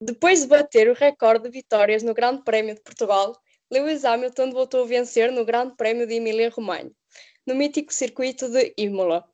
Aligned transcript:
Depois 0.00 0.42
de 0.42 0.46
bater 0.46 0.88
o 0.88 0.94
recorde 0.94 1.44
de 1.44 1.50
vitórias 1.50 2.04
no 2.04 2.14
Grande 2.14 2.44
Prémio 2.44 2.72
de 2.72 2.80
Portugal, 2.80 3.36
Lewis 3.68 4.04
Hamilton 4.04 4.52
voltou 4.52 4.84
a 4.84 4.86
vencer 4.86 5.32
no 5.32 5.44
Grande 5.44 5.74
Prémio 5.74 6.06
de 6.06 6.14
Emília-Romanha, 6.14 6.92
no 7.44 7.56
mítico 7.56 7.92
circuito 7.92 8.48
de 8.48 8.72
Imola. 8.78 9.28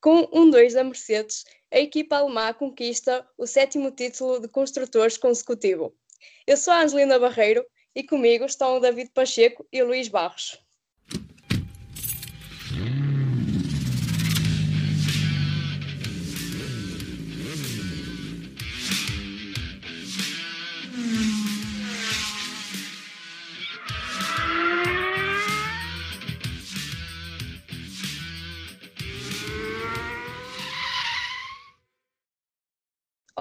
Com 0.00 0.28
um 0.32 0.50
2 0.50 0.74
da 0.74 0.82
Mercedes, 0.82 1.44
a 1.70 1.78
equipa 1.78 2.16
alemã 2.16 2.52
conquista 2.52 3.24
o 3.38 3.46
sétimo 3.46 3.92
título 3.92 4.40
de 4.40 4.48
construtores 4.48 5.16
consecutivo. 5.16 5.94
Eu 6.44 6.56
sou 6.56 6.72
a 6.72 6.82
Angelina 6.82 7.16
Barreiro 7.16 7.64
e 7.94 8.02
comigo 8.02 8.44
estão 8.44 8.78
o 8.78 8.80
David 8.80 9.12
Pacheco 9.14 9.64
e 9.72 9.80
o 9.80 9.86
Luís 9.86 10.08
Barros. 10.08 10.58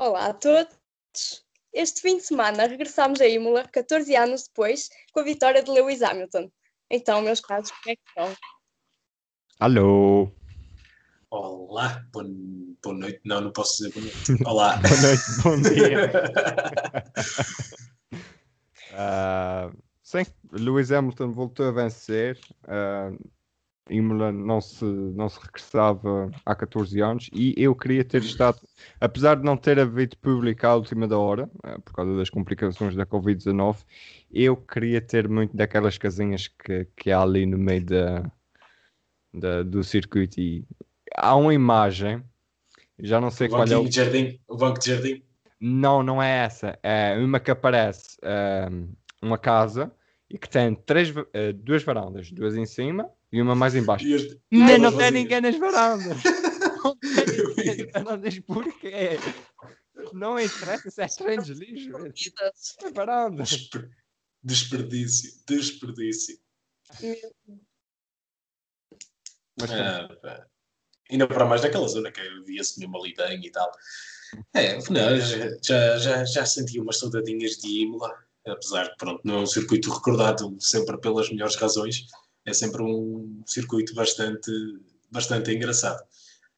Olá 0.01 0.27
a 0.27 0.33
todos! 0.33 1.43
Este 1.73 1.99
fim 1.99 2.15
de 2.15 2.23
semana 2.23 2.67
regressámos 2.67 3.19
a 3.19 3.27
Imola, 3.27 3.67
14 3.67 4.15
anos 4.15 4.47
depois, 4.47 4.89
com 5.11 5.19
a 5.19 5.23
vitória 5.23 5.61
de 5.61 5.69
Lewis 5.69 6.01
Hamilton. 6.01 6.49
Então, 6.89 7.21
meus 7.21 7.41
caros, 7.41 7.69
como 7.69 7.91
é 7.91 7.95
que 7.97 8.01
estão? 8.07 8.33
Alô! 9.59 10.31
Olá, 11.29 12.01
boa, 12.13 12.25
boa 12.81 12.95
noite. 12.95 13.19
Não, 13.25 13.41
não 13.41 13.51
posso 13.51 13.83
dizer 13.83 13.91
boa 13.91 14.05
noite. 14.05 14.43
Olá. 14.47 14.77
boa 14.77 15.01
noite, 15.01 15.23
bom 15.43 15.61
dia. 15.69 16.11
uh, 18.93 19.77
sim, 20.01 20.25
Lewis 20.53 20.93
Hamilton 20.93 21.33
voltou 21.33 21.67
a 21.67 21.71
vencer. 21.71 22.39
Uh, 22.63 23.19
Imola 23.89 24.31
não 24.31 24.61
se, 24.61 24.85
não 24.85 25.27
se 25.27 25.39
regressava 25.39 26.31
há 26.45 26.55
14 26.55 27.01
anos 27.01 27.29
e 27.33 27.53
eu 27.57 27.75
queria 27.75 28.03
ter 28.03 28.21
estado, 28.21 28.59
apesar 28.99 29.35
de 29.35 29.43
não 29.43 29.57
ter 29.57 29.79
havido 29.79 30.17
público 30.17 30.65
à 30.65 30.75
última 30.75 31.07
da 31.07 31.17
hora, 31.17 31.49
eh, 31.63 31.77
por 31.79 31.93
causa 31.93 32.15
das 32.15 32.29
complicações 32.29 32.95
da 32.95 33.05
Covid-19, 33.05 33.77
eu 34.31 34.55
queria 34.55 35.01
ter 35.01 35.27
muito 35.27 35.55
daquelas 35.55 35.97
casinhas 35.97 36.47
que, 36.47 36.87
que 36.95 37.11
há 37.11 37.21
ali 37.21 37.45
no 37.45 37.57
meio 37.57 37.83
da, 37.85 38.31
da, 39.33 39.63
do 39.63 39.83
circuito 39.83 40.39
e 40.39 40.65
há 41.15 41.35
uma 41.35 41.53
imagem, 41.53 42.23
já 42.99 43.19
não 43.19 43.31
sei 43.31 43.47
o 43.47 43.49
qual 43.49 43.63
é 43.65 43.77
o... 43.77 43.83
De 43.83 43.95
jardim, 43.95 44.39
o 44.47 44.55
banco 44.55 44.79
de 44.79 44.89
jardim? 44.89 45.23
Não, 45.59 46.01
não 46.03 46.21
é 46.21 46.45
essa, 46.45 46.79
é 46.81 47.17
uma 47.17 47.39
que 47.39 47.51
aparece 47.51 48.17
um, 48.23 48.27
eh, 48.27 48.69
uma 49.21 49.37
casa 49.37 49.91
e 50.29 50.37
que 50.37 50.47
tem 50.47 50.75
três, 50.75 51.09
uh, 51.09 51.25
duas 51.55 51.83
varandas, 51.83 52.31
duas 52.31 52.55
em 52.55 52.65
cima 52.65 53.09
e 53.31 53.41
uma 53.41 53.55
mais 53.55 53.75
embaixo. 53.75 54.07
Este... 54.07 54.39
Não, 54.51 54.77
não 54.77 54.97
tem 54.97 55.11
ninguém 55.11 55.41
nas 55.41 55.57
varandas. 55.57 56.17
não 56.83 56.95
tem 56.95 57.25
ninguém 57.25 57.85
nas 57.85 57.91
varandas 57.91 58.39
porque 58.39 59.19
não 60.13 60.39
interessa, 60.39 61.03
é 61.03 61.07
trens 61.07 61.47
lixo. 61.49 61.91
É 62.83 62.91
varanda. 62.91 63.43
Desper... 63.43 63.89
Desperdício, 64.41 65.33
desperdício. 65.45 66.39
Mas, 69.59 69.71
ah, 69.71 70.47
ainda 71.11 71.27
para 71.27 71.45
mais 71.45 71.61
naquela 71.61 71.87
zona 71.87 72.11
que 72.11 72.21
via-se 72.45 72.79
mesmo 72.79 72.97
ali 72.97 73.13
bem 73.13 73.45
e 73.45 73.51
tal. 73.51 73.69
É, 74.53 74.77
não, 74.89 75.19
já, 75.61 75.97
já, 75.97 76.23
já 76.23 76.45
senti 76.45 76.79
umas 76.79 76.99
saudadinhas 76.99 77.57
de 77.57 77.81
Imola, 77.81 78.13
apesar 78.47 78.89
que 78.89 78.97
pronto, 78.97 79.21
não 79.25 79.39
é 79.39 79.39
um 79.39 79.45
circuito 79.45 79.91
recordado 79.91 80.55
sempre 80.61 80.97
pelas 81.01 81.29
melhores 81.29 81.55
razões, 81.55 82.05
é 82.49 82.53
sempre 82.53 82.81
um 82.81 83.41
circuito 83.45 83.93
bastante, 83.93 84.51
bastante 85.11 85.51
engraçado. 85.51 86.03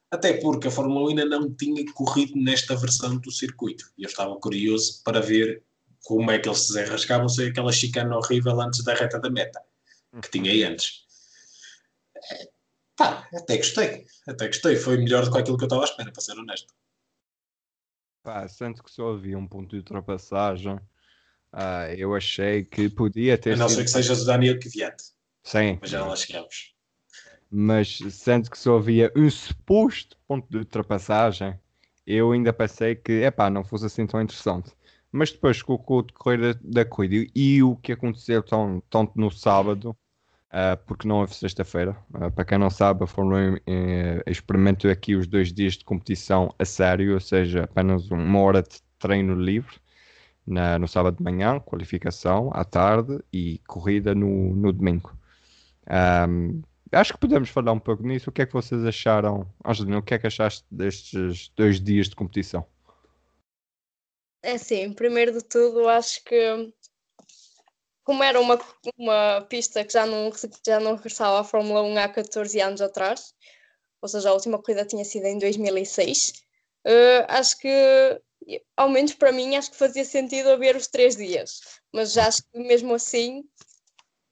Até 0.10 0.34
porque 0.34 0.68
a 0.68 0.72
Fórmula 0.72 1.06
1 1.06 1.10
ainda 1.10 1.26
não 1.26 1.54
tinha 1.54 1.86
corrido 1.94 2.36
nesta 2.36 2.76
versão 2.76 3.18
do 3.18 3.32
circuito. 3.32 3.92
E 3.98 4.04
eu 4.04 4.10
estava 4.10 4.36
curioso 4.36 5.02
para 5.04 5.22
ver 5.22 5.64
como 6.04 6.32
é 6.32 6.40
que 6.40 6.50
eles 6.50 6.60
se 6.60 6.74
desenrascavam 6.74 7.30
sem 7.30 7.50
aquela 7.50 7.72
chicana 7.72 8.18
horrível 8.18 8.60
antes 8.60 8.84
da 8.84 8.94
reta 8.94 9.20
da 9.20 9.30
meta, 9.30 9.62
que 10.22 10.30
tinha 10.30 10.52
aí 10.52 10.64
antes. 10.64 11.06
É, 12.16 12.50
pá, 12.98 13.28
até 13.34 13.58
gostei. 13.58 14.06
Até 14.28 14.48
gostei. 14.48 14.76
Foi 14.76 14.98
melhor 14.98 15.24
do 15.24 15.32
que 15.32 15.38
aquilo 15.38 15.58
que 15.58 15.64
eu 15.64 15.68
estava 15.68 15.84
à 15.84 15.86
espera, 15.86 16.12
para 16.12 16.22
ser 16.22 16.38
honesto. 16.38 16.74
Pá, 18.24 18.48
sendo 18.48 18.84
que 18.84 18.92
só 18.92 19.14
havia 19.14 19.38
um 19.38 19.48
ponto 19.48 19.70
de 19.70 19.78
ultrapassagem, 19.78 20.78
ah, 21.54 21.94
eu 21.96 22.14
achei 22.16 22.64
que 22.66 22.90
podia 22.90 23.38
ter. 23.38 23.54
A 23.54 23.58
não 23.58 23.70
ser 23.70 23.84
que 23.84 23.90
sejas 23.90 24.22
o 24.22 24.26
Daniel 24.26 24.60
Kvyat. 24.60 25.02
Sim. 25.44 25.78
Mas 25.82 25.90
já 25.90 26.06
lá 26.06 26.16
chegamos. 26.16 26.74
Mas 27.50 28.00
sendo 28.12 28.50
que 28.50 28.58
só 28.58 28.78
havia 28.78 29.12
um 29.16 29.30
suposto 29.30 30.18
ponto 30.28 30.48
de 30.50 30.58
ultrapassagem, 30.58 31.60
eu 32.08 32.32
ainda 32.32 32.54
pensei 32.54 32.96
que, 32.96 33.24
epá, 33.24 33.50
não 33.50 33.64
fosse 33.64 33.86
assim 33.86 34.08
tão 34.08 34.22
interessante. 34.22 34.72
Mas 35.12 35.32
depois 35.32 35.62
com 35.62 35.78
o 35.86 36.02
decorrer 36.02 36.56
da, 36.56 36.60
da 36.64 36.86
corrida 36.86 37.30
e 37.36 37.62
o 37.62 37.76
que 37.76 37.92
aconteceu 37.92 38.42
tão, 38.42 38.82
tanto 38.90 39.12
no 39.20 39.30
sábado, 39.30 39.90
uh, 40.52 40.78
porque 40.86 41.08
não 41.08 41.20
houve 41.20 41.36
sexta-feira, 41.36 41.98
uh, 42.16 42.32
para 42.32 42.46
quem 42.46 42.58
não 42.58 42.70
sabe, 42.70 43.04
a 43.04 43.08
Fórmula 43.08 43.40
1 43.40 43.54
uh, 43.56 43.60
experimentou 44.26 44.90
aqui 44.90 45.16
os 45.16 45.28
dois 45.28 45.52
dias 45.52 45.74
de 45.74 45.84
competição 45.84 46.56
a 46.58 46.64
sério, 46.64 47.14
ou 47.14 47.20
seja, 47.20 47.66
apenas 47.66 48.10
uma 48.10 48.40
hora 48.40 48.64
de 48.64 48.82
treino 48.98 49.36
livre 49.36 49.76
na, 50.48 50.80
no 50.80 50.88
sábado 50.88 51.18
de 51.18 51.24
manhã, 51.24 51.60
qualificação 51.60 52.50
à 52.54 52.64
tarde 52.64 53.20
e 53.34 53.60
corrida 53.68 54.16
no, 54.16 54.56
no 54.56 54.72
domingo. 54.72 55.12
Um, 55.90 56.62
acho 56.92 57.14
que 57.14 57.20
podemos 57.20 57.50
falar 57.50 57.72
um 57.72 57.80
pouco 57.80 58.04
nisso. 58.04 58.30
O 58.30 58.34
que 58.34 58.42
é 58.42 58.46
que 58.46 58.54
vocês 58.54 58.84
acharam, 58.86 59.48
Angelina? 59.66 60.00
O 60.00 60.04
que 60.04 60.14
é 60.14 60.20
que 60.20 60.28
achaste 60.28 60.66
destes 60.70 61.50
dois 61.56 61.82
dias 61.82 62.10
de 62.10 62.16
competição? 62.16 62.66
É 64.44 64.58
sim, 64.58 64.92
primeiro 64.94 65.32
de 65.32 65.44
tudo, 65.44 65.88
acho 65.88 66.24
que 66.24 66.74
como 68.04 68.24
era 68.24 68.40
uma, 68.40 68.60
uma 68.98 69.42
pista 69.50 69.86
que 69.86 69.94
já 69.94 70.06
não, 70.06 70.32
já 70.66 70.80
não 70.80 70.96
regressava 70.96 71.40
à 71.40 71.44
Fórmula 71.44 71.84
1 71.84 71.98
há 71.98 72.10
14 72.10 72.60
anos 72.60 72.82
atrás, 72.82 73.34
ou 74.02 74.10
seja, 74.10 74.30
a 74.30 74.34
última 74.34 74.62
corrida 74.62 74.86
tinha 74.86 75.06
sido 75.06 75.26
em 75.26 75.38
2006, 75.38 76.30
uh, 76.30 76.90
eh, 76.90 77.26
acho 77.30 77.60
que, 77.60 78.22
ao 78.76 78.90
menos 78.90 79.14
para 79.14 79.32
mim, 79.32 79.56
acho 79.56 79.70
que 79.70 79.78
fazia 79.78 80.04
sentido 80.04 80.50
haver 80.50 80.76
os 80.76 80.88
três 80.88 81.16
dias, 81.16 81.62
mas 81.94 82.18
acho 82.18 82.42
que 82.52 82.60
mesmo 82.60 82.96
assim 82.96 83.44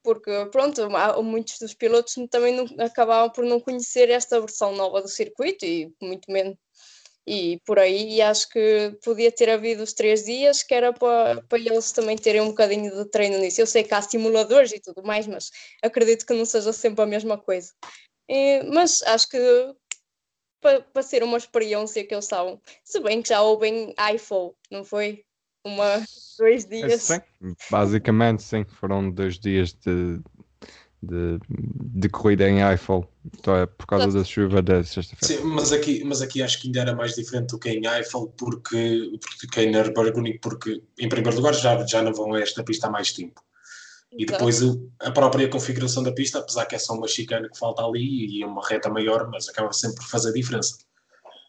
porque 0.02 0.30
pronto, 0.50 0.88
muitos 1.22 1.58
dos 1.58 1.74
pilotos 1.74 2.14
também 2.30 2.54
não, 2.54 2.66
acabavam 2.84 3.30
por 3.30 3.44
não 3.44 3.60
conhecer 3.60 4.10
esta 4.10 4.40
versão 4.40 4.74
nova 4.74 5.02
do 5.02 5.08
circuito 5.08 5.64
e 5.64 5.92
muito 6.00 6.30
menos 6.30 6.56
e 7.26 7.60
por 7.64 7.78
aí 7.78 8.14
e 8.16 8.22
acho 8.22 8.48
que 8.48 8.98
podia 9.04 9.30
ter 9.30 9.50
havido 9.50 9.82
os 9.82 9.92
três 9.92 10.24
dias 10.24 10.62
que 10.62 10.74
era 10.74 10.92
para, 10.92 11.42
para 11.42 11.58
eles 11.58 11.92
também 11.92 12.16
terem 12.16 12.40
um 12.40 12.48
bocadinho 12.48 12.90
de 12.94 13.08
treino 13.10 13.38
nisso. 13.38 13.60
Eu 13.60 13.66
sei 13.66 13.84
que 13.84 13.94
há 13.94 14.02
simuladores 14.02 14.72
e 14.72 14.80
tudo 14.80 15.02
mais, 15.02 15.26
mas 15.26 15.50
acredito 15.82 16.26
que 16.26 16.34
não 16.34 16.44
seja 16.44 16.72
sempre 16.72 17.02
a 17.02 17.06
mesma 17.06 17.38
coisa. 17.38 17.72
E, 18.28 18.62
mas 18.64 19.02
acho 19.02 19.28
que 19.28 19.38
para, 20.60 20.80
para 20.80 21.02
ser 21.02 21.22
uma 21.22 21.38
experiência 21.38 22.04
que 22.04 22.14
eles 22.14 22.24
estavam, 22.24 22.60
se 22.84 23.00
bem 23.00 23.22
que 23.22 23.28
já 23.28 23.42
ouvem 23.42 23.94
iPhone, 24.12 24.52
não 24.70 24.84
foi? 24.84 25.24
Uma, 25.64 26.04
dois 26.38 26.66
dias. 26.66 27.02
Sim, 27.02 27.20
basicamente 27.70 28.42
sim, 28.42 28.64
foram 28.64 29.10
dois 29.10 29.38
dias 29.38 29.72
de, 29.72 30.20
de, 31.02 31.38
de 31.48 32.08
corrida 32.08 32.48
em 32.48 32.60
Eiffel 32.60 33.06
então, 33.24 33.54
é 33.56 33.66
por 33.66 33.86
causa 33.86 34.10
da 34.10 34.24
chuva 34.24 34.62
da 34.62 34.82
sexta-feira. 34.82 35.42
Sim, 35.42 35.48
mas 35.48 35.72
aqui, 35.72 36.02
mas 36.04 36.22
aqui 36.22 36.42
acho 36.42 36.60
que 36.60 36.68
ainda 36.68 36.80
era 36.80 36.94
mais 36.94 37.14
diferente 37.14 37.50
do 37.50 37.58
que 37.58 37.68
em 37.68 37.86
Eiffel, 37.86 38.32
porque, 38.36 39.18
porque 39.40 39.60
em 39.60 39.70
Nürburgring, 39.70 40.38
porque 40.38 40.82
em 40.98 41.08
primeiro 41.08 41.36
lugar 41.36 41.54
já, 41.54 41.84
já 41.86 42.02
não 42.02 42.12
vão 42.12 42.34
a 42.34 42.40
esta 42.40 42.64
pista 42.64 42.86
há 42.86 42.90
mais 42.90 43.12
tempo. 43.12 43.42
E 44.12 44.26
depois 44.26 44.60
a 45.00 45.10
própria 45.12 45.48
configuração 45.48 46.02
da 46.02 46.12
pista, 46.12 46.40
apesar 46.40 46.66
que 46.66 46.74
é 46.74 46.78
só 46.78 46.94
uma 46.94 47.06
chicana 47.06 47.48
que 47.48 47.58
falta 47.58 47.84
ali 47.84 48.38
e 48.38 48.44
uma 48.44 48.66
reta 48.66 48.88
maior, 48.88 49.28
mas 49.30 49.48
acaba 49.48 49.72
sempre 49.72 49.96
por 49.96 50.06
fazer 50.06 50.32
diferença. 50.32 50.78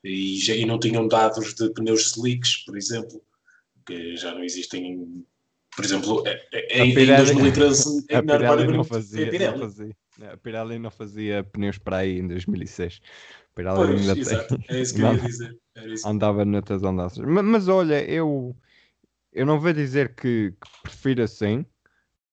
E, 0.03 0.39
já, 0.39 0.53
e 0.53 0.65
não 0.65 0.79
tinham 0.79 1.07
dados 1.07 1.55
de 1.55 1.69
pneus 1.71 2.11
slicks, 2.11 2.57
por 2.65 2.77
exemplo, 2.77 3.21
que 3.85 4.15
já 4.15 4.33
não 4.33 4.43
existem, 4.43 5.25
por 5.75 5.85
exemplo, 5.85 6.23
é, 6.25 6.41
é, 6.53 6.83
em, 6.83 6.91
em 6.91 7.05
2013 7.05 8.05
a 8.13 8.21
Pirelli 8.21 8.67
não 8.67 8.83
fazia, 8.83 9.29
Pirelli. 9.29 9.51
não 9.51 9.69
fazia. 9.69 9.95
A 10.31 10.37
Pirelli 10.37 10.79
não 10.79 10.91
fazia 10.91 11.43
pneus 11.43 11.77
para 11.77 11.97
aí 11.97 12.19
em 12.19 12.27
2006. 12.27 13.01
A 13.51 13.55
Pirelli 13.55 13.77
pois, 13.77 14.01
ainda 14.01 14.19
exato. 14.19 14.57
Tem, 14.59 14.77
é 14.77 14.81
isso 14.81 14.95
que 14.95 15.01
eu 15.01 15.13
ia 15.13 15.19
dizer. 15.21 15.57
Andava 16.05 16.45
noutras 16.45 16.83
andanças. 16.83 17.25
Mas, 17.25 17.43
mas, 17.43 17.67
olha, 17.67 18.03
eu, 18.03 18.55
eu 19.31 19.45
não 19.45 19.59
vou 19.59 19.73
dizer 19.73 20.13
que, 20.15 20.51
que 20.51 20.81
prefiro 20.83 21.23
assim, 21.23 21.65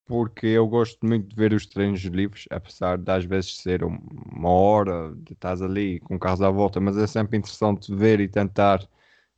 porque 0.09 0.47
eu 0.47 0.67
gosto 0.67 1.05
muito 1.05 1.29
de 1.29 1.35
ver 1.35 1.53
os 1.53 1.67
treinos 1.67 2.01
livres, 2.01 2.45
apesar 2.49 2.97
de 2.97 3.11
às 3.11 3.23
vezes 3.23 3.57
ser 3.57 3.83
uma 3.83 4.49
hora 4.49 5.13
de 5.15 5.33
estás 5.33 5.61
ali 5.61 5.99
com 5.99 6.17
carros 6.17 6.41
à 6.41 6.49
volta, 6.49 6.79
mas 6.79 6.97
é 6.97 7.05
sempre 7.05 7.37
interessante 7.37 7.93
ver 7.95 8.19
e 8.19 8.27
tentar 8.27 8.81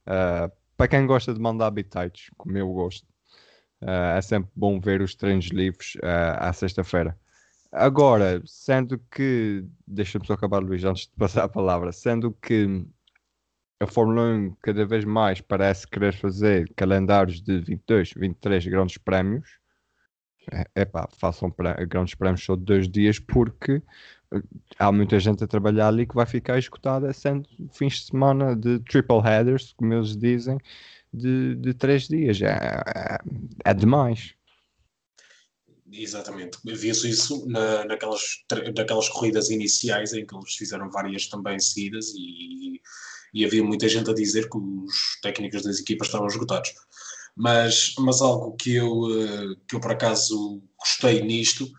uh, 0.08 0.50
para 0.82 0.88
quem 0.88 1.06
gosta 1.06 1.32
de 1.32 1.40
mandar 1.40 1.68
habitats, 1.68 2.32
como 2.36 2.58
eu 2.58 2.68
gosto, 2.74 3.06
uh, 3.84 4.18
é 4.18 4.22
sempre 4.24 4.50
bom 4.56 4.80
ver 4.80 5.00
os 5.00 5.14
treinos 5.14 5.46
livres 5.50 5.94
uh, 5.98 6.40
à 6.40 6.52
sexta-feira. 6.54 7.16
Agora, 7.72 8.42
sendo 8.48 8.98
que, 9.12 9.64
deixa-me 9.86 10.26
só 10.26 10.34
acabar, 10.34 10.58
Luís, 10.58 10.84
antes 10.84 11.04
de 11.04 11.14
passar 11.16 11.44
a 11.44 11.48
palavra, 11.48 11.92
sendo 11.92 12.32
que 12.42 12.84
a 13.80 13.86
Fórmula 13.86 14.24
1 14.24 14.56
cada 14.64 14.84
vez 14.84 15.06
mais 15.06 15.40
parece 15.40 15.88
querer 15.88 16.16
fazer 16.16 16.74
calendários 16.76 17.44
de 17.44 17.60
22, 17.60 18.14
23 18.16 18.66
grandes 18.66 18.98
prémios, 18.98 19.60
é 20.74 20.84
pá, 20.84 21.08
façam 21.16 21.54
grandes 21.88 22.16
prémios 22.16 22.44
só 22.44 22.56
dois 22.56 22.90
dias 22.90 23.20
porque 23.20 23.74
eh, 23.74 23.84
há 24.78 24.92
muita 24.92 25.20
gente 25.20 25.44
a 25.44 25.48
trabalhar 25.48 25.88
ali 25.88 26.06
que 26.06 26.16
vai 26.16 26.26
ficar 26.26 26.58
escutada 26.58 27.12
sendo 27.14 27.48
fins 27.72 27.96
de 27.96 28.06
semana 28.06 28.56
de 28.56 28.80
triple 28.80 29.22
headers, 29.22 29.74
como 29.74 29.94
eles 29.94 30.16
dizem, 30.16 30.58
de, 31.14 31.56
de 31.56 31.74
três 31.74 32.08
dias. 32.08 32.42
É, 32.42 32.48
é, 32.48 33.18
é 33.66 33.74
demais. 33.74 34.34
Exatamente. 35.92 36.58
Via-se 36.64 37.10
isso 37.10 37.46
na, 37.48 37.84
naquelas, 37.86 38.22
naquelas 38.76 39.10
corridas 39.10 39.50
iniciais 39.50 40.14
em 40.14 40.26
que 40.26 40.36
eles 40.36 40.56
fizeram 40.56 40.90
várias 40.90 41.28
também 41.28 41.60
seguidas 41.60 42.14
e, 42.16 42.82
e 43.34 43.46
havia 43.46 43.64
muita 43.64 43.90
gente 43.90 44.10
a 44.10 44.14
dizer 44.14 44.50
que 44.50 44.58
os 44.58 45.20
técnicos 45.22 45.64
das 45.64 45.80
equipas 45.80 46.08
estavam 46.08 46.28
esgotados. 46.28 46.74
Mas, 47.36 47.94
mas 48.00 48.22
algo 48.22 48.56
que 48.56 48.76
eu, 48.76 49.08
eh, 49.22 49.56
que 49.68 49.76
eu 49.76 49.80
por 49.80 49.92
acaso 49.92 50.62
gostei 50.78 51.22
nisto 51.22 51.70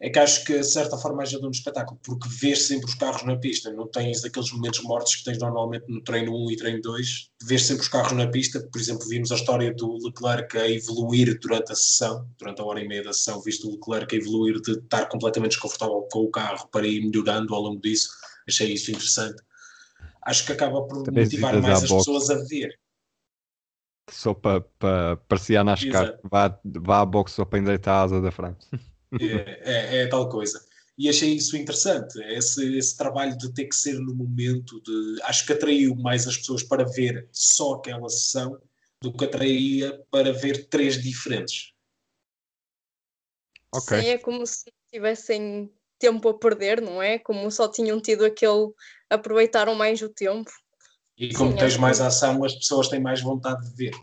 é 0.00 0.08
que 0.08 0.18
acho 0.18 0.44
que 0.44 0.56
de 0.56 0.64
certa 0.66 0.96
forma 0.96 1.22
ajuda 1.22 1.46
no 1.46 1.50
espetáculo, 1.50 1.98
porque 2.04 2.28
vês 2.28 2.66
sempre 2.66 2.86
os 2.86 2.94
carros 2.94 3.24
na 3.24 3.36
pista, 3.36 3.72
não 3.72 3.88
tens 3.88 4.24
aqueles 4.24 4.52
momentos 4.52 4.80
mortos 4.82 5.16
que 5.16 5.24
tens 5.24 5.38
normalmente 5.38 5.86
no 5.88 6.00
treino 6.02 6.32
1 6.46 6.50
e 6.52 6.56
treino 6.56 6.80
2, 6.82 7.30
vês 7.42 7.66
sempre 7.66 7.82
os 7.82 7.88
carros 7.88 8.12
na 8.12 8.28
pista, 8.28 8.60
por 8.60 8.80
exemplo, 8.80 9.08
vimos 9.08 9.32
a 9.32 9.34
história 9.34 9.74
do 9.74 9.98
Leclerc 10.04 10.56
a 10.56 10.70
evoluir 10.70 11.36
durante 11.40 11.72
a 11.72 11.74
sessão, 11.74 12.28
durante 12.38 12.60
a 12.60 12.64
hora 12.64 12.80
e 12.80 12.86
meia 12.86 13.02
da 13.02 13.12
sessão, 13.12 13.40
viste 13.42 13.66
o 13.66 13.72
Leclerc 13.72 14.14
a 14.14 14.18
evoluir 14.18 14.60
de 14.60 14.72
estar 14.72 15.06
completamente 15.06 15.52
desconfortável 15.52 16.06
com 16.12 16.20
o 16.20 16.30
carro 16.30 16.68
para 16.68 16.86
ir 16.86 17.00
melhorando 17.00 17.52
ao 17.52 17.62
longo 17.62 17.80
disso, 17.80 18.10
achei 18.46 18.72
isso 18.72 18.92
interessante. 18.92 19.42
Acho 20.22 20.46
que 20.46 20.52
acaba 20.52 20.82
por 20.82 21.02
Também 21.02 21.24
motivar 21.24 21.60
mais 21.60 21.82
as 21.82 21.90
pessoas 21.90 22.30
a 22.30 22.36
ver. 22.44 22.78
Só 24.10 24.32
para 24.32 24.60
pa, 24.60 25.16
passear 25.28 25.64
nas 25.64 25.84
cartas, 25.84 26.20
vá, 26.22 26.60
vá 26.64 27.00
à 27.00 27.06
boxe 27.06 27.34
só 27.34 27.44
para 27.44 27.58
endireitar 27.58 27.96
a 27.96 28.02
asa 28.02 28.20
da 28.20 28.30
frente. 28.30 28.66
É, 29.20 29.60
é, 29.62 30.02
é, 30.02 30.06
tal 30.06 30.28
coisa. 30.28 30.62
E 30.96 31.08
achei 31.08 31.34
isso 31.34 31.56
interessante, 31.56 32.18
esse, 32.24 32.76
esse 32.76 32.96
trabalho 32.96 33.36
de 33.38 33.52
ter 33.54 33.66
que 33.66 33.76
ser 33.76 33.94
no 34.00 34.14
momento 34.14 34.80
de. 34.82 35.22
Acho 35.22 35.46
que 35.46 35.52
atraiu 35.52 35.94
mais 35.94 36.26
as 36.26 36.36
pessoas 36.36 36.62
para 36.62 36.84
ver 36.84 37.28
só 37.32 37.74
aquela 37.74 38.08
sessão 38.08 38.60
do 39.00 39.12
que 39.12 39.24
atraía 39.24 40.04
para 40.10 40.32
ver 40.32 40.66
três 40.68 41.00
diferentes. 41.00 41.72
Okay. 43.72 44.02
Sim, 44.02 44.08
é 44.08 44.18
como 44.18 44.44
se 44.44 44.64
tivessem 44.92 45.72
tempo 45.98 46.28
a 46.28 46.38
perder, 46.38 46.80
não 46.80 47.00
é? 47.00 47.18
Como 47.18 47.48
só 47.50 47.68
tinham 47.68 48.00
tido 48.00 48.24
aquele. 48.24 48.72
aproveitaram 49.08 49.74
mais 49.74 50.02
o 50.02 50.08
tempo. 50.08 50.50
E 51.16 51.32
como 51.34 51.52
Sim, 51.52 51.58
tens 51.58 51.76
mais 51.76 52.00
ação, 52.00 52.44
as 52.44 52.54
pessoas 52.54 52.88
têm 52.88 53.00
mais 53.00 53.20
vontade 53.20 53.68
de 53.68 53.74
ver. 53.76 53.94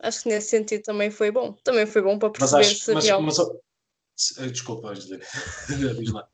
Acho 0.00 0.22
que 0.22 0.28
nesse 0.28 0.50
sentido 0.50 0.82
também 0.82 1.10
foi 1.10 1.30
bom. 1.30 1.52
Também 1.64 1.86
foi 1.86 2.02
bom 2.02 2.18
para 2.18 2.30
perceber 2.30 2.58
mas 2.58 2.66
acho, 2.68 2.84
se 2.84 2.94
mas, 2.94 3.04
realmente. 3.04 3.36
Mas, 3.36 3.48
desculpa, 4.50 4.88
Angela. 4.88 5.18
Diz 5.98 6.12
lá. 6.12 6.28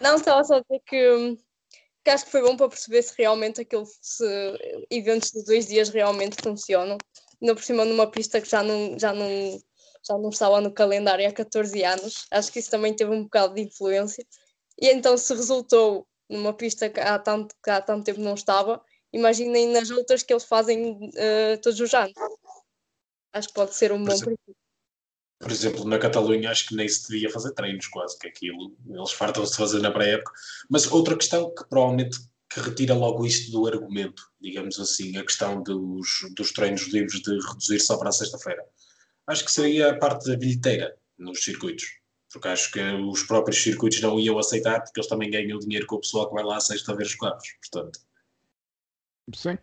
Não, 0.00 0.16
estava 0.16 0.44
só 0.44 0.56
a 0.56 0.60
dizer 0.60 0.82
que, 0.86 1.38
que, 2.04 2.10
acho 2.10 2.24
que 2.24 2.30
foi 2.30 2.42
bom 2.42 2.56
para 2.56 2.68
perceber 2.68 3.02
se 3.02 3.14
realmente 3.16 3.60
aquele 3.60 3.86
se 4.00 4.24
eventos 4.90 5.30
de 5.30 5.44
dois 5.44 5.66
dias 5.66 5.88
realmente 5.88 6.36
funcionam. 6.42 6.98
Ainda 7.40 7.54
por 7.54 7.62
cima 7.62 7.84
numa 7.84 8.10
pista 8.10 8.40
que 8.40 8.48
já 8.48 8.62
não, 8.62 8.98
já 8.98 9.12
não, 9.12 9.58
já 10.06 10.18
não 10.18 10.30
estava 10.30 10.60
no 10.60 10.72
calendário 10.72 11.28
há 11.28 11.32
14 11.32 11.84
anos. 11.84 12.26
Acho 12.30 12.52
que 12.52 12.58
isso 12.58 12.70
também 12.70 12.94
teve 12.94 13.10
um 13.10 13.24
bocado 13.24 13.54
de 13.54 13.62
influência. 13.62 14.24
E 14.80 14.88
então 14.88 15.16
se 15.16 15.32
resultou 15.34 16.06
numa 16.28 16.52
pista 16.52 16.88
que 16.88 17.00
há 17.00 17.18
tanto, 17.18 17.54
que 17.62 17.70
há 17.70 17.80
tanto 17.80 18.04
tempo 18.04 18.20
não 18.20 18.34
estava, 18.34 18.82
imaginem 19.12 19.68
nas 19.68 19.90
outras 19.90 20.22
que 20.22 20.32
eles 20.32 20.44
fazem 20.44 20.92
uh, 20.92 21.60
todos 21.62 21.78
os 21.80 21.94
anos. 21.94 22.12
Acho 23.32 23.48
que 23.48 23.54
pode 23.54 23.74
ser 23.74 23.92
um 23.92 23.98
bom 24.02 24.18
princípio. 24.18 24.65
Por 25.46 25.52
exemplo, 25.52 25.84
na 25.84 25.96
Catalunha 25.96 26.50
acho 26.50 26.66
que 26.66 26.74
nem 26.74 26.88
se 26.88 27.08
devia 27.08 27.30
fazer 27.30 27.52
treinos 27.52 27.86
quase, 27.86 28.18
que 28.18 28.26
aquilo 28.26 28.76
eles 28.88 29.12
fartam-se 29.12 29.52
de 29.52 29.58
fazer 29.58 29.80
na 29.80 29.92
pré-época. 29.92 30.32
Mas 30.68 30.90
outra 30.90 31.16
questão 31.16 31.54
que 31.54 31.64
provavelmente 31.68 32.18
que 32.52 32.58
retira 32.58 32.94
logo 32.94 33.24
isto 33.24 33.52
do 33.52 33.64
argumento, 33.64 34.28
digamos 34.40 34.80
assim, 34.80 35.16
a 35.16 35.22
questão 35.22 35.62
dos, 35.62 36.26
dos 36.34 36.50
treinos 36.50 36.88
livres 36.88 37.20
de 37.22 37.30
reduzir 37.30 37.78
só 37.78 37.96
para 37.96 38.08
a 38.08 38.12
sexta-feira. 38.12 38.64
Acho 39.28 39.44
que 39.44 39.52
seria 39.52 39.90
a 39.90 39.96
parte 39.96 40.28
da 40.28 40.36
bilheteira 40.36 40.96
nos 41.16 41.44
circuitos. 41.44 41.84
Porque 42.32 42.48
acho 42.48 42.72
que 42.72 42.80
os 42.80 43.22
próprios 43.22 43.62
circuitos 43.62 44.00
não 44.00 44.18
iam 44.18 44.40
aceitar, 44.40 44.82
porque 44.82 44.98
eles 44.98 45.08
também 45.08 45.30
ganham 45.30 45.60
dinheiro 45.60 45.86
com 45.86 45.94
o 45.94 46.00
pessoal 46.00 46.28
que 46.28 46.34
vai 46.34 46.42
lá 46.42 46.56
à 46.56 46.60
sexta 46.60 46.96
ver 46.96 47.06
os 47.06 47.14
carros. 47.14 47.54
Portanto. 47.60 48.00
Sim. 49.32 49.56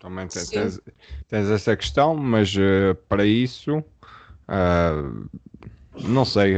Também 0.00 0.28
tens, 0.28 0.48
tens, 0.48 0.80
tens 1.26 1.50
essa 1.50 1.76
questão, 1.76 2.14
mas 2.14 2.54
uh, 2.54 2.94
para 3.08 3.26
isso 3.26 3.84
Uh, 4.52 5.28
não 5.98 6.24
sei, 6.24 6.54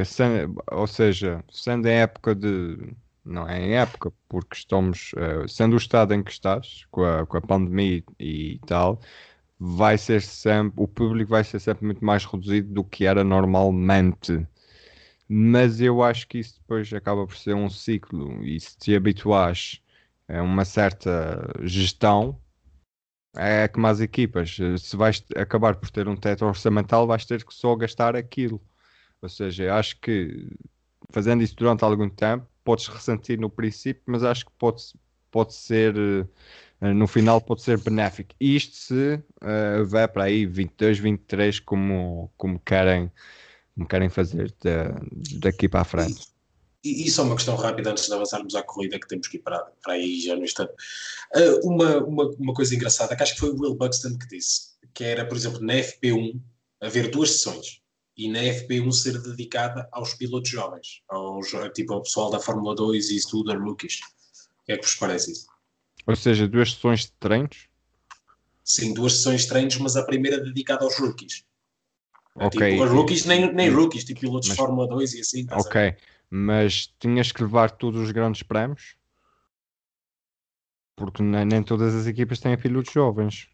ou 0.73 0.87
seja, 0.87 1.45
sendo 1.51 1.87
em 1.89 1.93
época 1.93 2.35
de. 2.35 2.95
Não 3.25 3.49
é 3.49 3.59
em 3.61 3.75
época, 3.77 4.13
porque 4.29 4.57
estamos. 4.57 5.13
Uh, 5.15 5.49
sendo 5.49 5.75
o 5.75 5.77
estado 5.79 6.13
em 6.15 6.23
que 6.23 6.31
estás, 6.31 6.85
com 6.91 7.05
a, 7.05 7.25
com 7.27 7.37
a 7.37 7.41
pandemia 7.41 8.03
e, 8.19 8.55
e 8.55 8.59
tal, 8.67 9.01
vai 9.59 9.97
ser 9.99 10.23
sempre. 10.23 10.83
O 10.83 10.89
público 10.89 11.31
vai 11.31 11.45
ser 11.45 11.61
sempre 11.61 11.87
muito 11.87 12.05
mais 12.05 12.25
reduzido 12.25 12.73
do 12.73 12.85
que 12.85 13.07
era 13.07 13.25
normalmente. 13.25 14.47
Mas 15.29 15.81
eu 15.81 16.03
acho 16.03 16.29
que 16.29 16.39
isso 16.39 16.61
depois 16.61 16.93
acaba 16.93 17.27
por 17.27 17.37
ser 17.37 17.55
um 17.55 17.71
ciclo, 17.71 18.45
e 18.45 18.61
se 18.61 18.77
te 18.77 18.95
habituares 18.95 19.81
a 20.29 20.43
uma 20.43 20.65
certa 20.65 21.51
gestão, 21.63 22.39
é 23.37 23.69
como 23.69 23.87
as 23.87 24.01
equipas. 24.01 24.57
Se 24.79 24.97
vais 24.97 25.25
acabar 25.37 25.77
por 25.77 25.91
ter 25.91 26.09
um 26.09 26.17
teto 26.17 26.45
orçamental, 26.45 27.07
vais 27.07 27.25
ter 27.25 27.45
que 27.45 27.55
só 27.55 27.75
gastar 27.77 28.17
aquilo. 28.17 28.61
Ou 29.21 29.29
seja, 29.29 29.75
acho 29.75 29.99
que 30.01 30.49
fazendo 31.11 31.43
isso 31.43 31.57
durante 31.57 31.85
algum 31.85 32.09
tempo, 32.09 32.47
podes 32.65 32.89
ressentir 32.89 33.39
no 33.39 33.51
princípio, 33.51 34.03
mas 34.07 34.25
acho 34.25 34.47
que 34.47 34.53
pode, 34.59 34.83
pode 35.31 35.55
ser, 35.55 35.95
eh, 36.81 36.93
no 36.93 37.07
final, 37.07 37.41
pode 37.41 37.63
ser 37.63 37.79
benéfico. 37.79 38.35
Isto 38.41 38.77
se 38.77 39.15
uh, 39.43 39.85
vai 39.87 40.09
para 40.09 40.25
aí 40.25 40.47
22, 40.47 40.99
23, 40.99 41.61
como, 41.61 42.33
como, 42.37 42.59
querem, 42.59 43.13
como 43.75 43.87
querem 43.87 44.09
fazer 44.09 44.53
de, 44.61 45.39
daqui 45.39 45.69
para 45.69 45.83
a 45.83 45.85
frente. 45.85 46.34
E, 46.85 47.07
e 47.07 47.11
só 47.11 47.23
uma 47.23 47.35
questão 47.35 47.57
rápida 47.57 47.91
antes 47.91 48.07
de 48.07 48.13
avançarmos 48.13 48.55
à 48.55 48.63
corrida, 48.63 48.99
que 48.99 49.09
temos 49.09 49.27
que 49.27 49.39
ir 49.39 49.41
para, 49.41 49.59
para 49.83 49.95
aí 49.95 50.21
já 50.21 50.37
no 50.37 50.45
instante. 50.45 50.73
Uh, 51.35 51.67
uma, 51.67 51.97
uma, 52.05 52.25
uma 52.39 52.53
coisa 52.53 52.75
engraçada, 52.75 53.17
que 53.17 53.23
acho 53.23 53.35
que 53.35 53.41
foi 53.41 53.51
o 53.51 53.59
Will 53.59 53.75
Buxton 53.75 54.19
que 54.19 54.29
disse, 54.29 54.75
que 54.93 55.03
era, 55.03 55.25
por 55.25 55.35
exemplo, 55.35 55.61
na 55.63 55.75
FP1 55.75 56.39
haver 56.83 57.11
duas 57.11 57.31
sessões 57.31 57.81
e 58.17 58.29
na 58.29 58.41
FP1 58.41 58.93
ser 58.93 59.21
dedicada 59.23 59.89
aos 59.91 60.13
pilotos 60.15 60.51
jovens, 60.51 61.03
aos, 61.09 61.49
tipo 61.75 61.95
ao 61.95 62.03
pessoal 62.03 62.31
da 62.31 62.39
Fórmula 62.39 62.75
2 62.75 63.11
e 63.11 63.17
isso 63.17 63.31
tudo, 63.31 63.51
a 63.51 63.57
rookies. 63.57 64.01
O 64.61 64.67
que 64.67 64.73
é 64.73 64.77
que 64.77 64.85
vos 64.85 64.95
parece 64.95 65.33
isso? 65.33 65.47
Ou 66.07 66.15
seja, 66.15 66.47
duas 66.47 66.75
sessões 66.75 67.07
de 67.07 67.13
treinos? 67.13 67.67
Sim, 68.63 68.93
duas 68.93 69.15
sessões 69.15 69.43
de 69.43 69.49
treinos, 69.49 69.79
mas 69.79 69.97
a 69.97 70.05
primeira 70.05 70.39
dedicada 70.39 70.85
aos 70.85 70.99
rookies. 70.99 71.45
Ok. 72.37 72.73
Tipo, 72.73 72.85
rookies, 72.85 73.25
nem, 73.25 73.53
nem 73.55 73.71
rookies, 73.71 74.05
tipo 74.05 74.21
pilotos 74.21 74.49
mas, 74.49 74.57
de 74.57 74.63
Fórmula 74.63 74.87
2 74.87 75.15
e 75.15 75.21
assim. 75.21 75.47
Ok 75.51 75.97
mas 76.37 76.93
tinhas 76.99 77.31
que 77.31 77.43
levar 77.45 77.71
todos 77.71 78.01
os 78.01 78.11
grandes 78.11 78.43
prémios 78.43 78.97
porque 80.97 81.23
nem, 81.23 81.45
nem 81.45 81.63
todas 81.63 81.95
as 81.95 82.07
equipas 82.07 82.41
têm 82.41 82.57
pilotos 82.57 82.93
jovens. 82.93 83.49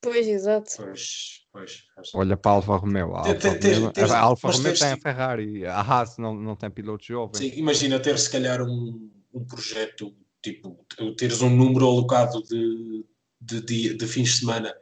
Pois, 0.00 0.26
exato. 0.26 0.70
Pois, 0.76 1.46
pois. 1.52 1.84
Olha 2.14 2.36
para 2.36 2.50
a 2.50 2.54
Alfa 2.54 2.76
Romeo. 2.76 3.14
A 3.14 3.28
Alfa 3.28 3.48
Romeo, 3.50 3.92
a 3.96 4.18
Alfa 4.18 4.50
Romeo 4.50 4.78
tem 4.78 4.92
a 4.92 4.96
Ferrari, 4.96 5.66
a 5.66 5.80
Haas 5.80 6.18
não, 6.18 6.34
não 6.34 6.56
tem 6.56 6.70
pilotos 6.70 7.06
jovens. 7.06 7.38
Sim, 7.38 7.52
imagina 7.56 8.00
ter 8.00 8.18
se 8.18 8.30
calhar 8.30 8.60
um, 8.62 9.10
um 9.32 9.44
projeto, 9.44 10.12
tipo, 10.42 10.84
teres 11.16 11.42
um 11.42 11.50
número 11.50 11.86
alocado 11.86 12.42
de, 12.42 13.04
de, 13.40 13.60
de, 13.60 13.94
de 13.94 14.06
fins 14.06 14.30
de 14.30 14.38
semana 14.40 14.74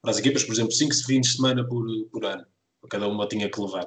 para 0.00 0.10
as 0.12 0.18
equipas, 0.18 0.44
por 0.44 0.52
exemplo, 0.52 0.72
5 0.72 0.94
fins 1.06 1.28
de 1.28 1.36
semana 1.36 1.66
por, 1.66 1.84
por 2.10 2.24
ano. 2.24 2.46
Cada 2.88 3.06
uma 3.08 3.28
tinha 3.28 3.48
que 3.48 3.60
levar. 3.60 3.86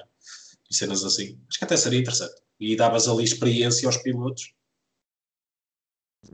E 0.69 0.75
cenas 0.75 1.03
assim. 1.03 1.37
Acho 1.49 1.59
que 1.59 1.65
até 1.65 1.75
seria 1.75 1.99
interessante 1.99 2.44
e 2.59 2.75
davas 2.75 3.07
ali 3.07 3.23
experiência 3.23 3.87
aos 3.87 3.97
pilotos. 3.97 4.53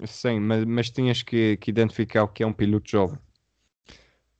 Sim, 0.05 0.39
mas, 0.39 0.65
mas 0.65 0.89
tinhas 0.89 1.21
que, 1.21 1.57
que, 1.57 1.69
identificar 1.69 2.23
o 2.23 2.27
que 2.27 2.43
é 2.43 2.47
um 2.47 2.53
piloto 2.53 2.89
jovem. 2.89 3.19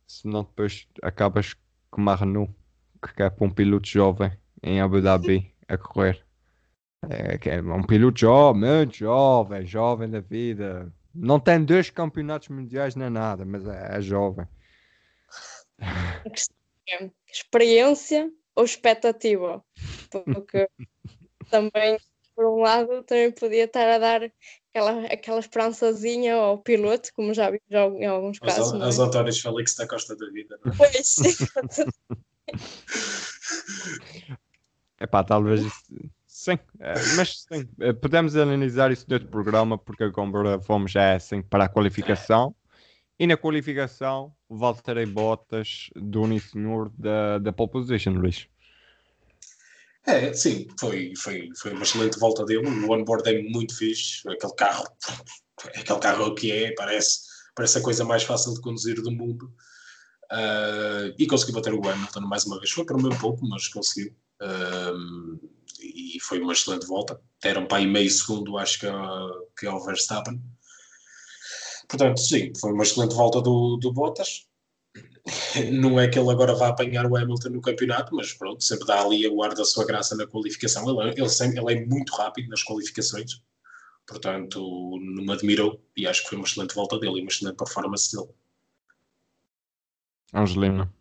Senão 0.08 0.44
depois 0.44 0.88
acabas 1.02 1.56
com 1.90 2.02
uma 2.02 2.16
Renault 2.16 2.54
que 3.02 3.14
quer 3.14 3.32
para 3.32 3.46
um 3.46 3.50
piloto 3.50 3.88
jovem 3.88 4.32
em 4.64 4.80
Abu 4.80 5.02
Dhabi 5.02 5.54
a 5.68 5.78
correr. 5.78 6.26
É, 7.10 7.40
é 7.50 7.62
um 7.62 7.84
piloto 7.84 8.20
jovem, 8.20 8.62
muito 8.62 8.98
jovem, 8.98 9.66
jovem 9.66 10.10
da 10.10 10.20
vida. 10.20 10.94
Não 11.14 11.40
tem 11.40 11.64
dois 11.64 11.90
campeonatos 11.90 12.50
mundiais 12.50 12.96
nem 12.96 13.10
nada, 13.10 13.44
mas 13.44 13.66
é, 13.66 13.98
é 13.98 14.02
jovem. 14.02 14.48
É 15.80 17.10
experiência 17.32 18.32
ou 18.56 18.64
expectativa? 18.64 19.64
Porque 20.10 20.70
também, 21.52 22.00
por 22.36 22.46
um 22.46 22.62
lado, 22.62 23.04
também 23.04 23.32
podia 23.32 23.66
estar 23.66 23.88
a 23.88 24.00
dar 24.00 24.32
aquela, 24.74 25.06
aquela 25.06 25.40
esperançazinha 25.40 26.36
ao 26.36 26.58
piloto, 26.58 27.10
como 27.14 27.34
já 27.34 27.52
vimos 27.52 28.00
em 28.00 28.06
alguns 28.06 28.40
casos. 28.40 28.72
Os, 28.72 28.98
é? 28.98 29.04
Antónios 29.04 29.40
Félix 29.40 29.76
da 29.76 29.88
Costa 29.88 30.16
da 30.16 30.30
Vida, 30.32 30.58
não 30.64 30.72
é? 30.72 30.76
Pois, 30.76 31.16
Epá, 35.00 35.24
talvez 35.24 35.62
sim, 36.28 36.60
é, 36.80 36.94
mas 37.16 37.42
sim, 37.42 37.68
é, 37.80 37.94
podemos 37.94 38.36
analisar 38.36 38.92
isso 38.92 39.08
dentro 39.08 39.28
do 39.28 39.32
programa 39.32 39.78
porque 39.78 40.04
agora 40.04 40.60
fomos 40.60 40.92
já 40.92 41.16
assim 41.16 41.42
para 41.42 41.66
a 41.66 41.70
qualificação 41.70 42.54
e 43.18 43.26
na 43.26 43.38
qualificação 43.38 44.36
Valtteri 44.50 45.06
Bottas 45.06 45.90
do 45.96 46.40
Senhor 46.40 46.92
da, 46.98 47.40
da 47.40 47.54
pole 47.54 47.72
position, 47.72 48.14
Luís. 48.14 48.48
É, 50.06 50.34
sim, 50.34 50.68
foi, 50.80 51.14
foi, 51.16 51.50
foi 51.56 51.74
uma 51.74 51.84
excelente 51.84 52.18
volta 52.20 52.44
dele. 52.46 52.68
O 52.68 52.92
onboard 52.92 53.30
é 53.30 53.42
muito 53.44 53.76
fixe. 53.78 54.28
Aquele 54.28 54.54
carro, 54.54 54.86
aquele 55.76 56.00
carro 56.00 56.36
que 56.36 56.52
é, 56.52 56.74
parece, 56.74 57.20
parece 57.56 57.78
a 57.78 57.82
coisa 57.84 58.04
mais 58.04 58.24
fácil 58.24 58.54
de 58.54 58.62
conduzir 58.62 59.02
do 59.02 59.12
mundo. 59.12 59.54
Uh, 60.32 61.14
e 61.20 61.28
conseguiu 61.28 61.56
bater 61.56 61.74
o 61.74 61.88
Hamilton 61.88 62.22
mais 62.22 62.46
uma 62.46 62.58
vez. 62.58 62.72
Foi 62.72 62.86
para 62.86 62.98
o 62.98 63.02
meu 63.02 63.16
pouco, 63.20 63.48
mas 63.48 63.68
conseguiu. 63.68 64.16
Uh, 64.42 65.50
e 65.80 66.20
foi 66.22 66.40
uma 66.40 66.54
excelente 66.54 66.88
volta. 66.88 67.20
Deram 67.42 67.68
para 67.68 67.78
aí 67.78 67.88
meio 67.88 68.10
segundo, 68.10 68.58
acho 68.58 68.80
que, 68.80 68.88
que 69.58 69.68
ao 69.68 69.84
Verstappen. 69.84 70.42
Portanto, 71.88 72.20
sim, 72.20 72.52
foi 72.60 72.72
uma 72.72 72.84
excelente 72.84 73.14
volta 73.14 73.42
do, 73.42 73.78
do 73.78 73.92
Bottas 73.92 74.48
não 75.72 76.00
é 76.00 76.08
que 76.08 76.20
ele 76.20 76.30
agora 76.30 76.56
vá 76.56 76.70
apanhar 76.70 77.06
o 77.06 77.16
Hamilton 77.16 77.50
no 77.50 77.62
campeonato, 77.62 78.16
mas 78.16 78.34
pronto, 78.34 78.64
sempre 78.64 78.86
dá 78.88 79.02
ali 79.02 79.26
a 79.26 79.30
guarda 79.30 79.62
a 79.62 79.66
sua 79.66 79.86
graça 79.86 80.16
na 80.16 80.28
qualificação. 80.28 80.90
Ele, 80.90 81.12
ele, 81.12 81.30
sempre, 81.30 81.60
ele 81.60 81.74
é 81.74 81.86
muito 81.86 82.14
rápido 82.14 82.50
nas 82.50 82.64
qualificações, 82.64 83.42
portanto, 84.08 84.60
não 85.00 85.24
me 85.24 85.32
admirou 85.32 85.82
e 85.96 86.08
acho 86.08 86.24
que 86.24 86.30
foi 86.30 86.38
uma 86.38 86.48
excelente 86.48 86.76
volta 86.76 87.00
dele 87.00 87.20
e 87.20 87.22
uma 87.22 87.30
excelente 87.30 87.58
performance 87.58 88.16
dele. 88.16 88.30
Angelina. 90.34 90.92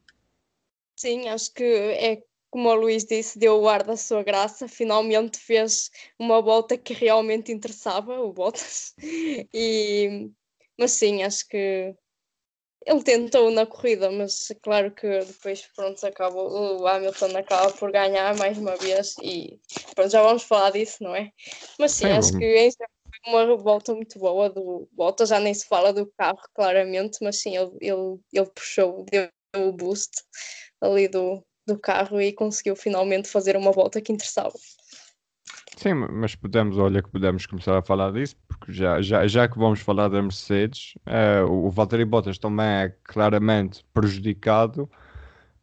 Sim, 0.97 1.29
acho 1.29 1.53
que 1.55 1.65
é 1.65 2.23
como 2.51 2.69
o 2.69 2.75
Luís 2.75 3.05
disse, 3.05 3.39
deu 3.39 3.61
o 3.61 3.69
ar 3.69 3.85
da 3.85 3.97
sua 3.97 4.25
graça, 4.25 4.67
finalmente 4.67 5.39
fez 5.39 5.91
uma 6.19 6.43
volta 6.43 6.77
que 6.77 6.93
realmente 6.93 7.53
interessava, 7.53 8.21
o 8.21 8.33
Bottas. 8.33 8.95
E, 9.55 10.31
mas 10.77 10.93
sim, 10.93 11.23
acho 11.23 11.47
que 11.49 11.95
ele 12.87 13.03
tentou 13.03 13.51
na 13.51 13.67
corrida, 13.67 14.11
mas 14.11 14.49
claro 14.63 14.91
que 14.91 15.07
depois 15.21 15.67
pronto, 15.75 16.05
acaba, 16.07 16.43
o 16.43 16.87
Hamilton 16.87 17.37
acaba 17.37 17.73
por 17.73 17.93
ganhar 17.93 18.35
mais 18.37 18.57
uma 18.57 18.77
vez 18.77 19.17
e 19.23 19.61
pronto, 19.95 20.11
já 20.11 20.23
vamos 20.23 20.43
falar 20.43 20.71
disso, 20.71 21.03
não 21.03 21.15
é? 21.15 21.31
Mas 21.79 21.93
sim, 21.93 22.07
acho 22.07 22.37
que 22.37 22.45
em 22.45 22.71
foi 22.73 23.33
uma 23.33 23.57
volta 23.57 23.95
muito 23.95 24.19
boa 24.19 24.49
do 24.49 24.89
volta, 24.97 25.27
já 25.27 25.39
nem 25.39 25.53
se 25.53 25.67
fala 25.67 25.93
do 25.93 26.07
carro 26.17 26.41
claramente, 26.55 27.19
mas 27.23 27.41
sim, 27.41 27.57
ele, 27.57 27.73
ele, 27.81 28.19
ele 28.33 28.51
puxou, 28.55 29.05
deu 29.11 29.29
o 29.57 29.73
boost 29.73 30.23
ali 30.81 31.09
do, 31.09 31.45
do 31.67 31.79
carro 31.79 32.21
e 32.21 32.33
conseguiu 32.33 32.77
finalmente 32.77 33.29
fazer 33.29 33.57
uma 33.57 33.73
volta 33.73 34.01
que 34.01 34.13
interessava. 34.13 34.55
Sim, 35.81 35.95
mas 35.95 36.35
podemos, 36.35 36.77
olha 36.77 37.03
que 37.03 37.09
podemos 37.09 37.47
começar 37.47 37.75
a 37.75 37.81
falar 37.81 38.13
disso, 38.13 38.37
porque 38.47 38.71
já, 38.71 39.01
já, 39.01 39.27
já 39.27 39.49
que 39.49 39.59
vamos 39.59 39.81
falar 39.81 40.09
da 40.09 40.21
Mercedes, 40.21 40.93
uh, 41.07 41.51
o 41.51 41.71
Valtteri 41.71 42.05
Bottas 42.05 42.39
também 42.39 42.67
é 42.67 42.95
claramente 43.03 43.83
prejudicado. 43.95 44.83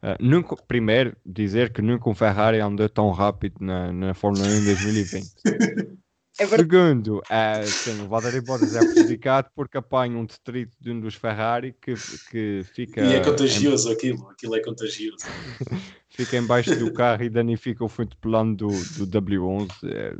Uh, 0.02 0.18
nunca, 0.20 0.56
primeiro, 0.68 1.16
dizer 1.24 1.72
que 1.72 1.84
nunca 1.84 2.10
um 2.10 2.16
Ferrari 2.16 2.60
andou 2.60 2.90
tão 2.90 3.12
rápido 3.12 3.58
na, 3.60 3.94
na 3.94 4.14
Fórmula 4.16 4.48
1 4.48 4.50
em 4.50 4.66
2020. 4.66 5.98
É 6.40 6.46
Segundo, 6.46 7.24
é, 7.32 7.64
sim, 7.66 8.00
o 8.04 8.08
Valtteri 8.08 8.42
Bottas 8.42 8.76
é 8.76 8.80
prejudicado 8.80 9.50
porque 9.56 9.76
apanha 9.76 10.16
um 10.16 10.26
detrito 10.26 10.78
de 10.80 10.92
um 10.92 11.00
dos 11.00 11.16
Ferrari 11.16 11.74
que, 11.74 11.96
que 12.30 12.64
fica. 12.76 13.02
E 13.02 13.16
é 13.16 13.24
contagioso 13.24 13.90
em... 13.90 13.94
aquilo, 13.94 14.30
aquilo 14.30 14.56
é 14.56 14.62
contagioso. 14.62 15.26
fica 16.10 16.38
embaixo 16.38 16.76
do 16.76 16.94
carro 16.94 17.24
e 17.24 17.30
danifica 17.30 17.84
o 17.84 17.90
fundo 17.90 18.16
plano 18.18 18.56
do, 18.56 18.68
do 18.68 19.08
W11. 19.08 19.72
É, 19.86 20.16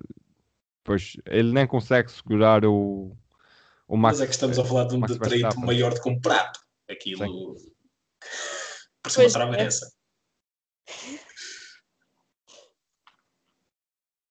pois 0.84 1.18
ele 1.28 1.54
nem 1.54 1.68
consegue 1.68 2.12
segurar 2.12 2.66
o, 2.66 3.16
o 3.88 3.96
Max. 3.96 4.18
Mas 4.18 4.22
é 4.22 4.26
que 4.26 4.34
estamos 4.34 4.58
a 4.58 4.66
falar 4.66 4.86
de 4.86 4.96
um 4.96 5.02
detrito 5.02 5.60
maior 5.60 5.94
do 5.94 6.02
que 6.02 6.10
um 6.10 6.20
prato. 6.20 6.60
Aquilo. 6.90 7.28
Sim. 7.28 7.72
Por 9.04 9.12
cima 9.12 9.30
travessa. 9.30 9.92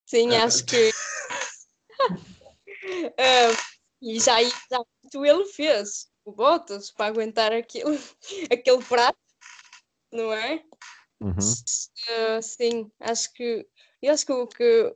Sim, 0.04 0.34
acho 0.34 0.64
que 0.64 0.90
uh, 2.86 3.56
e 4.02 4.20
já, 4.20 4.42
já 4.42 4.82
ele 5.14 5.44
fez 5.46 6.08
o 6.24 6.32
Bottas 6.32 6.90
para 6.90 7.06
aguentar 7.06 7.52
aquilo, 7.52 7.96
aquele 8.50 8.84
prato, 8.84 9.18
não 10.12 10.32
é? 10.32 10.62
Uhum. 11.20 11.30
Uh, 11.38 12.42
sim, 12.42 12.90
acho 13.00 13.32
que 13.32 13.66
eu 14.02 14.12
acho 14.12 14.26
que 14.26 14.32
o 14.32 14.46
que 14.46 14.94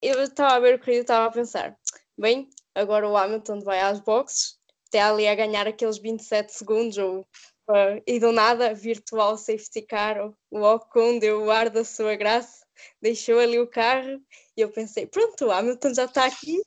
eu 0.00 0.22
estava 0.22 0.54
a 0.54 0.60
ver 0.60 0.76
o 0.76 0.80
que 0.80 0.90
eu 0.90 1.00
estava 1.00 1.26
a 1.26 1.32
pensar, 1.32 1.76
bem, 2.16 2.48
agora 2.74 3.08
o 3.08 3.16
Hamilton 3.16 3.60
vai 3.60 3.80
às 3.80 4.00
boxes, 4.00 4.58
está 4.84 5.10
ali 5.10 5.26
a 5.26 5.34
ganhar 5.34 5.66
aqueles 5.66 5.98
27 5.98 6.52
segundos 6.52 6.96
ou 6.98 7.20
uh, 7.20 8.02
e 8.06 8.20
do 8.20 8.30
nada 8.30 8.72
virtual 8.72 9.36
safety 9.36 9.82
car, 9.82 10.32
o 10.50 10.62
Ocon 10.62 11.18
deu 11.18 11.44
o 11.44 11.50
ar 11.50 11.68
da 11.68 11.84
sua 11.84 12.14
graça, 12.14 12.64
deixou 13.02 13.38
ali 13.38 13.58
o 13.58 13.66
carro 13.66 14.22
e 14.56 14.60
eu 14.60 14.70
pensei, 14.70 15.06
pronto, 15.06 15.46
o 15.46 15.50
Hamilton 15.50 15.94
já 15.94 16.04
está 16.04 16.26
aqui, 16.26 16.62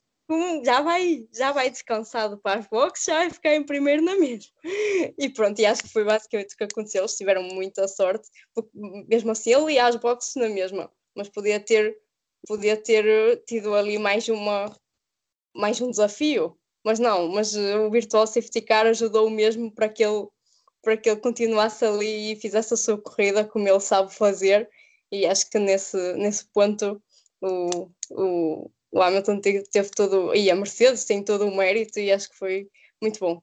já 0.64 0.82
vai, 0.82 1.28
já 1.34 1.52
vai 1.52 1.70
descansado 1.70 2.38
para 2.38 2.60
as 2.60 2.68
boxes, 2.68 3.06
já 3.06 3.16
vai 3.16 3.30
ficar 3.30 3.56
em 3.56 3.64
primeiro 3.64 4.04
na 4.04 4.16
mesma. 4.16 4.52
E 5.18 5.30
pronto, 5.30 5.60
e 5.60 5.66
acho 5.66 5.84
que 5.84 5.90
foi 5.90 6.04
basicamente 6.04 6.54
o 6.54 6.58
que 6.58 6.64
aconteceu. 6.64 7.02
Eles 7.02 7.16
tiveram 7.16 7.44
muita 7.44 7.88
sorte, 7.88 8.28
porque 8.54 8.70
mesmo 9.08 9.32
assim 9.32 9.54
ele 9.54 9.74
ia 9.74 9.86
às 9.86 9.96
boxes 9.96 10.36
na 10.36 10.50
mesma, 10.50 10.92
mas 11.16 11.30
podia 11.30 11.60
ter, 11.60 11.98
podia 12.48 12.78
ter 12.78 13.44
tido 13.46 13.74
ali 13.76 13.98
mais 13.98 14.28
uma 14.30 14.76
mais 15.56 15.82
um 15.82 15.90
desafio. 15.90 16.58
Mas 16.84 17.00
não, 17.00 17.28
mas 17.28 17.56
o 17.56 17.90
Virtual 17.92 18.26
Safety 18.26 18.62
Car 18.62 18.88
ajudou 18.88 19.30
mesmo 19.30 19.72
para 19.72 19.90
que 19.90 20.04
ele 20.04 20.28
para 20.82 20.98
que 20.98 21.10
ele 21.10 21.20
continuasse 21.20 21.86
ali 21.86 22.32
e 22.32 22.36
fizesse 22.36 22.74
a 22.74 22.78
sua 22.78 22.98
corrida 23.00 23.46
como 23.46 23.68
ele 23.68 23.80
sabe 23.80 24.14
fazer. 24.14 24.68
E 25.12 25.28
acho 25.28 25.50
que 25.50 25.60
nesse, 25.60 26.14
nesse 26.14 26.46
ponto 26.46 27.02
o, 27.40 27.90
o, 28.10 28.72
o 28.92 29.02
Hamilton 29.02 29.40
teve, 29.40 29.64
todo, 29.96 30.36
e 30.36 30.52
a 30.52 30.56
Mercedes 30.56 31.06
tem 31.06 31.24
todo 31.24 31.46
o 31.46 31.56
mérito 31.56 32.00
e 32.00 32.12
acho 32.12 32.30
que 32.30 32.38
foi 32.38 32.68
muito 33.02 33.20
bom. 33.20 33.42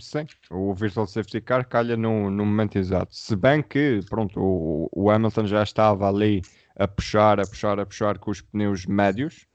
Sim, 0.00 0.26
o 0.50 0.74
Virtual 0.74 1.06
Safety 1.06 1.40
Car 1.40 1.66
calha 1.66 1.96
no, 1.96 2.30
no 2.30 2.44
momento 2.44 2.76
exato. 2.76 3.14
Se 3.14 3.34
bem 3.34 3.62
que, 3.62 4.00
pronto, 4.10 4.38
o, 4.38 4.88
o 4.92 5.10
Hamilton 5.10 5.46
já 5.46 5.62
estava 5.62 6.08
ali 6.08 6.42
a 6.76 6.86
puxar, 6.86 7.40
a 7.40 7.46
puxar, 7.46 7.80
a 7.80 7.86
puxar 7.86 8.18
com 8.18 8.30
os 8.30 8.40
pneus 8.40 8.84
médios. 8.84 9.46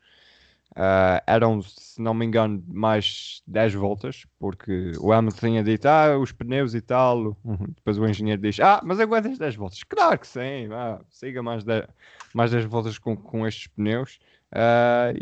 Uh, 0.71 1.19
eram, 1.27 1.61
se 1.61 2.01
não 2.01 2.13
me 2.13 2.25
engano, 2.25 2.63
mais 2.65 3.43
10 3.45 3.73
voltas, 3.73 4.25
porque 4.39 4.93
o 4.99 5.11
Hamilton 5.11 5.37
tinha 5.37 5.63
dito, 5.63 5.85
ah, 5.85 6.17
os 6.17 6.31
pneus 6.31 6.73
e 6.73 6.81
tal. 6.81 7.37
Depois 7.75 7.99
o 7.99 8.07
engenheiro 8.07 8.41
diz, 8.41 8.59
ah, 8.61 8.81
mas 8.83 8.99
aguentas 8.99 9.37
10 9.37 9.55
voltas. 9.55 9.83
Claro 9.83 10.17
que 10.17 10.25
sim, 10.25 10.69
ah, 10.71 11.01
siga 11.09 11.43
mais 11.43 11.65
10, 11.65 11.85
mais 12.33 12.51
10 12.51 12.65
voltas 12.65 12.97
com, 12.97 13.17
com 13.17 13.45
estes 13.45 13.67
pneus. 13.67 14.17
Uh, 14.53 15.13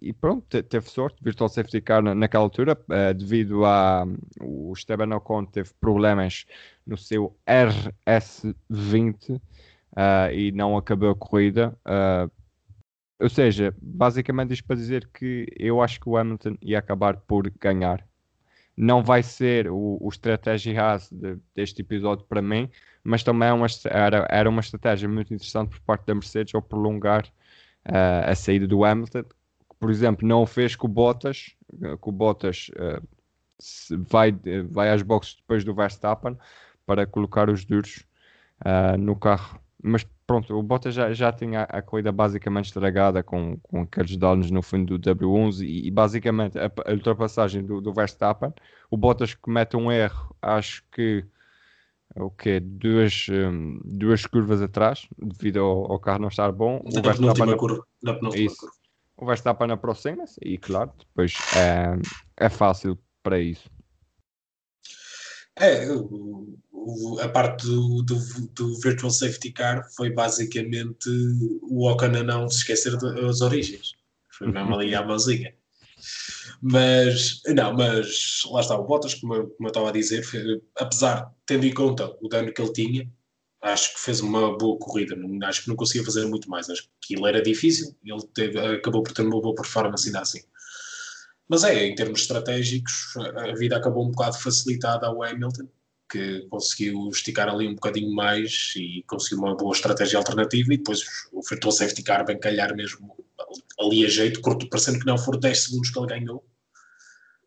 e, 0.00 0.12
pronto, 0.12 0.62
teve 0.62 0.88
sorte, 0.90 1.22
Virtual 1.22 1.48
Safety 1.48 1.80
Car 1.80 2.02
na, 2.02 2.14
naquela 2.14 2.44
altura, 2.44 2.78
uh, 2.88 3.14
devido 3.14 3.64
a 3.64 4.06
o 4.40 4.72
Esteban 4.72 5.14
Ocon 5.16 5.46
teve 5.46 5.70
problemas 5.80 6.46
no 6.86 6.96
seu 6.96 7.36
RS20 7.46 9.40
e 10.32 10.52
não 10.52 10.76
acabou 10.76 11.10
a 11.10 11.14
corrida. 11.14 11.78
Ou 13.20 13.28
seja, 13.28 13.74
basicamente 13.80 14.52
isto 14.52 14.66
para 14.66 14.76
dizer 14.76 15.08
que 15.12 15.46
eu 15.56 15.80
acho 15.80 16.00
que 16.00 16.08
o 16.08 16.16
Hamilton 16.16 16.56
ia 16.60 16.78
acabar 16.78 17.16
por 17.16 17.48
ganhar. 17.60 18.06
Não 18.76 19.04
vai 19.04 19.22
ser 19.22 19.70
o, 19.70 19.98
o 20.00 20.08
estratégia 20.08 20.82
Haas 20.82 21.10
de, 21.10 21.38
deste 21.54 21.80
episódio 21.80 22.26
para 22.26 22.42
mim, 22.42 22.68
mas 23.04 23.22
também 23.22 23.48
é 23.48 23.52
uma, 23.52 23.66
era, 23.84 24.26
era 24.28 24.50
uma 24.50 24.60
estratégia 24.60 25.08
muito 25.08 25.32
interessante 25.32 25.70
por 25.70 25.80
parte 25.80 26.06
da 26.06 26.14
Mercedes 26.14 26.54
ao 26.54 26.60
prolongar 26.60 27.24
uh, 27.86 28.30
a 28.30 28.34
saída 28.34 28.66
do 28.66 28.84
Hamilton. 28.84 29.24
Por 29.78 29.90
exemplo, 29.90 30.26
não 30.26 30.46
fez 30.46 30.76
com 30.76 30.86
o 30.86 30.90
Bottas, 30.90 31.54
com 32.00 32.10
o 32.10 32.12
Bottas 32.12 32.70
uh, 32.76 33.06
vai, 34.08 34.34
vai 34.70 34.90
às 34.90 35.02
boxes 35.02 35.36
depois 35.36 35.64
do 35.64 35.74
Verstappen 35.74 36.36
para 36.86 37.06
colocar 37.06 37.50
os 37.50 37.64
duros 37.64 38.04
uh, 38.64 38.96
no 38.98 39.16
carro 39.16 39.60
mas 39.86 40.02
pronto, 40.26 40.56
o 40.56 40.62
Bottas 40.62 40.94
já, 40.94 41.12
já 41.12 41.30
tinha 41.30 41.64
a 41.64 41.82
corrida 41.82 42.10
basicamente 42.10 42.64
estragada 42.66 43.22
com, 43.22 43.58
com 43.58 43.82
aqueles 43.82 44.16
danos 44.16 44.50
no 44.50 44.62
fundo 44.62 44.98
do 44.98 45.14
W11 45.14 45.60
e, 45.60 45.86
e 45.86 45.90
basicamente 45.90 46.58
a, 46.58 46.72
a 46.86 46.92
ultrapassagem 46.92 47.62
do, 47.62 47.82
do, 47.82 47.92
Verstappen, 47.92 48.50
o 48.90 48.96
Bottas 48.96 49.34
comete 49.34 49.76
um 49.76 49.92
erro, 49.92 50.34
acho 50.40 50.82
que 50.90 51.22
o 52.16 52.30
que 52.30 52.60
duas, 52.60 53.26
um, 53.28 53.80
duas 53.84 54.24
curvas 54.26 54.62
atrás, 54.62 55.06
devido 55.18 55.60
ao, 55.60 55.92
ao, 55.92 55.98
carro 55.98 56.20
não 56.20 56.28
estar 56.28 56.52
bom. 56.52 56.82
Na 56.84 57.00
o 57.00 57.02
Verstappen, 57.02 57.56
curva. 57.56 57.86
Na 58.02 58.12
isso, 58.34 58.56
curva. 58.56 58.74
O 59.16 59.26
Verstappen 59.26 59.70
aproxima-se 59.70 60.38
e 60.42 60.58
claro, 60.58 60.92
depois 60.98 61.34
é, 61.56 61.96
é 62.36 62.48
fácil 62.48 62.98
para 63.22 63.40
isso. 63.40 63.68
É, 65.56 65.86
a 67.22 67.28
parte 67.28 67.64
do, 67.64 68.02
do, 68.02 68.16
do, 68.54 68.80
Virtual 68.80 69.10
Safety 69.10 69.52
Car 69.52 69.88
foi 69.94 70.10
basicamente 70.10 71.08
o 71.62 71.88
Ocon 71.88 72.06
a 72.06 72.22
não 72.24 72.48
se 72.48 72.58
esquecer 72.58 72.96
das 72.96 73.40
origens. 73.40 73.94
Foi 74.30 74.50
mesmo 74.50 74.74
ali 74.74 74.94
à 74.94 75.06
mãozinha. 75.06 75.54
Mas, 76.62 77.42
não, 77.46 77.74
mas 77.74 78.42
lá 78.50 78.60
está, 78.60 78.78
o 78.78 78.84
Bottas, 78.84 79.14
como 79.14 79.34
eu, 79.34 79.48
como 79.50 79.68
eu 79.68 79.70
estava 79.70 79.88
a 79.88 79.92
dizer, 79.92 80.24
apesar, 80.78 81.32
tendo 81.46 81.66
em 81.66 81.74
conta 81.74 82.14
o 82.20 82.28
dano 82.28 82.52
que 82.52 82.60
ele 82.60 82.72
tinha, 82.72 83.12
acho 83.62 83.94
que 83.94 84.00
fez 84.00 84.20
uma 84.20 84.56
boa 84.56 84.78
corrida. 84.78 85.16
Acho 85.44 85.62
que 85.62 85.68
não 85.68 85.76
conseguia 85.76 86.04
fazer 86.04 86.26
muito 86.26 86.48
mais. 86.50 86.68
Acho 86.68 86.82
que 86.82 86.88
aquilo 87.04 87.26
era 87.26 87.42
difícil 87.42 87.96
ele 88.04 88.22
teve, 88.34 88.58
acabou 88.58 89.02
por 89.02 89.12
ter 89.12 89.22
uma 89.22 89.40
boa 89.40 89.54
performance 89.54 90.06
ainda 90.06 90.20
assim. 90.20 90.40
Mas 91.48 91.64
é, 91.64 91.86
em 91.86 91.94
termos 91.94 92.22
estratégicos, 92.22 93.14
a 93.36 93.54
vida 93.54 93.76
acabou 93.76 94.06
um 94.06 94.10
bocado 94.10 94.38
facilitada 94.38 95.06
ao 95.06 95.22
Hamilton, 95.22 95.68
que 96.10 96.46
conseguiu 96.48 97.08
esticar 97.08 97.48
ali 97.48 97.68
um 97.68 97.74
bocadinho 97.74 98.14
mais 98.14 98.72
e 98.76 99.02
conseguiu 99.06 99.38
uma 99.38 99.56
boa 99.56 99.74
estratégia 99.74 100.18
alternativa 100.18 100.72
e 100.72 100.78
depois 100.78 101.02
o 101.32 101.42
Virtual 101.42 101.72
Safety 101.72 102.02
Car 102.02 102.24
bem 102.24 102.38
calhar 102.38 102.74
mesmo 102.74 103.16
ali 103.80 104.04
a 104.04 104.08
jeito, 104.08 104.40
curto, 104.40 104.68
parecendo 104.68 104.98
que 104.98 105.06
não 105.06 105.18
foram 105.18 105.40
10 105.40 105.64
segundos 105.64 105.90
que 105.90 105.98
ele 105.98 106.06
ganhou 106.06 106.44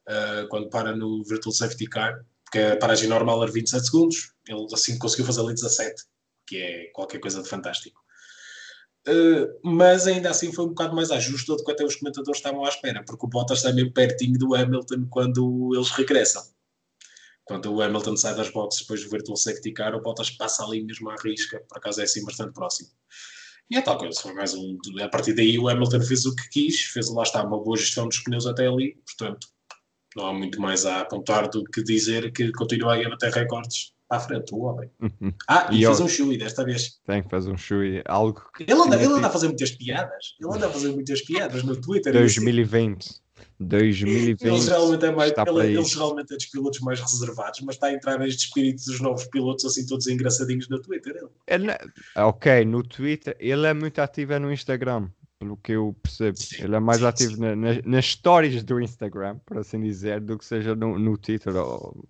uh, 0.08 0.48
quando 0.50 0.70
para 0.70 0.96
no 0.96 1.24
Virtual 1.24 1.54
Safety 1.54 1.88
Car, 1.88 2.26
porque 2.44 2.60
a 2.60 2.78
paragem 2.78 3.10
normal 3.10 3.44
era 3.44 3.52
27 3.52 3.86
segundos, 3.86 4.34
ele 4.48 4.66
assim 4.74 4.98
conseguiu 4.98 5.26
fazer 5.26 5.42
ali 5.42 5.54
17, 5.54 6.04
que 6.46 6.58
é 6.58 6.86
qualquer 6.94 7.20
coisa 7.20 7.42
de 7.42 7.50
fantástico. 7.50 8.02
Uh, 9.08 9.48
mas 9.64 10.06
ainda 10.06 10.30
assim 10.30 10.52
foi 10.52 10.66
um 10.66 10.70
bocado 10.70 10.96
mais 10.96 11.12
ajuste 11.12 11.48
do 11.48 11.64
que 11.64 11.72
até 11.72 11.86
os 11.86 11.96
comentadores 11.96 12.40
estavam 12.40 12.66
à 12.66 12.70
espera, 12.70 13.04
porque 13.06 13.26
o 13.26 13.30
Bottas 13.30 13.60
está 13.60 13.72
mesmo 13.72 13.94
pertinho 13.94 14.38
do 14.38 14.54
Hamilton 14.54 15.08
quando 15.10 15.72
eles 15.74 15.90
regressam. 15.92 16.44
Quando 17.46 17.74
o 17.74 17.82
Hamilton 17.82 18.18
sai 18.18 18.36
das 18.36 18.50
boxes 18.50 18.82
depois 18.82 19.02
do 19.02 19.10
Virtual 19.10 19.38
Safety 19.38 19.72
Car, 19.72 19.96
o 19.96 20.02
Bottas 20.02 20.32
passa 20.32 20.66
ali 20.66 20.84
mesmo 20.84 21.10
à 21.10 21.16
risca, 21.16 21.64
por 21.70 21.78
acaso 21.78 22.02
é 22.02 22.04
assim 22.04 22.24
bastante 22.26 22.54
próximo. 22.54 22.90
E 23.70 23.78
é 23.78 23.82
tal 23.82 23.98
coisa, 23.98 24.20
foi 24.22 24.34
mais 24.34 24.54
um. 24.54 24.78
A 25.02 25.10
partir 25.10 25.34
daí 25.34 25.60
o 25.60 25.68
Hamilton 25.68 26.02
fez 26.02 26.26
o 26.26 26.36
que 26.36 26.50
quis, 26.50 26.82
fez 26.82 27.10
lá 27.10 27.24
está 27.24 27.44
uma 27.44 27.62
boa 27.62 27.78
gestão 27.78 28.08
dos 28.08 28.20
pneus 28.20 28.48
até 28.48 28.68
ali, 28.68 28.96
portanto 29.06 29.48
não 30.16 30.28
há 30.28 30.34
muito 30.34 30.60
mais 30.60 30.86
a 30.86 31.02
apontar 31.02 31.50
do 31.50 31.64
que 31.64 31.84
dizer 31.84 32.32
que 32.32 32.52
continua 32.52 32.96
a 32.96 33.10
bater 33.10 33.32
recordes 33.32 33.94
à 34.10 34.20
frente, 34.20 34.54
o 34.54 34.60
homem. 34.60 34.90
Uhum. 35.02 35.34
Ah, 35.48 35.68
e, 35.72 35.82
e 35.82 35.86
fez 35.86 36.00
eu... 36.00 36.06
um 36.06 36.10
chui 36.10 36.38
desta 36.38 36.64
vez. 36.64 37.00
Tem 37.06 37.22
que 37.22 37.30
fazer 37.30 37.52
um 37.52 37.58
chui, 37.58 38.02
algo 38.06 38.42
que... 38.56 38.64
Ele 38.64 38.82
anda, 38.82 38.96
ele 38.96 39.14
anda 39.14 39.28
a 39.28 39.30
fazer 39.30 39.48
muitas 39.48 39.72
piadas. 39.72 40.36
Ele 40.40 40.56
anda 40.56 40.68
a 40.68 40.70
fazer 40.70 40.92
muitas 40.92 41.22
piadas 41.22 41.64
no 41.64 41.80
Twitter. 41.80 42.14
2020. 42.14 43.22
2020. 43.60 44.42
Ele 44.44 44.62
geralmente 44.62 45.06
é, 45.06 45.12
mais, 45.12 45.32
ele, 45.32 45.78
ele 45.78 45.84
geralmente 45.84 46.34
é 46.34 46.36
dos 46.36 46.46
pilotos 46.46 46.80
mais 46.82 47.00
reservados, 47.00 47.62
mas 47.62 47.76
está 47.76 47.88
a 47.88 47.94
entrar 47.94 48.20
neste 48.20 48.46
espírito 48.46 48.86
dos 48.86 49.00
novos 49.00 49.26
pilotos 49.26 49.66
assim 49.66 49.86
todos 49.86 50.08
engraçadinhos 50.08 50.70
no 50.70 50.80
Twitter. 50.82 51.16
Ele. 51.48 51.66
Ele, 51.66 51.78
ok, 52.16 52.66
no 52.66 52.84
Twitter, 52.84 53.36
ele 53.40 53.66
é 53.66 53.74
muito 53.74 54.00
ativo 54.00 54.34
é 54.34 54.40
no 54.40 54.52
Instagram, 54.52 55.10
pelo 55.40 55.58
que 55.58 55.72
eu 55.72 55.96
percebo. 56.04 56.38
Sim, 56.38 56.64
ele 56.64 56.76
é 56.76 56.80
mais 56.80 57.00
sim, 57.00 57.06
ativo 57.06 57.36
sim. 57.36 57.42
Na, 57.42 57.56
na, 57.56 57.82
nas 57.84 58.06
stories 58.06 58.64
do 58.64 58.80
Instagram, 58.80 59.40
por 59.46 59.58
assim 59.58 59.82
dizer, 59.82 60.22
do 60.22 60.38
que 60.38 60.46
seja 60.46 60.76
no, 60.76 61.00
no 61.00 61.18
Twitter 61.18 61.56
ou 61.56 62.06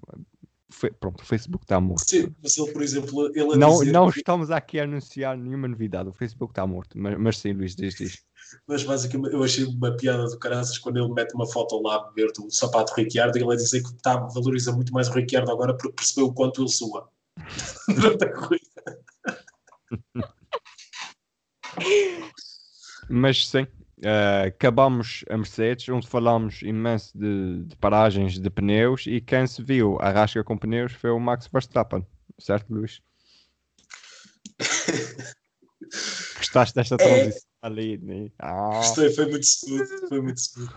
pronto, 1.00 1.22
o 1.22 1.26
Facebook 1.26 1.64
está 1.64 1.80
morto. 1.80 2.04
Sim, 2.08 2.34
mas 2.42 2.58
ele, 2.58 2.72
por 2.72 2.82
exemplo, 2.82 3.28
ele 3.34 3.56
não, 3.56 3.82
não 3.84 4.12
que... 4.12 4.20
estamos 4.20 4.52
aqui 4.52 4.80
a 4.80 4.84
anunciar 4.84 5.38
nenhuma 5.38 5.68
novidade. 5.68 6.10
O 6.10 6.14
Facebook 6.14 6.52
está 6.52 6.68
morto, 6.68 6.98
mas, 7.00 7.18
mas 7.18 7.38
sim, 7.38 7.54
Luís, 7.54 7.76
diz, 7.76 7.96
diz. 7.96 8.27
Mas 8.68 8.84
basicamente 8.84 9.34
eu 9.34 9.44
achei 9.44 9.66
uma 9.66 9.96
piada 9.96 10.26
do 10.26 10.38
caraças 10.40 10.78
quando 10.78 10.98
ele 10.98 11.14
mete 11.14 11.34
uma 11.34 11.48
foto 11.48 11.82
lá 11.82 11.96
a 11.96 12.04
beber 12.10 12.32
do 12.34 12.50
sapato 12.52 12.94
Ricciardo 12.96 13.38
e 13.38 13.42
ele 13.42 13.54
a 13.54 13.56
dizer 13.56 13.84
que 13.84 13.94
tá, 14.02 14.18
valoriza 14.18 14.72
muito 14.72 14.94
mais 14.94 15.08
o 15.10 15.14
Ricciardo 15.14 15.52
agora 15.52 15.74
porque 15.76 15.94
percebeu 15.94 16.28
o 16.28 16.34
quanto 16.34 16.62
ele 16.62 16.70
sua 16.70 17.10
durante 17.88 18.26
a 18.26 18.34
corrida. 18.34 19.00
mas 23.10 23.48
sim, 23.48 23.68
Uh, 24.00 24.46
acabamos 24.50 25.26
a 25.28 25.36
Mercedes, 25.36 25.90
onde 25.90 26.08
falámos 26.08 26.62
imenso 26.62 27.18
de, 27.18 27.64
de, 27.64 27.76
paragens 27.78 28.38
de 28.38 28.48
pneus 28.48 29.08
e 29.08 29.20
quem 29.20 29.48
se 29.48 29.64
viu 29.64 29.98
a 30.00 30.12
rasca 30.12 30.44
com 30.44 30.56
pneus 30.56 30.94
foi 30.94 31.10
o 31.10 31.20
Max 31.20 31.48
Verstappen, 31.52 32.06
certo, 32.38 32.72
Luís? 32.72 33.02
Gostaste 36.38 36.76
desta 36.76 36.94
é. 36.94 36.98
transição 36.98 37.47
ali? 37.68 37.98
Né? 37.98 38.32
Ah. 38.40 38.82
Foi 39.16 39.26
muito 39.28 39.44
smooth, 39.44 40.08
foi 40.10 40.22
muito 40.22 40.38
smooth. 40.38 40.74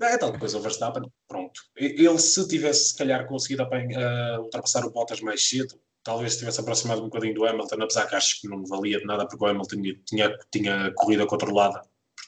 É 0.00 0.18
tal 0.18 0.36
coisa, 0.36 0.58
o 0.58 0.60
Verstappen, 0.60 1.02
pronto. 1.28 1.60
Ele, 1.76 2.18
se 2.18 2.48
tivesse, 2.48 2.90
se 2.90 2.98
calhar, 2.98 3.26
conseguido 3.26 3.62
uh, 3.62 4.40
ultrapassar 4.42 4.84
o 4.84 4.90
Bottas 4.90 5.20
mais 5.20 5.48
cedo, 5.48 5.78
talvez 6.02 6.32
se 6.32 6.40
tivesse 6.40 6.60
aproximado 6.60 7.00
um 7.02 7.04
bocadinho 7.04 7.34
do 7.34 7.46
Hamilton, 7.46 7.76
apesar 7.82 8.08
que 8.08 8.16
acho 8.16 8.40
que 8.40 8.48
não 8.48 8.66
valia 8.66 8.98
de 8.98 9.04
nada, 9.04 9.26
porque 9.28 9.44
o 9.44 9.46
Hamilton 9.46 9.80
tinha, 10.04 10.36
tinha 10.50 10.92
corrida 10.96 11.24
controlada 11.24 11.82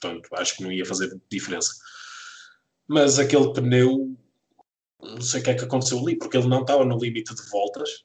portanto 0.04 0.28
acho 0.34 0.56
que 0.56 0.62
não 0.62 0.72
ia 0.72 0.84
fazer 0.84 1.18
diferença. 1.30 1.74
Mas 2.86 3.18
aquele 3.18 3.52
pneu, 3.52 4.14
não 5.00 5.20
sei 5.20 5.40
o 5.40 5.44
que 5.44 5.50
é 5.50 5.54
que 5.54 5.64
aconteceu 5.64 5.98
ali, 5.98 6.16
porque 6.16 6.36
ele 6.36 6.48
não 6.48 6.60
estava 6.60 6.84
no 6.84 6.98
limite 6.98 7.34
de 7.34 7.50
voltas. 7.50 8.04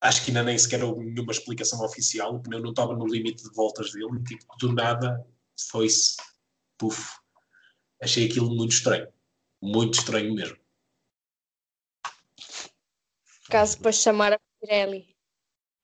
Acho 0.00 0.24
que 0.24 0.30
ainda 0.30 0.42
nem 0.42 0.58
sequer 0.58 0.84
houve 0.84 1.04
nenhuma 1.04 1.32
explicação 1.32 1.84
oficial. 1.84 2.34
O 2.34 2.42
pneu 2.42 2.60
não 2.60 2.70
estava 2.70 2.94
no 2.94 3.06
limite 3.06 3.42
de 3.42 3.54
voltas 3.54 3.92
dele, 3.92 4.22
tipo, 4.24 4.44
do 4.58 4.72
nada 4.72 5.26
foi-se. 5.70 6.16
Puf. 6.78 7.18
Achei 8.02 8.26
aquilo 8.26 8.54
muito 8.54 8.72
estranho. 8.72 9.08
Muito 9.62 9.98
estranho 9.98 10.34
mesmo. 10.34 10.58
Caso 13.48 13.78
para 13.78 13.92
chamar 13.92 14.32
a 14.34 14.40
Pirelli. 14.60 15.16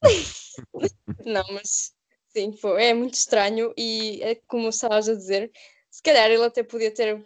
não, 1.25 1.44
mas 1.53 1.94
Sim, 2.35 2.53
foi, 2.57 2.83
é 2.85 2.94
muito 2.94 3.14
estranho 3.14 3.75
e 3.77 4.22
é 4.22 4.35
como 4.35 4.70
estavas 4.70 5.07
a 5.07 5.14
dizer, 5.14 5.53
se 5.90 6.03
calhar 6.03 6.31
ele 6.31 6.44
até 6.44 6.62
podia 6.62 6.92
ter 6.92 7.22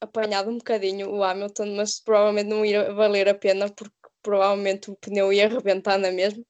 apanhado 0.00 0.48
um 0.48 0.58
bocadinho 0.58 1.10
o 1.10 1.24
Hamilton, 1.24 1.74
mas 1.74 1.98
provavelmente 2.00 2.48
não 2.48 2.64
ia 2.64 2.92
valer 2.94 3.28
a 3.28 3.34
pena 3.34 3.68
porque 3.68 3.92
provavelmente 4.24 4.90
o 4.90 4.96
pneu 4.96 5.32
ia 5.32 5.44
arrebentar 5.44 5.98
na 5.98 6.10
mesma. 6.10 6.44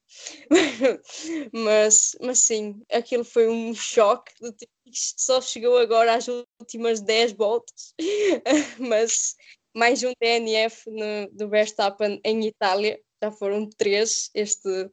mas, 1.53 2.15
mas 2.21 2.39
sim, 2.39 2.81
aquilo 2.91 3.25
foi 3.25 3.47
um 3.47 3.75
choque 3.75 4.31
do 4.41 4.51
tipo, 4.53 4.71
isto 4.87 5.21
só 5.21 5.41
chegou 5.41 5.77
agora 5.77 6.15
às 6.15 6.27
últimas 6.27 7.01
10 7.01 7.33
voltas, 7.33 7.93
mas 8.79 9.35
mais 9.75 10.01
um 10.03 10.13
DNF 10.19 10.89
no, 10.89 11.29
do 11.31 11.49
Verstappen 11.49 12.19
em 12.23 12.47
Itália, 12.47 12.99
já 13.21 13.31
foram 13.31 13.69
três 13.77 14.31
este 14.33 14.89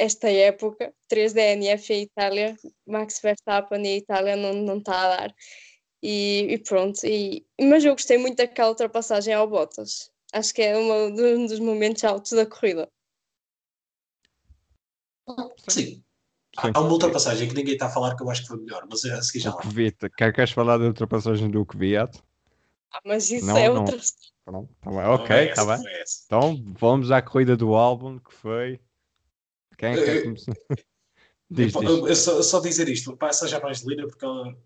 esta 0.00 0.28
época, 0.30 0.92
3 1.06 1.34
DNF 1.34 1.92
em 1.92 2.02
Itália, 2.02 2.56
Max 2.86 3.20
Verstappen 3.20 3.86
e 3.86 3.98
Itália 3.98 4.34
não, 4.36 4.54
não 4.54 4.78
está 4.78 4.98
a 4.98 5.16
dar. 5.16 5.34
E, 6.02 6.54
e 6.54 6.58
pronto, 6.58 6.98
e, 7.06 7.46
mas 7.60 7.84
eu 7.84 7.92
gostei 7.92 8.18
muito 8.18 8.38
daquela 8.38 8.70
ultrapassagem 8.70 9.34
ao 9.34 9.46
Bottas. 9.46 10.11
Acho 10.32 10.54
que 10.54 10.62
é 10.62 10.76
uma, 10.76 10.94
um 10.94 11.46
dos 11.46 11.60
momentos 11.60 12.02
altos 12.04 12.32
da 12.32 12.46
corrida. 12.46 12.88
Sim. 15.68 16.02
Há 16.56 16.80
uma 16.80 16.92
ultrapassagem 16.92 17.48
que 17.48 17.54
ninguém 17.54 17.74
está 17.74 17.86
a 17.86 17.90
falar 17.90 18.14
que 18.14 18.22
eu 18.22 18.30
acho 18.30 18.42
que 18.42 18.48
foi 18.48 18.58
melhor, 18.58 18.86
mas 18.90 19.04
a 19.04 19.22
seguir 19.22 19.40
já 19.40 19.54
lá. 19.54 19.60
Kvyat. 19.60 20.10
Queres 20.16 20.50
falar 20.50 20.78
da 20.78 20.84
ultrapassagem 20.84 21.50
do 21.50 21.64
Kvyat? 21.64 22.18
Ah, 22.92 23.00
mas 23.06 23.30
isso 23.30 23.46
não, 23.46 23.56
é 23.56 23.68
não. 23.68 23.80
outra 23.80 23.98
Pronto, 24.44 24.74
tá 24.80 24.90
bem. 24.90 25.00
Ok, 25.00 25.36
está 25.36 25.64
bem. 25.64 25.84
Então 26.26 26.62
vamos 26.78 27.10
à 27.10 27.22
corrida 27.22 27.56
do 27.56 27.74
álbum 27.74 28.18
que 28.18 28.34
foi 28.34 28.80
quem 29.82 29.94
é 29.94 30.04
que 30.04 30.22
começar? 30.22 30.52
diz, 31.50 31.72
diz. 31.72 32.18
Só, 32.18 32.42
só, 32.42 32.60
dizer 32.60 32.88
isto, 32.88 33.16
passa 33.16 33.48
já 33.48 33.58
mais 33.60 33.80
linda 33.80 34.06
porque 34.06 34.24
ela... 34.24 34.56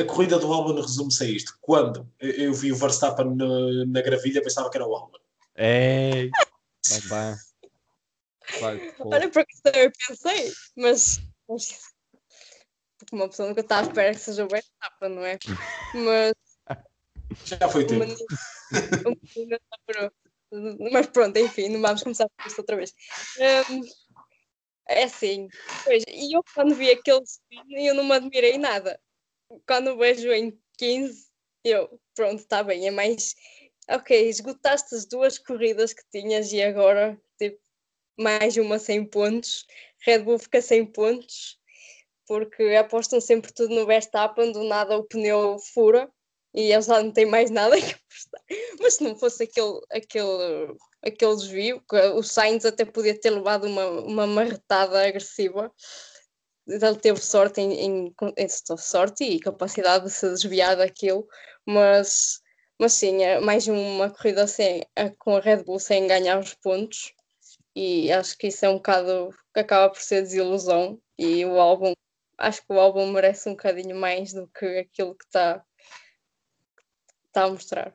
a 0.00 0.04
corrida 0.04 0.38
do 0.38 0.52
Albon 0.52 0.80
resume-se 0.80 1.24
a 1.24 1.26
isto. 1.26 1.58
Quando 1.60 2.10
eu 2.18 2.52
vi 2.52 2.72
o 2.72 2.76
Verstappen 2.76 3.34
na, 3.34 3.84
na 3.86 4.02
gravilha, 4.02 4.42
pensava 4.42 4.70
que 4.70 4.76
era 4.76 4.86
o 4.86 4.94
Albon. 4.94 5.18
Tá 6.82 6.98
bem. 7.08 8.60
Vai, 8.60 8.94
Olha, 8.98 9.30
para 9.30 9.44
que 9.46 9.54
eu 9.74 9.90
pensei, 10.06 10.52
mas, 10.76 11.20
porque 11.46 13.16
uma 13.16 13.28
pessoa 13.28 13.48
nunca 13.48 13.62
está 13.62 13.78
à 13.78 13.82
espera 13.82 14.12
que 14.12 14.20
seja 14.20 14.44
o 14.44 14.48
Verstappen, 14.48 15.08
não 15.08 15.24
é? 15.24 15.38
Mas 15.94 16.34
já 17.44 17.68
foi 17.68 17.86
tempo. 17.86 18.04
Mas 20.92 21.06
pronto, 21.06 21.36
enfim, 21.38 21.68
não 21.68 21.80
vamos 21.80 22.02
começar 22.02 22.28
por 22.36 22.46
isso 22.46 22.60
outra 22.60 22.76
vez. 22.76 22.92
Um, 23.70 23.80
É 24.86 25.04
assim, 25.04 25.48
pois, 25.84 26.04
e 26.06 26.36
eu 26.36 26.44
quando 26.54 26.74
vi 26.74 26.90
aquele 26.90 27.22
spin, 27.22 27.86
eu 27.86 27.94
não 27.94 28.04
me 28.04 28.12
admirei 28.12 28.58
nada. 28.58 29.00
Quando 29.66 29.96
vejo 29.96 30.32
em 30.32 30.58
15, 30.78 31.26
eu, 31.64 32.00
pronto, 32.14 32.40
está 32.40 32.62
bem, 32.62 32.86
é 32.86 32.90
mais. 32.90 33.34
Ok, 33.88 34.28
esgotaste 34.28 34.94
as 34.94 35.04
duas 35.06 35.38
corridas 35.38 35.92
que 35.92 36.02
tinhas 36.10 36.52
e 36.52 36.62
agora, 36.62 37.20
tipo, 37.38 37.60
mais 38.18 38.56
uma 38.56 38.78
100 38.78 39.06
pontos. 39.06 39.66
Red 40.00 40.20
Bull 40.20 40.38
fica 40.38 40.60
sem 40.60 40.86
pontos, 40.86 41.58
porque 42.26 42.62
apostam 42.74 43.20
sempre 43.20 43.52
tudo 43.52 43.74
no 43.74 43.86
Verstappen, 43.86 44.52
do 44.52 44.64
nada 44.64 44.96
o 44.96 45.04
pneu 45.04 45.58
fura 45.72 46.10
e 46.54 46.72
eles 46.72 46.86
já 46.86 47.02
não 47.02 47.10
têm 47.10 47.26
mais 47.26 47.50
nada 47.50 47.76
que 47.80 47.94
apostar. 47.94 48.42
Mas 48.80 48.94
se 48.94 49.04
não 49.04 49.16
fosse 49.16 49.42
aquele, 49.42 49.80
aquele, 49.90 50.76
aquele 51.02 51.36
desvio, 51.36 51.82
o 52.14 52.22
Sainz 52.22 52.64
até 52.64 52.84
podia 52.84 53.18
ter 53.18 53.30
levado 53.30 53.66
uma, 53.66 53.86
uma 54.02 54.26
marretada 54.26 55.06
agressiva. 55.06 55.72
Ele 56.66 56.96
teve 56.96 57.20
sorte 57.20 57.60
em, 57.60 57.72
em, 57.72 58.14
em 58.36 58.48
sorte 58.48 59.24
e 59.24 59.40
capacidade 59.40 60.04
de 60.04 60.10
se 60.10 60.28
desviar 60.28 60.76
daquilo, 60.76 61.26
mas, 61.66 62.40
mas 62.78 62.94
sim, 62.94 63.22
é 63.22 63.38
mais 63.40 63.68
uma 63.68 64.10
corrida 64.10 64.46
sem, 64.46 64.82
com 65.18 65.36
a 65.36 65.40
Red 65.40 65.64
Bull 65.64 65.78
sem 65.78 66.06
ganhar 66.06 66.38
os 66.38 66.54
pontos 66.54 67.12
e 67.76 68.10
acho 68.12 68.38
que 68.38 68.48
isso 68.48 68.64
é 68.64 68.68
um 68.68 68.76
bocado 68.76 69.30
que 69.52 69.60
acaba 69.60 69.92
por 69.92 70.00
ser 70.00 70.22
desilusão 70.22 70.98
e 71.18 71.44
o 71.44 71.60
álbum 71.60 71.92
acho 72.38 72.66
que 72.66 72.72
o 72.72 72.80
álbum 72.80 73.10
merece 73.12 73.48
um 73.48 73.52
bocadinho 73.52 73.96
mais 73.96 74.32
do 74.32 74.48
que 74.48 74.78
aquilo 74.78 75.14
que 75.14 75.24
está 75.24 75.64
tá 77.32 77.44
a 77.44 77.50
mostrar. 77.50 77.92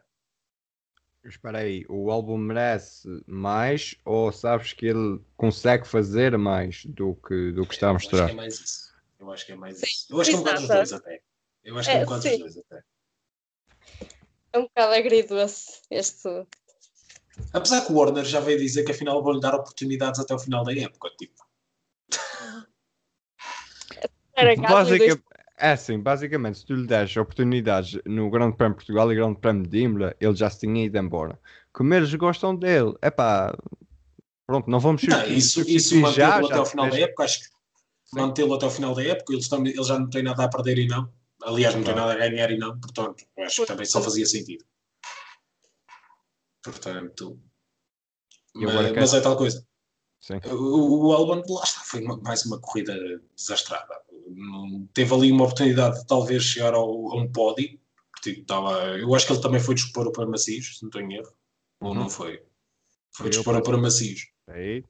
Espera 1.23 1.60
aí, 1.60 1.86
o 1.89 2.10
álbum 2.12 2.38
merece 2.38 3.08
mais 3.27 3.95
ou 4.05 4.32
sabes 4.32 4.71
que 4.71 4.86
ele 4.86 5.19
consegue 5.36 5.86
fazer 5.86 6.38
mais 6.38 6.86
do 6.86 7.15
que, 7.15 7.51
do 7.51 7.67
que 7.67 7.73
está 7.73 7.89
a 7.89 7.93
mostrar? 7.93 8.19
Eu 8.19 8.23
acho 8.23 8.27
que 8.27 8.32
é 8.32 8.36
mais 8.36 8.60
isso. 8.60 8.89
Eu 9.19 9.32
acho 9.32 9.45
que 9.45 9.51
é 9.51 9.55
mais 9.55 9.84
isso. 9.84 10.08
Eu 10.10 10.21
acho 10.21 10.29
que 10.29 10.36
é 10.36 10.39
um 10.39 10.43
bocado 10.43 10.60
dos 10.62 10.67
dois 10.69 10.93
até. 10.93 11.21
Eu 11.63 11.77
acho 11.77 11.89
que 11.89 11.95
é, 11.95 11.99
é 11.99 12.01
um 12.01 12.05
bocado 12.05 12.21
dos 12.23 12.39
dois 12.39 12.58
até. 12.58 12.84
É 14.53 14.60
um 14.60 14.63
bocado 14.63 14.93
agridoce 14.93 15.82
este. 15.91 16.47
Apesar 17.53 17.86
que 17.86 17.91
o 17.91 17.95
Warner 17.95 18.25
já 18.25 18.39
veio 18.39 18.58
dizer 18.58 18.84
que 18.84 18.91
afinal 18.91 19.21
vou-lhe 19.21 19.41
dar 19.41 19.55
oportunidades 19.55 20.19
até 20.19 20.34
o 20.34 20.39
final 20.39 20.63
da 20.63 20.73
época, 20.73 21.10
tipo. 21.17 21.47
Basic, 24.69 25.21
é 25.60 25.72
assim, 25.72 26.00
basicamente, 26.00 26.60
se 26.60 26.65
tu 26.65 26.74
lhe 26.74 26.88
deres 26.88 27.15
oportunidades 27.17 28.00
no 28.06 28.30
Grande 28.30 28.56
Prémio 28.56 28.74
de 28.74 28.78
Portugal 28.78 29.12
e 29.12 29.15
Grande 29.15 29.39
Prémio 29.39 29.67
de 29.67 29.80
Imola, 29.80 30.15
ele 30.19 30.36
já 30.36 30.50
se 30.50 30.60
tinha 30.60 30.86
ido 30.86 30.98
embora. 30.98 31.39
Como 31.74 31.93
eles 31.93 32.13
gostam 32.15 32.56
dele, 32.56 32.95
é 33.02 33.12
pá, 33.12 33.56
pronto, 34.48 34.69
não 34.69 34.80
vamos 34.80 35.04
não, 35.04 35.26
isso, 35.26 35.62
isso 35.69 36.00
mantê-lo 36.00 36.48
até 36.48 36.60
o 36.60 36.65
final 36.65 36.89
da 36.89 37.00
época, 37.00 37.24
acho 37.24 37.39
que 37.39 37.45
mantê-lo 38.13 38.54
até 38.54 38.65
o 38.65 38.72
final 38.72 38.95
da 38.95 39.04
época, 39.04 39.34
eles, 39.34 39.48
também, 39.48 39.74
eles 39.74 39.88
já 39.88 40.00
não 40.00 40.10
têm 40.10 40.24
nada 40.24 40.43
a 40.43 40.50
perder 40.50 40.78
e 40.78 40.88
não. 40.88 41.12
Aliás, 41.43 41.76
não 41.76 41.84
têm 41.84 41.95
nada 41.95 42.13
a 42.13 42.15
ganhar 42.15 42.52
e 42.52 42.58
não, 42.58 42.80
portanto, 42.80 43.26
acho 43.39 43.62
que 43.62 43.67
também 43.67 43.86
só 43.86 44.02
fazia 44.02 44.26
sentido. 44.26 44.65
Portanto, 46.63 47.39
mas, 48.56 48.91
mas 48.91 49.13
é 49.13 49.22
tal 49.22 49.38
coisa. 49.38 49.65
Sim. 50.19 50.39
O, 50.52 51.08
o 51.08 51.13
Albon, 51.13 51.41
lá 51.48 51.63
está, 51.63 51.82
foi 51.82 52.04
uma, 52.04 52.17
mais 52.17 52.45
uma 52.45 52.60
corrida 52.60 52.93
desastrada 53.36 53.95
teve 54.93 55.13
ali 55.13 55.31
uma 55.31 55.43
oportunidade 55.43 55.99
de 55.99 56.07
talvez 56.07 56.43
chegar 56.43 56.73
ao, 56.73 57.11
a 57.11 57.15
um 57.15 57.31
pódio. 57.31 57.79
Tipo, 58.21 58.45
tava, 58.45 58.97
eu 58.97 59.13
acho 59.15 59.25
que 59.25 59.33
ele 59.33 59.41
também 59.41 59.59
foi 59.59 59.75
dispor 59.75 60.11
para 60.11 60.25
Macios, 60.25 60.77
se 60.77 60.83
não 60.83 60.89
estou 60.89 61.01
em 61.01 61.15
erro. 61.15 61.33
Ou 61.81 61.93
não 61.93 62.03
uhum. 62.03 62.09
foi? 62.09 62.43
Foi 63.11 63.29
dispor 63.29 63.61
para 63.61 63.77
Macios. 63.77 64.27
Aí. 64.47 64.83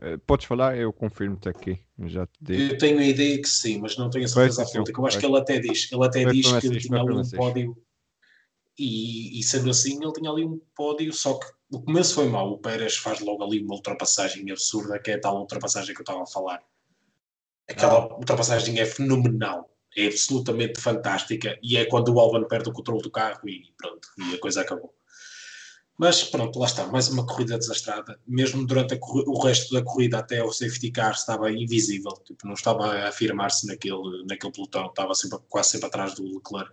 Eh, 0.00 0.16
podes 0.26 0.46
falar, 0.46 0.76
eu 0.78 0.92
confirmo-te 0.92 1.48
aqui. 1.48 1.78
Já 1.98 2.26
te 2.26 2.38
digo. 2.40 2.74
Eu 2.74 2.78
tenho 2.78 2.98
a 2.98 3.04
ideia 3.04 3.40
que 3.40 3.48
sim, 3.48 3.78
mas 3.80 3.96
não 3.96 4.08
tenho 4.08 4.24
a 4.24 4.28
certeza 4.28 4.62
absoluta. 4.62 4.92
Eu 4.92 5.06
acho 5.06 5.18
que 5.18 5.26
ele 5.26 5.36
até 5.36 5.58
diz, 5.58 5.90
ele 5.92 6.04
até 6.04 6.24
diz 6.24 6.52
que 6.58 6.66
ele 6.66 6.80
tinha 6.80 7.00
ali 7.00 7.12
um 7.12 7.30
pódio 7.30 7.76
e, 8.78 9.38
e, 9.38 9.42
sendo 9.42 9.68
assim 9.68 10.02
ele 10.02 10.12
tinha 10.12 10.30
ali 10.30 10.44
um 10.44 10.58
pódio, 10.74 11.12
só 11.12 11.38
que 11.38 11.46
o 11.70 11.82
começo 11.82 12.14
foi 12.14 12.28
mau. 12.28 12.52
O 12.52 12.58
Pérez 12.58 12.96
faz 12.96 13.20
logo 13.20 13.44
ali 13.44 13.62
uma 13.62 13.74
ultrapassagem 13.74 14.50
absurda, 14.50 14.98
que 14.98 15.10
é 15.10 15.14
a 15.14 15.20
tal 15.20 15.38
ultrapassagem 15.38 15.94
que 15.94 16.00
eu 16.00 16.04
estava 16.04 16.22
a 16.22 16.26
falar 16.26 16.62
Aquela 17.70 18.12
ultrapassagem 18.16 18.80
é 18.80 18.84
fenomenal, 18.84 19.70
é 19.96 20.06
absolutamente 20.06 20.80
fantástica 20.80 21.58
e 21.62 21.76
é 21.76 21.84
quando 21.84 22.12
o 22.12 22.18
Alban 22.18 22.44
perde 22.48 22.68
o 22.68 22.72
controle 22.72 23.02
do 23.02 23.10
carro 23.10 23.48
e 23.48 23.72
pronto, 23.76 24.08
e 24.18 24.34
a 24.34 24.40
coisa 24.40 24.62
acabou. 24.62 24.94
Mas 25.96 26.24
pronto, 26.24 26.58
lá 26.58 26.66
está, 26.66 26.86
mais 26.86 27.08
uma 27.08 27.26
corrida 27.26 27.58
desastrada. 27.58 28.18
Mesmo 28.26 28.66
durante 28.66 28.98
o 29.02 29.38
resto 29.44 29.74
da 29.74 29.84
corrida, 29.84 30.18
até 30.18 30.42
o 30.42 30.50
safety 30.50 30.90
car 30.90 31.12
estava 31.12 31.52
invisível, 31.52 32.12
tipo, 32.24 32.46
não 32.46 32.54
estava 32.54 32.86
a 32.86 33.08
afirmar-se 33.08 33.66
naquele, 33.66 34.24
naquele 34.26 34.50
pelotão, 34.50 34.86
estava 34.86 35.14
sempre, 35.14 35.38
quase 35.48 35.72
sempre 35.72 35.88
atrás 35.88 36.14
do 36.14 36.24
Leclerc. 36.24 36.72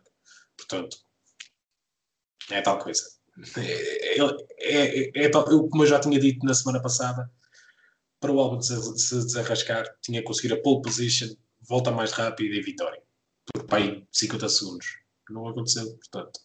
Portanto, 0.55 0.97
é 2.49 2.61
tal 2.61 2.79
coisa. 2.79 3.03
É, 3.57 4.17
é, 4.17 5.11
é, 5.13 5.25
é 5.25 5.29
como 5.29 5.83
eu 5.83 5.87
já 5.87 5.99
tinha 5.99 6.19
dito 6.19 6.45
na 6.45 6.53
semana 6.53 6.81
passada, 6.81 7.29
para 8.19 8.31
o 8.31 8.39
álbum 8.39 8.61
se 8.61 9.15
desarrascar, 9.15 9.85
tinha 10.01 10.21
que 10.21 10.27
conseguir 10.27 10.53
a 10.53 10.61
pole 10.61 10.81
position, 10.81 11.27
volta 11.67 11.91
mais 11.91 12.11
rápida 12.11 12.55
e 12.55 12.61
vitória. 12.61 13.01
Por 13.53 13.65
pai 13.65 14.05
50 14.11 14.49
segundos. 14.49 14.87
Não 15.29 15.47
aconteceu, 15.47 15.85
portanto. 15.85 16.39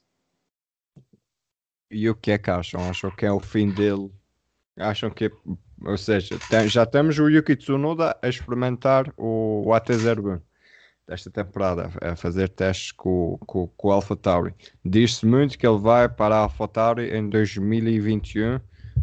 E 1.91 2.09
o 2.09 2.15
que 2.15 2.31
é 2.31 2.39
que 2.39 2.51
acham? 2.51 2.81
Acham 2.89 3.11
que 3.11 3.27
é 3.27 3.33
o 3.33 3.41
fim 3.41 3.71
dele? 3.71 4.11
Acham 4.77 5.11
que, 5.11 5.31
ou 5.85 5.99
seja, 5.99 6.39
tem, 6.49 6.69
já 6.69 6.87
temos 6.87 7.19
o 7.19 7.29
Yuki 7.29 7.57
Tsunoda 7.57 8.17
a 8.23 8.29
experimentar 8.29 9.13
o, 9.17 9.63
o 9.67 9.71
AT01 9.73 10.41
desta 11.07 11.31
temporada, 11.31 11.91
a 12.01 12.17
fazer 12.17 12.49
testes 12.49 12.93
com, 12.93 13.37
com, 13.47 13.67
com 13.69 13.89
o 13.89 13.93
Alpha 13.93 14.17
Tauri. 14.17 14.55
Diz-se 14.85 15.27
muito 15.27 15.59
que 15.59 15.67
ele 15.67 15.79
vai 15.79 16.09
para 16.09 16.35
a 16.35 16.39
Alpha 16.39 16.67
Tauri 16.67 17.15
em 17.15 17.29
2021 17.29 18.61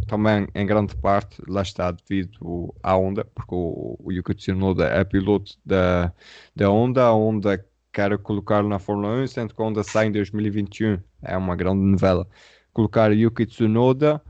também 0.08 0.48
em 0.56 0.66
grande 0.66 0.96
parte 0.96 1.42
lá 1.48 1.62
está 1.62 1.92
devido 1.92 2.74
à 2.82 2.96
Honda, 2.96 3.26
porque 3.26 3.54
o, 3.54 3.98
Yuki 4.12 4.34
Tsunoda 4.34 4.86
é 4.86 5.04
piloto 5.04 5.58
da, 5.66 6.14
da 6.56 6.70
Honda, 6.70 7.06
a 7.06 7.12
Honda 7.12 7.66
quer 7.92 8.18
colocar 8.20 8.64
na 8.64 8.80
Fórmula 8.80 9.24
1, 9.24 9.28
sendo 9.28 9.54
que 9.54 9.62
a 9.62 9.66
Honda 9.66 9.84
sai 9.84 10.08
em 10.08 10.12
2021, 10.12 11.00
é 11.24 11.38
uma 11.38 11.56
grande 11.56 11.82
novela. 11.82 12.28
Colocar 12.74 13.12
Yuki 13.12 13.46
Tsunoda, 13.46 14.22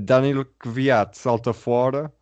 Daniel 0.00 0.44
Kvyat 0.58 1.16
salta 1.16 1.52
fora, 1.52 2.12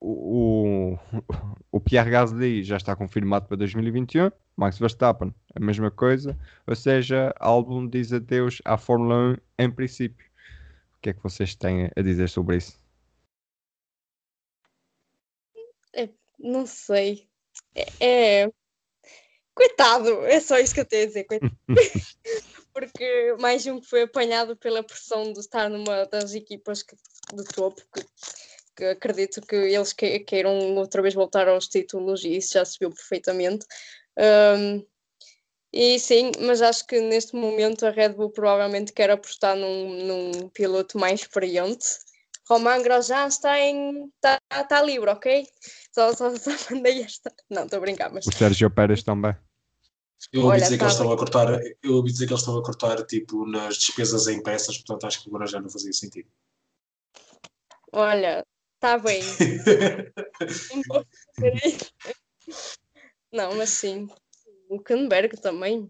o, 0.00 0.96
o, 1.12 1.22
o 1.72 1.80
Pierre 1.80 2.10
Gasly 2.10 2.62
já 2.62 2.76
está 2.76 2.96
confirmado 2.96 3.46
para 3.46 3.56
2021, 3.58 4.30
Max 4.56 4.78
Verstappen, 4.78 5.34
a 5.54 5.60
mesma 5.60 5.90
coisa, 5.90 6.38
ou 6.66 6.74
seja, 6.74 7.34
Albon 7.38 7.86
diz 7.86 8.12
adeus 8.12 8.60
à 8.64 8.76
Fórmula 8.76 9.34
1 9.58 9.64
em 9.64 9.70
princípio. 9.70 10.29
O 11.00 11.02
que 11.02 11.08
é 11.08 11.14
que 11.14 11.22
vocês 11.22 11.54
têm 11.54 11.90
a 11.96 12.02
dizer 12.02 12.28
sobre 12.28 12.58
isso? 12.58 12.78
É, 15.94 16.10
não 16.38 16.66
sei. 16.66 17.26
É, 17.74 18.42
é, 18.42 18.52
Coitado, 19.54 20.26
é 20.26 20.38
só 20.40 20.58
isso 20.58 20.74
que 20.74 20.80
eu 20.80 20.84
tenho 20.84 21.04
a 21.04 21.06
dizer. 21.06 21.26
Porque 22.74 23.34
mais 23.40 23.66
um 23.66 23.80
que 23.80 23.86
foi 23.86 24.02
apanhado 24.02 24.54
pela 24.56 24.82
pressão 24.82 25.32
de 25.32 25.40
estar 25.40 25.70
numa 25.70 26.04
das 26.04 26.34
equipas 26.34 26.82
que, 26.82 26.94
de 27.34 27.44
topo, 27.44 27.82
que, 27.94 28.04
que 28.76 28.84
acredito 28.84 29.40
que 29.40 29.56
eles 29.56 29.94
queiram 29.94 30.76
outra 30.76 31.00
vez 31.00 31.14
voltar 31.14 31.48
aos 31.48 31.66
títulos 31.66 32.24
e 32.24 32.36
isso 32.36 32.52
já 32.52 32.64
se 32.64 32.76
viu 32.78 32.90
perfeitamente. 32.90 33.64
Um, 34.18 34.86
e 35.72 36.00
sim, 36.00 36.32
mas 36.40 36.60
acho 36.60 36.84
que 36.86 37.00
neste 37.00 37.36
momento 37.36 37.86
a 37.86 37.90
Red 37.90 38.14
Bull 38.14 38.30
provavelmente 38.30 38.92
quer 38.92 39.10
apostar 39.10 39.56
num, 39.56 40.04
num 40.04 40.48
piloto 40.48 40.98
mais 40.98 41.20
experiente. 41.20 41.86
Romain 42.48 42.82
Grosjean 42.82 43.28
está 43.28 43.60
em. 43.60 44.10
está, 44.16 44.40
está 44.52 44.82
livre, 44.82 45.10
ok? 45.10 45.46
Só, 45.94 46.12
só, 46.12 46.34
só 46.36 46.50
mandei 46.74 47.02
esta. 47.02 47.32
Não, 47.48 47.64
estou 47.64 47.76
a 47.76 47.80
brincar, 47.80 48.12
mas. 48.12 48.26
O 48.26 48.32
Sérgio 48.32 48.68
Pérez 48.68 49.04
também. 49.04 49.36
Eu 50.32 50.44
ouvi 50.44 50.60
dizer 50.60 50.76
tá 50.76 50.78
que 50.78 50.84
eles 50.84 50.92
estão 50.92 51.12
a 51.12 51.16
cortar, 51.16 51.60
eu 51.82 51.94
ouvi 51.94 52.12
dizer 52.12 52.26
que 52.26 52.32
eles 52.32 52.42
estão 52.42 52.58
a 52.58 52.62
cortar 52.62 53.06
tipo 53.06 53.46
nas 53.46 53.78
despesas 53.78 54.26
em 54.26 54.42
peças, 54.42 54.76
portanto 54.76 55.06
acho 55.06 55.22
que 55.22 55.30
agora 55.30 55.46
já 55.46 55.58
não 55.60 55.70
fazia 55.70 55.94
sentido. 55.94 56.28
Olha, 57.92 58.44
está 58.74 58.98
bem. 58.98 59.22
não, 63.32 63.54
mas 63.54 63.70
sim 63.70 64.10
o 64.70 64.80
Canberg 64.80 65.36
também. 65.36 65.86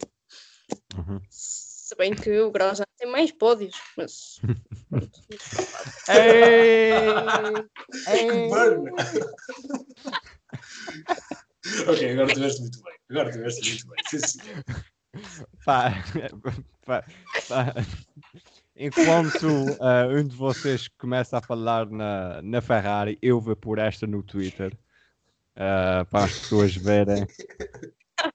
Uhum. 0.97 1.21
Se 1.29 1.95
bem 1.97 2.15
que 2.15 2.41
o 2.41 2.51
Grau 2.51 2.75
já 2.75 2.85
tem 2.97 3.11
mais 3.11 3.31
pódios, 3.31 3.77
mas. 3.97 4.41
ei, 6.09 7.01
ok, 11.87 12.13
agora 12.13 12.35
tiveste 12.35 12.61
muito 12.63 12.83
bem. 12.83 12.95
Agora 13.11 13.31
tiveste 13.31 13.69
muito 13.69 13.87
bem. 13.89 13.99
Sim, 14.09 14.19
sim. 14.21 14.39
Pá, 15.65 15.93
pá, 16.87 17.05
pá. 17.49 17.75
Enquanto 18.77 19.47
uh, 19.47 20.09
um 20.17 20.25
de 20.27 20.37
vocês 20.37 20.89
começa 20.97 21.37
a 21.37 21.43
falar 21.43 21.91
na, 21.91 22.41
na 22.41 22.63
Ferrari, 22.63 23.19
eu 23.21 23.41
vou 23.41 23.57
por 23.57 23.79
esta 23.79 24.07
no 24.07 24.23
Twitter. 24.23 24.73
uh, 25.57 26.05
para 26.07 26.25
as 26.25 26.39
pessoas 26.39 26.75
verem 26.77 27.27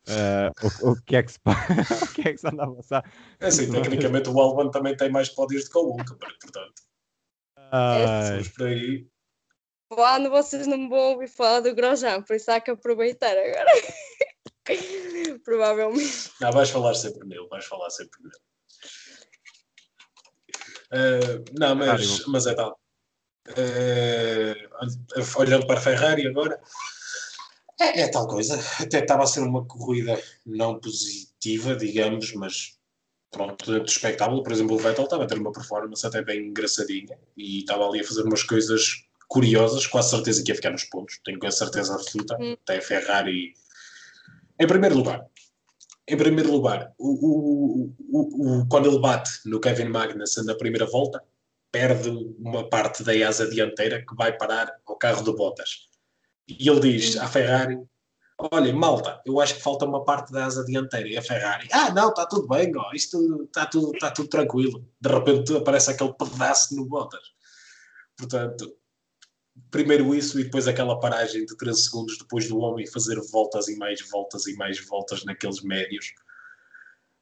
uh, 0.08 0.86
o, 0.88 0.92
o, 0.92 1.02
que 1.04 1.16
é 1.16 1.24
que 1.24 1.32
se 1.32 1.40
o 1.46 2.14
que 2.14 2.30
é 2.30 2.34
que 2.34 2.38
se 2.38 2.48
anda 2.48 2.64
a 2.64 2.72
passar. 2.72 3.12
É 3.40 3.48
assim, 3.48 3.72
tecnicamente 3.72 4.30
o 4.30 4.40
Albon 4.40 4.70
também 4.70 4.96
tem 4.96 5.10
mais 5.10 5.30
pódios 5.30 5.66
do 5.66 5.72
que 5.72 5.78
o 5.78 5.92
Hulkenberg, 5.92 6.36
portanto. 6.42 6.84
Ai. 7.72 8.44
por 8.56 8.68
aí. 8.68 9.08
Quando 9.90 10.30
vocês 10.30 10.68
não 10.68 10.90
vão 10.90 11.14
ouvir 11.14 11.28
falar 11.28 11.60
do 11.62 11.76
Grosjean, 11.76 12.22
por 12.22 12.36
isso 12.36 12.52
há 12.52 12.60
que 12.60 12.72
aproveitar 12.72 13.38
agora. 13.38 13.72
Provavelmente. 15.44 16.32
Não, 16.42 16.52
vais 16.52 16.70
falar 16.70 16.96
sempre 16.96 17.28
nele, 17.28 17.48
vais 17.48 17.66
falar 17.66 17.90
sempre 17.92 18.20
nele. 18.24 18.36
Uh, 20.92 21.44
não, 21.58 21.76
mas, 21.76 22.26
mas 22.26 22.48
é 22.48 22.54
tal. 22.56 22.80
Uh, 23.50 25.40
olhando 25.40 25.68
para 25.68 25.78
a 25.78 25.82
Ferrari 25.82 26.28
agora, 26.28 26.60
é, 27.80 28.02
é, 28.02 28.08
tal 28.08 28.28
coisa. 28.28 28.60
Até 28.80 29.00
estava 29.00 29.24
a 29.24 29.28
ser 29.28 29.42
uma 29.42 29.66
corrida 29.66 30.22
não 30.46 30.80
positiva, 30.80 31.76
digamos, 31.76 32.34
mas 32.34 32.78
pronto, 33.32 33.66
dentro 33.66 33.84
do 33.84 33.90
espectáculo. 33.90 34.44
Por 34.44 34.52
exemplo, 34.52 34.76
o 34.76 34.80
Vettel 34.80 35.04
estava 35.04 35.24
a 35.24 35.28
ter 35.28 35.38
uma 35.38 35.52
performance 35.52 36.06
até 36.06 36.22
bem 36.22 36.48
engraçadinha 36.48 37.18
e 37.36 37.60
estava 37.60 37.88
ali 37.88 38.00
a 38.00 38.04
fazer 38.04 38.24
umas 38.24 38.44
coisas 38.44 39.06
curiosas, 39.28 39.88
com 39.88 39.98
a 39.98 40.04
certeza 40.04 40.44
que 40.44 40.52
ia 40.52 40.56
ficar 40.56 40.72
nos 40.72 40.86
pontos. 40.86 41.20
Tenho 41.24 41.40
a 41.44 41.52
certeza 41.52 41.96
absoluta. 41.96 42.38
Hum. 42.40 42.56
Até 42.64 42.78
a 42.78 42.82
Ferrari. 42.82 43.54
Em 44.58 44.68
primeiro 44.68 44.96
lugar, 44.96 45.26
em 46.08 46.16
primeiro 46.16 46.52
lugar, 46.52 46.94
o, 46.98 47.10
o, 47.10 47.96
o, 48.00 48.60
o, 48.62 48.68
quando 48.68 48.90
ele 48.90 49.00
bate 49.00 49.32
no 49.46 49.60
Kevin 49.60 49.90
Magnussen 49.90 50.46
na 50.46 50.56
primeira 50.56 50.86
volta, 50.86 51.22
perde 51.72 52.10
uma 52.40 52.70
parte 52.70 53.04
da 53.04 53.12
asa 53.28 53.50
dianteira 53.50 54.06
que 54.06 54.16
vai 54.16 54.38
parar 54.38 54.72
ao 54.86 54.96
carro 54.96 55.24
de 55.24 55.36
Bottas. 55.36 55.90
E 56.48 56.70
ele 56.70 56.80
diz 56.80 57.18
à 57.18 57.28
Ferrari: 57.28 57.78
Olha, 58.38 58.74
malta, 58.74 59.22
eu 59.26 59.40
acho 59.40 59.56
que 59.56 59.62
falta 59.62 59.86
uma 59.86 60.04
parte 60.04 60.32
da 60.32 60.46
asa 60.46 60.66
dianteira. 60.66 61.08
E 61.08 61.18
a 61.18 61.22
Ferrari: 61.22 61.68
Ah, 61.72 61.92
não, 61.92 62.10
está 62.10 62.26
tudo 62.26 62.48
bem, 62.48 62.72
ó, 62.76 62.92
isto 62.94 63.44
está 63.44 63.66
tudo, 63.66 63.94
está 63.94 64.12
tudo 64.12 64.30
tranquilo. 64.30 64.86
De 65.00 65.10
repente 65.10 65.56
aparece 65.56 65.92
aquele 65.92 66.14
pedaço 66.14 66.76
no 66.76 66.86
Bottas. 66.86 67.34
Portanto, 68.18 68.76
primeiro 69.72 70.14
isso 70.14 70.40
e 70.40 70.44
depois 70.44 70.68
aquela 70.68 71.00
paragem 71.00 71.46
de 71.46 71.56
13 71.58 71.84
segundos 71.84 72.18
depois 72.18 72.48
do 72.48 72.60
homem 72.60 72.86
fazer 72.88 73.20
voltas 73.32 73.68
e 73.68 73.78
mais 73.78 74.00
voltas 74.10 74.48
e 74.48 74.56
mais 74.56 74.86
voltas 74.86 75.24
naqueles 75.26 75.62
médios. 75.62 76.14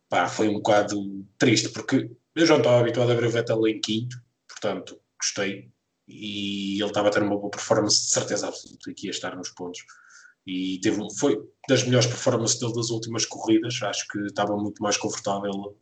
Pá, 0.09 0.27
foi 0.27 0.47
um 0.47 0.55
bocado 0.55 1.25
triste, 1.37 1.69
porque 1.69 2.11
eu 2.35 2.45
já 2.45 2.57
estava 2.57 2.79
habituado 2.79 3.11
a 3.11 3.15
ver 3.15 3.25
o 3.25 3.31
Vettel 3.31 3.67
em 3.67 3.79
quinto, 3.79 4.21
portanto, 4.47 4.99
gostei. 5.19 5.72
E 6.07 6.81
ele 6.81 6.89
estava 6.89 7.07
a 7.07 7.11
ter 7.11 7.23
uma 7.23 7.37
boa 7.37 7.49
performance, 7.49 8.05
de 8.05 8.11
certeza 8.11 8.47
absoluta, 8.47 8.93
que 8.93 9.07
ia 9.07 9.11
estar 9.11 9.35
nos 9.35 9.49
pontos. 9.49 9.81
E 10.45 10.79
teve, 10.81 11.01
foi 11.17 11.39
das 11.69 11.83
melhores 11.83 12.07
performances 12.07 12.59
dele 12.59 12.73
das 12.73 12.89
últimas 12.89 13.25
corridas. 13.25 13.81
Acho 13.81 14.07
que 14.07 14.19
estava 14.25 14.55
muito 14.57 14.83
mais 14.83 14.97
confortável 14.97 15.77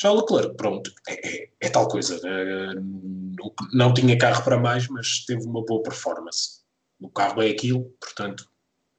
já 0.00 0.12
o 0.12 0.14
Leclerc, 0.14 0.56
pronto, 0.56 0.92
é, 1.08 1.28
é, 1.28 1.50
é 1.60 1.68
tal 1.68 1.88
coisa. 1.88 2.20
É, 2.24 2.74
não 3.72 3.92
tinha 3.92 4.16
carro 4.16 4.44
para 4.44 4.56
mais, 4.56 4.86
mas 4.86 5.24
teve 5.24 5.44
uma 5.44 5.64
boa 5.64 5.82
performance. 5.82 6.62
O 7.00 7.10
carro 7.10 7.42
é 7.42 7.50
aquilo, 7.50 7.84
portanto, 8.00 8.48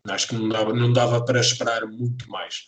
acho 0.10 0.28
que 0.28 0.36
não 0.36 0.50
dava, 0.50 0.74
não 0.74 0.92
dava 0.92 1.24
para 1.24 1.40
esperar 1.40 1.86
muito 1.88 2.30
mais. 2.30 2.66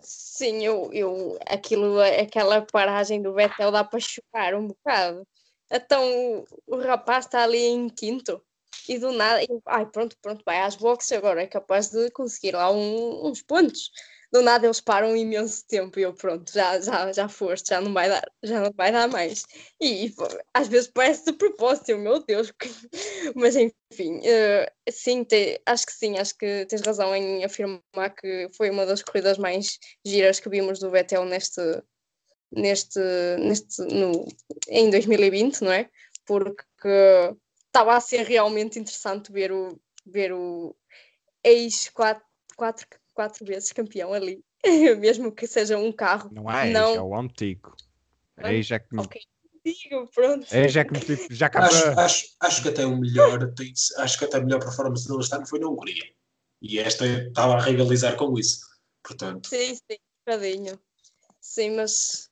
Sim, 0.00 0.64
eu, 0.64 0.90
eu 0.92 1.38
aquilo, 1.48 2.00
aquela 2.00 2.62
paragem 2.62 3.20
do 3.20 3.34
Vettel 3.34 3.72
dá 3.72 3.82
para 3.82 3.98
chorar 4.00 4.54
um 4.54 4.68
bocado. 4.68 5.26
Então 5.72 6.44
o, 6.66 6.76
rapaz 6.76 7.24
está 7.24 7.42
ali 7.42 7.58
em 7.64 7.88
quinto 7.88 8.42
e 8.88 8.98
do 8.98 9.12
nada, 9.12 9.42
eu, 9.48 9.62
ai 9.66 9.86
pronto, 9.86 10.16
pronto, 10.20 10.42
vai 10.44 10.60
às 10.60 10.76
boxes 10.76 11.12
agora, 11.12 11.42
é 11.42 11.46
capaz 11.46 11.90
de 11.90 12.10
conseguir 12.10 12.52
lá 12.52 12.70
um, 12.70 13.26
uns 13.26 13.42
pontos 13.42 13.90
do 14.32 14.40
nada 14.42 14.66
eles 14.66 14.80
param 14.80 15.10
um 15.10 15.16
imenso 15.16 15.64
tempo 15.68 15.98
e 15.98 16.02
eu 16.02 16.14
pronto, 16.14 16.50
já, 16.50 16.80
já, 16.80 17.12
já 17.12 17.28
foste, 17.28 17.68
já 17.68 17.80
não 17.80 17.92
vai 17.92 18.08
dar, 18.08 18.24
já 18.42 18.60
não 18.60 18.72
vai 18.74 18.90
dar 18.90 19.06
mais. 19.06 19.44
E, 19.78 20.06
e 20.06 20.14
às 20.54 20.68
vezes 20.68 20.90
parece 20.92 21.26
de 21.26 21.32
propósito, 21.34 21.90
eu, 21.90 21.98
meu 21.98 22.24
Deus, 22.24 22.50
mas 23.36 23.54
enfim, 23.56 24.20
uh, 24.20 24.90
sim, 24.90 25.22
te, 25.22 25.60
acho 25.66 25.84
que 25.86 25.92
sim, 25.92 26.16
acho 26.18 26.36
que 26.36 26.64
tens 26.66 26.80
razão 26.80 27.14
em 27.14 27.44
afirmar 27.44 27.82
que 28.18 28.48
foi 28.56 28.70
uma 28.70 28.86
das 28.86 29.02
corridas 29.02 29.36
mais 29.36 29.78
giras 30.04 30.40
que 30.40 30.48
vimos 30.48 30.78
do 30.78 30.90
Vettel 30.90 31.26
neste, 31.26 31.60
neste, 32.52 33.00
neste 33.38 33.82
no, 33.82 34.26
em 34.68 34.90
2020, 34.90 35.62
não 35.62 35.72
é? 35.72 35.88
Porque 36.26 37.34
estava 37.66 37.96
a 37.96 38.00
ser 38.00 38.24
realmente 38.24 38.78
interessante 38.78 39.32
ver 39.32 39.52
o, 39.52 39.80
ver 40.06 40.32
o 40.32 40.76
ex-quatro 41.44 42.24
quatro 42.56 42.86
quatro 43.14 43.44
vezes 43.44 43.72
campeão 43.72 44.12
ali, 44.12 44.44
mesmo 44.98 45.32
que 45.32 45.46
seja 45.46 45.76
um 45.76 45.92
carro. 45.92 46.30
Não 46.32 46.50
é, 46.50 46.70
não... 46.70 46.94
é 46.94 47.00
o 47.00 47.14
antigo. 47.14 47.74
Aí 48.36 48.62
já 48.62 48.78
que. 48.78 48.96
Okay. 48.98 49.22
Digo, 49.64 50.08
pronto. 50.12 50.44
É, 50.50 50.68
já 50.68 50.84
que 50.84 50.94
já 51.30 51.46
acaba... 51.46 51.66
acho, 51.66 52.00
acho, 52.00 52.26
acho 52.40 52.62
que 52.62 52.68
até 52.68 52.84
o 52.84 52.96
melhor, 52.96 53.54
acho 53.98 54.18
que 54.18 54.24
até 54.24 54.38
a 54.38 54.40
melhor 54.40 54.58
performance 54.58 55.06
dele 55.06 55.20
este 55.20 55.34
ano 55.36 55.46
foi 55.46 55.60
na 55.60 55.68
Hungria. 55.68 56.04
E 56.60 56.80
esta 56.80 57.06
estava 57.06 57.54
a 57.54 57.60
rivalizar 57.60 58.16
com 58.16 58.36
isso. 58.36 58.60
Portanto. 59.04 59.48
Sim, 59.48 59.74
sim, 59.76 59.82
um 59.92 60.32
bocadinho. 60.32 60.80
Sim, 61.40 61.76
mas 61.76 62.28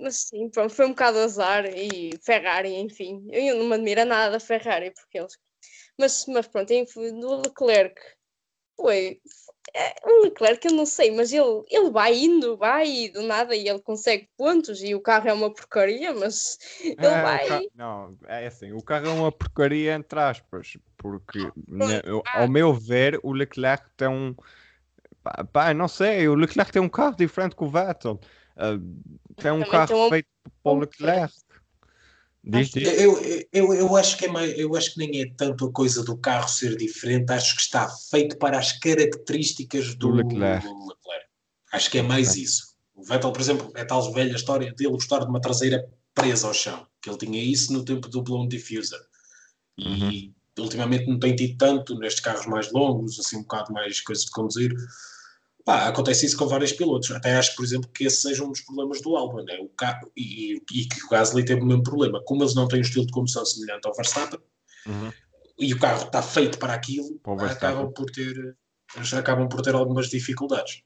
mas 0.00 0.16
sim, 0.28 0.48
pronto, 0.48 0.74
foi 0.74 0.86
um 0.86 0.90
bocado 0.90 1.18
azar 1.18 1.66
e 1.66 2.10
Ferrari, 2.22 2.74
enfim. 2.74 3.26
Eu 3.30 3.56
não 3.56 3.66
me 3.66 3.74
admira 3.74 4.04
nada 4.04 4.32
da 4.32 4.40
Ferrari, 4.40 4.92
porque 4.92 5.18
eles. 5.18 5.38
Mas, 5.98 6.24
mas 6.26 6.46
pronto, 6.46 6.72
enfim, 6.72 7.18
do 7.20 7.42
Leclerc 7.42 8.00
foi, 8.76 9.20
é, 9.74 9.94
o 10.04 10.22
Leclerc 10.22 10.66
eu 10.66 10.72
não 10.72 10.86
sei, 10.86 11.10
mas 11.10 11.32
ele, 11.32 11.62
ele 11.70 11.90
vai 11.90 12.16
indo, 12.16 12.56
vai 12.56 12.88
e 12.88 13.08
do 13.10 13.22
nada 13.22 13.54
e 13.54 13.68
ele 13.68 13.80
consegue 13.80 14.28
pontos 14.36 14.82
e 14.82 14.94
o 14.94 15.00
carro 15.00 15.28
é 15.28 15.32
uma 15.32 15.52
porcaria, 15.52 16.12
mas 16.12 16.58
ele 16.82 16.96
é, 16.98 17.22
vai. 17.22 17.46
Ca... 17.46 17.60
Não, 17.74 18.16
é 18.26 18.46
assim, 18.46 18.72
o 18.72 18.82
carro 18.82 19.06
é 19.06 19.10
uma 19.10 19.30
porcaria 19.30 19.94
entre 19.94 20.18
aspas, 20.18 20.76
porque 20.96 21.38
né, 21.68 22.00
eu, 22.04 22.22
ao 22.34 22.48
meu 22.48 22.72
ver 22.72 23.20
o 23.22 23.32
Leclerc 23.32 23.88
tem 23.96 24.08
um 24.08 24.34
pá, 25.22 25.44
pá, 25.44 25.74
não 25.74 25.86
sei, 25.86 26.26
o 26.28 26.34
Leclerc 26.34 26.72
tem 26.72 26.82
um 26.82 26.88
carro 26.88 27.14
diferente 27.14 27.54
que 27.54 27.64
o 27.64 27.70
Vettel. 27.70 28.18
Uh, 28.56 29.34
tem 29.36 29.50
um 29.52 29.62
carro 29.62 30.06
um... 30.06 30.08
feito 30.08 30.28
para 30.62 30.72
o 30.72 30.78
Leclerc. 30.78 31.34
Diz, 32.42 32.70
diz. 32.70 32.88
Eu, 32.98 33.20
eu, 33.52 33.74
eu, 33.74 33.96
acho 33.96 34.16
que 34.16 34.24
é 34.24 34.28
mais, 34.28 34.58
eu 34.58 34.74
acho 34.74 34.94
que 34.94 34.98
nem 34.98 35.20
é 35.20 35.32
tanto 35.36 35.66
a 35.66 35.72
coisa 35.72 36.02
do 36.02 36.16
carro 36.16 36.48
ser 36.48 36.76
diferente, 36.76 37.30
acho 37.32 37.54
que 37.54 37.62
está 37.62 37.88
feito 38.10 38.38
para 38.38 38.58
as 38.58 38.72
características 38.72 39.94
do, 39.94 40.08
do 40.08 40.14
Leclerc. 40.14 40.66
Do 40.66 40.88
Leclerc. 40.88 41.26
Acho 41.72 41.90
que 41.90 41.98
é 41.98 42.02
mais 42.02 42.36
é. 42.36 42.40
isso. 42.40 42.74
O 42.94 43.04
Vettel, 43.04 43.32
por 43.32 43.40
exemplo, 43.40 43.72
é 43.74 43.84
tal 43.84 44.12
velha 44.12 44.34
história 44.34 44.72
dele 44.72 44.90
gostar 44.90 45.20
de 45.20 45.26
uma 45.26 45.40
traseira 45.40 45.86
presa 46.14 46.46
ao 46.46 46.54
chão, 46.54 46.86
que 47.00 47.10
ele 47.10 47.18
tinha 47.18 47.42
isso 47.42 47.72
no 47.72 47.84
tempo 47.84 48.08
do 48.08 48.22
blown 48.22 48.48
diffuser. 48.48 49.00
E 49.78 49.86
uhum. 49.86 50.34
ultimamente 50.58 51.06
não 51.06 51.18
tem 51.18 51.36
tido 51.36 51.56
tanto 51.56 51.98
nestes 51.98 52.20
carros 52.20 52.46
mais 52.46 52.72
longos, 52.72 53.18
assim 53.18 53.36
um 53.36 53.42
bocado 53.42 53.72
mais 53.72 54.00
coisas 54.00 54.24
de 54.24 54.30
conduzir. 54.30 54.74
Pá, 55.64 55.88
acontece 55.88 56.26
isso 56.26 56.36
com 56.36 56.46
vários 56.46 56.72
pilotos. 56.72 57.10
Até 57.10 57.34
acho, 57.36 57.54
por 57.54 57.64
exemplo, 57.64 57.90
que 57.90 58.04
esse 58.04 58.22
seja 58.22 58.44
um 58.44 58.50
dos 58.50 58.62
problemas 58.62 59.00
do 59.00 59.16
Albon, 59.16 59.42
né? 59.44 59.58
o 59.60 59.68
carro, 59.68 60.10
e, 60.16 60.54
e, 60.72 60.86
que 60.86 61.04
o 61.04 61.08
Gasly 61.08 61.44
teve 61.44 61.60
o 61.60 61.66
mesmo 61.66 61.82
problema. 61.82 62.22
Como 62.24 62.42
eles 62.42 62.54
não 62.54 62.66
têm 62.66 62.78
um 62.78 62.82
estilo 62.82 63.06
de 63.06 63.12
condução 63.12 63.44
semelhante 63.44 63.86
ao 63.86 63.94
Verstappen, 63.94 64.40
uhum. 64.86 65.12
e 65.58 65.74
o 65.74 65.78
carro 65.78 66.06
está 66.06 66.22
feito 66.22 66.58
para 66.58 66.74
aquilo, 66.74 67.20
acabam, 67.48 67.92
por 67.92 68.06
ter, 68.10 68.56
acabam 69.16 69.48
por 69.48 69.60
ter 69.62 69.74
algumas 69.74 70.08
dificuldades. 70.08 70.82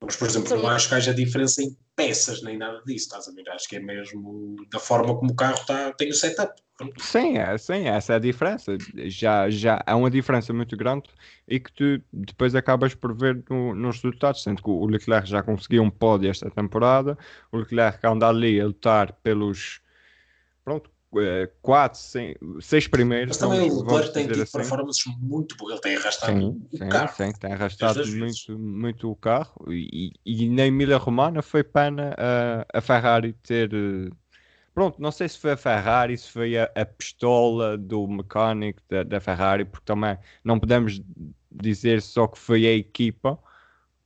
Mas, 0.00 0.14
por 0.14 0.28
exemplo, 0.28 0.56
não 0.56 0.68
acho 0.68 0.88
que 0.88 0.94
haja 0.94 1.12
diferença 1.12 1.60
em 1.60 1.76
peças 1.96 2.40
nem 2.42 2.56
nada 2.56 2.80
disso, 2.86 3.06
estás 3.06 3.26
a 3.26 3.32
ver? 3.32 3.48
Acho 3.50 3.68
que 3.68 3.76
é 3.76 3.80
mesmo 3.80 4.54
da 4.70 4.78
forma 4.78 5.16
como 5.18 5.32
o 5.32 5.36
carro 5.36 5.60
está, 5.60 5.92
tem 5.92 6.10
o 6.10 6.14
setup. 6.14 6.54
Sim, 6.98 7.38
é, 7.38 7.58
sim, 7.58 7.88
essa 7.88 8.12
é 8.12 8.16
a 8.16 8.20
diferença. 8.20 8.76
Já, 9.06 9.50
já 9.50 9.82
há 9.84 9.96
uma 9.96 10.10
diferença 10.10 10.52
muito 10.52 10.76
grande 10.76 11.08
e 11.46 11.58
que 11.58 11.72
tu 11.72 12.02
depois 12.12 12.54
acabas 12.54 12.94
por 12.94 13.12
ver 13.16 13.42
no, 13.50 13.74
nos 13.74 13.96
resultados, 13.96 14.42
sendo 14.42 14.62
que 14.62 14.70
o 14.70 14.86
Leclerc 14.86 15.28
já 15.28 15.42
conseguiu 15.42 15.82
um 15.82 15.90
pódio 15.90 16.30
esta 16.30 16.48
temporada, 16.50 17.18
o 17.50 17.58
Leclerc 17.58 18.06
anda 18.06 18.28
ali 18.28 18.60
a 18.60 18.66
lutar 18.66 19.12
pelos 19.22 19.80
pronto, 20.64 20.88
eh, 21.16 21.50
quatro, 21.62 21.98
seis 22.60 22.86
primeiros. 22.86 23.38
Mas 23.38 23.38
também 23.38 23.70
o 23.70 23.80
Leclerc 23.80 24.12
tem 24.12 24.26
tido 24.28 24.42
assim. 24.42 24.58
performances 24.58 25.04
muito 25.18 25.56
boas, 25.56 25.72
ele 25.72 25.80
tem 25.80 25.96
arrastado 25.96 26.38
sim, 26.38 26.62
o 26.72 26.76
sim, 26.76 26.88
carro. 26.88 27.16
Sim, 27.16 27.32
tem 27.32 27.52
arrastado 27.52 28.06
muito, 28.06 28.58
muito 28.58 29.10
o 29.10 29.16
carro 29.16 29.64
e, 29.68 30.12
e, 30.24 30.44
e 30.44 30.48
na 30.48 30.66
Emília 30.66 30.96
Romana 30.96 31.42
foi 31.42 31.64
pena 31.64 32.14
a, 32.16 32.78
a 32.78 32.80
Ferrari 32.80 33.32
ter. 33.32 33.70
Pronto, 34.78 35.02
não 35.02 35.10
sei 35.10 35.28
se 35.28 35.36
foi 35.36 35.50
a 35.50 35.56
Ferrari, 35.56 36.16
se 36.16 36.30
foi 36.30 36.56
a, 36.56 36.70
a 36.72 36.86
pistola 36.86 37.76
do 37.76 38.06
mecânico 38.06 38.80
da, 38.88 39.02
da 39.02 39.18
Ferrari, 39.18 39.64
porque 39.64 39.84
também 39.84 40.16
não 40.44 40.60
podemos 40.60 41.02
dizer 41.50 42.00
só 42.00 42.28
que 42.28 42.38
foi 42.38 42.64
a 42.64 42.72
equipa, 42.72 43.36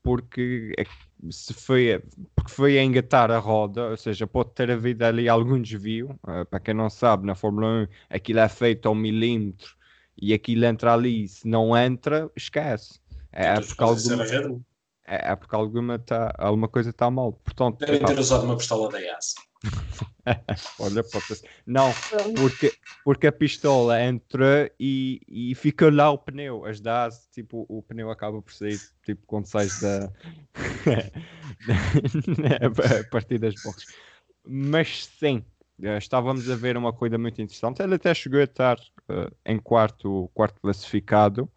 porque 0.03 0.73
é 0.79 0.87
se 1.31 1.53
foi, 1.53 2.03
porque 2.35 2.51
foi 2.51 2.79
a 2.79 2.83
engatar 2.83 3.31
a 3.31 3.37
roda, 3.37 3.91
ou 3.91 3.99
seja, 3.99 4.27
pode 4.27 4.53
ter 4.53 4.71
havido 4.71 5.05
ali 5.05 5.29
algum 5.29 5.61
desvio. 5.61 6.19
Uh, 6.27 6.47
para 6.47 6.59
quem 6.59 6.73
não 6.73 6.89
sabe, 6.89 7.27
na 7.27 7.35
Fórmula 7.35 7.83
1 7.83 7.89
aquilo 8.09 8.39
é 8.39 8.49
feito 8.49 8.89
ao 8.89 8.95
milímetro 8.95 9.77
E 10.17 10.33
aquilo 10.33 10.65
entra 10.65 10.95
ali, 10.95 11.29
se 11.29 11.47
não 11.47 11.77
entra, 11.77 12.31
esquece. 12.35 12.99
É, 13.31 13.49
é 13.49 13.61
porque 13.61 13.85
alguma, 13.85 14.25
é, 15.05 15.33
é 15.33 15.37
porque 15.37 15.55
alguma, 15.55 15.99
tá, 15.99 16.35
alguma 16.39 16.67
coisa 16.67 16.89
está 16.89 17.11
mal. 17.11 17.35
Portanto, 17.35 17.79
Devem 17.79 18.03
ter 18.07 18.19
usado 18.19 18.45
uma 18.45 18.57
pistola 18.57 18.91
da 18.91 18.99
IAS. 18.99 19.35
Olha, 20.79 21.03
pode 21.05 21.27
Não, 21.67 21.93
porque, 22.37 22.75
porque 23.05 23.27
a 23.27 23.33
pistola 23.33 24.03
entra 24.03 24.71
e, 24.79 25.21
e 25.29 25.55
fica 25.55 25.91
lá 25.91 26.11
o 26.11 26.19
pneu. 26.19 26.65
As 26.65 26.81
DAS, 26.81 27.29
tipo, 27.33 27.67
o 27.69 27.83
pneu 27.83 28.11
acaba 28.11 28.41
por 28.41 28.53
sair, 28.53 28.81
tipo, 29.05 29.23
quando 29.27 29.47
sais 29.47 29.81
da. 29.81 30.11
a 33.01 33.05
partir 33.11 33.39
das 33.39 33.55
boxes. 33.57 33.87
Mas 34.45 35.07
sim, 35.19 35.45
eh, 35.83 35.99
estávamos 35.99 36.49
a 36.49 36.57
ver 36.57 36.77
uma 36.77 36.93
coisa 36.93 37.17
muito 37.17 37.41
interessante. 37.41 37.83
Ele 37.83 37.95
até 37.95 38.13
chegou 38.15 38.41
a 38.41 38.45
estar 38.45 38.79
uh, 39.09 39.35
em 39.47 39.59
quarto, 39.59 40.31
quarto 40.35 40.61
classificado. 40.61 41.49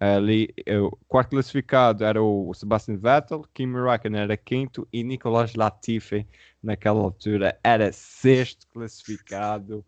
Ali, 0.00 0.52
o 0.68 0.96
quarto 1.06 1.30
classificado 1.30 2.04
era 2.04 2.20
o 2.20 2.52
Sebastian 2.52 2.96
Vettel, 2.96 3.44
Kimi 3.54 3.78
Raikkonen 3.80 4.22
era 4.22 4.36
quinto 4.36 4.88
e 4.92 5.04
Nicolas 5.04 5.54
Latifi, 5.54 6.26
naquela 6.60 7.00
altura, 7.00 7.58
era 7.62 7.92
sexto 7.92 8.66
classificado. 8.68 9.84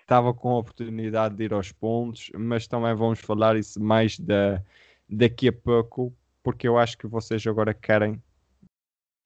Estava 0.00 0.34
com 0.34 0.50
a 0.50 0.58
oportunidade 0.58 1.36
de 1.36 1.44
ir 1.44 1.52
aos 1.52 1.70
pontos, 1.70 2.30
mas 2.36 2.66
também 2.66 2.94
vamos 2.94 3.20
falar 3.20 3.56
isso 3.56 3.80
mais 3.80 4.18
da, 4.18 4.62
daqui 5.08 5.48
a 5.48 5.52
pouco, 5.52 6.12
porque 6.42 6.66
eu 6.66 6.76
acho 6.76 6.98
que 6.98 7.06
vocês 7.06 7.46
agora 7.46 7.72
querem 7.72 8.20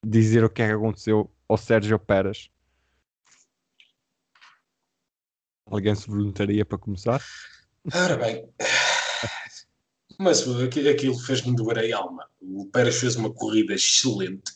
dizer 0.05 0.43
o 0.43 0.49
que 0.49 0.61
é 0.61 0.67
que 0.67 0.73
aconteceu 0.73 1.31
ao 1.47 1.57
Sérgio 1.57 1.97
Pérez. 1.97 2.51
Alguém 5.65 5.95
se 5.95 6.07
voluntaria 6.07 6.65
para 6.65 6.77
começar? 6.77 7.21
Ora 7.93 8.17
bem, 8.17 8.47
mas 10.21 10.47
aquilo 10.87 11.17
fez-me 11.17 11.55
doer 11.55 11.93
a 11.93 11.97
alma. 11.97 12.27
O 12.39 12.67
Pérez 12.67 12.97
fez 12.97 13.15
uma 13.15 13.33
corrida 13.33 13.73
excelente. 13.73 14.51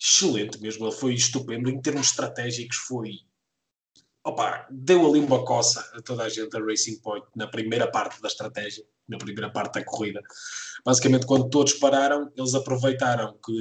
Excelente 0.00 0.60
mesmo. 0.60 0.86
Ele 0.86 0.94
foi 0.94 1.14
estupendo. 1.14 1.70
Em 1.70 1.80
termos 1.80 2.08
estratégicos, 2.08 2.76
foi. 2.78 3.20
Opa, 4.24 4.66
deu 4.70 5.08
ali 5.08 5.20
uma 5.20 5.44
coça 5.44 5.80
a 5.94 6.02
toda 6.02 6.24
a 6.24 6.28
gente, 6.28 6.56
a 6.56 6.60
Racing 6.60 7.00
Point, 7.00 7.26
na 7.34 7.46
primeira 7.46 7.90
parte 7.90 8.20
da 8.20 8.28
estratégia, 8.28 8.84
na 9.08 9.18
primeira 9.18 9.50
parte 9.50 9.74
da 9.74 9.84
corrida. 9.84 10.20
Basicamente, 10.84 11.26
quando 11.26 11.50
todos 11.50 11.74
pararam, 11.74 12.30
eles 12.36 12.54
aproveitaram 12.54 13.36
que, 13.44 13.52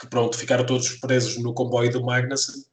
que 0.00 0.06
pronto, 0.08 0.36
ficaram 0.36 0.64
todos 0.64 0.90
presos 1.00 1.42
no 1.42 1.54
comboio 1.54 1.90
do 1.90 2.04
Magnussen 2.04 2.64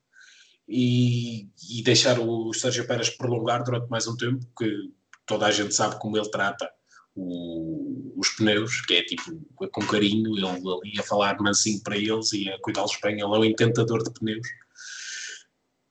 e, 0.67 1.49
e 1.69 1.83
deixaram 1.83 2.27
o 2.27 2.53
Sérgio 2.53 2.87
Pérez 2.87 3.09
prolongar 3.09 3.63
durante 3.63 3.89
mais 3.89 4.07
um 4.07 4.15
tempo, 4.15 4.45
que 4.57 4.91
toda 5.25 5.45
a 5.45 5.51
gente 5.51 5.73
sabe 5.73 5.99
como 5.99 6.17
ele 6.17 6.29
trata 6.29 6.69
o, 7.15 8.13
os 8.17 8.29
pneus, 8.29 8.81
que 8.81 8.95
é 8.95 9.03
tipo 9.03 9.39
com 9.55 9.85
carinho, 9.85 10.37
ele 10.37 10.47
ali 10.47 10.99
a 10.99 11.03
falar 11.03 11.39
mansinho 11.39 11.81
para 11.83 11.97
eles 11.97 12.31
e 12.33 12.49
a 12.49 12.59
cuidá-los 12.61 12.97
bem, 13.01 13.13
ele 13.13 13.21
é 13.21 13.27
um 13.27 13.45
encantador 13.45 14.03
de 14.03 14.11
pneus. 14.11 14.47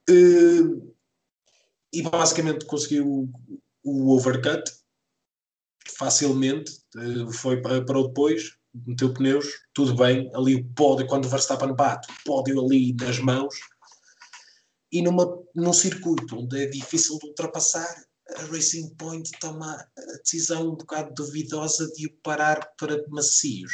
Uh, 0.08 0.94
e 1.92 2.02
basicamente 2.02 2.64
conseguiu 2.64 3.30
o 3.84 4.14
overcut 4.14 4.62
facilmente, 5.96 6.72
uh, 6.96 7.32
foi 7.32 7.60
para, 7.60 7.84
para 7.84 8.02
depois, 8.02 8.56
meteu 8.74 9.12
pneus, 9.12 9.46
tudo 9.74 9.94
bem, 9.94 10.30
ali 10.34 10.56
o 10.56 10.64
pódio, 10.74 11.06
quando 11.06 11.26
o 11.26 11.28
Verstappen 11.28 11.74
bate, 11.74 12.10
o 12.10 12.24
pódio 12.24 12.64
ali 12.64 12.94
nas 12.94 13.18
mãos, 13.18 13.54
e 14.92 15.02
numa, 15.02 15.38
num 15.54 15.72
circuito 15.72 16.38
onde 16.38 16.62
é 16.62 16.66
difícil 16.66 17.18
de 17.18 17.28
ultrapassar, 17.28 18.04
a 18.36 18.42
Racing 18.52 18.94
Point 18.96 19.30
toma 19.40 19.74
a 19.74 20.18
decisão 20.22 20.72
um 20.72 20.76
bocado 20.76 21.12
duvidosa 21.14 21.90
de 21.92 22.06
o 22.06 22.12
parar 22.22 22.60
para 22.78 23.02
macios. 23.08 23.72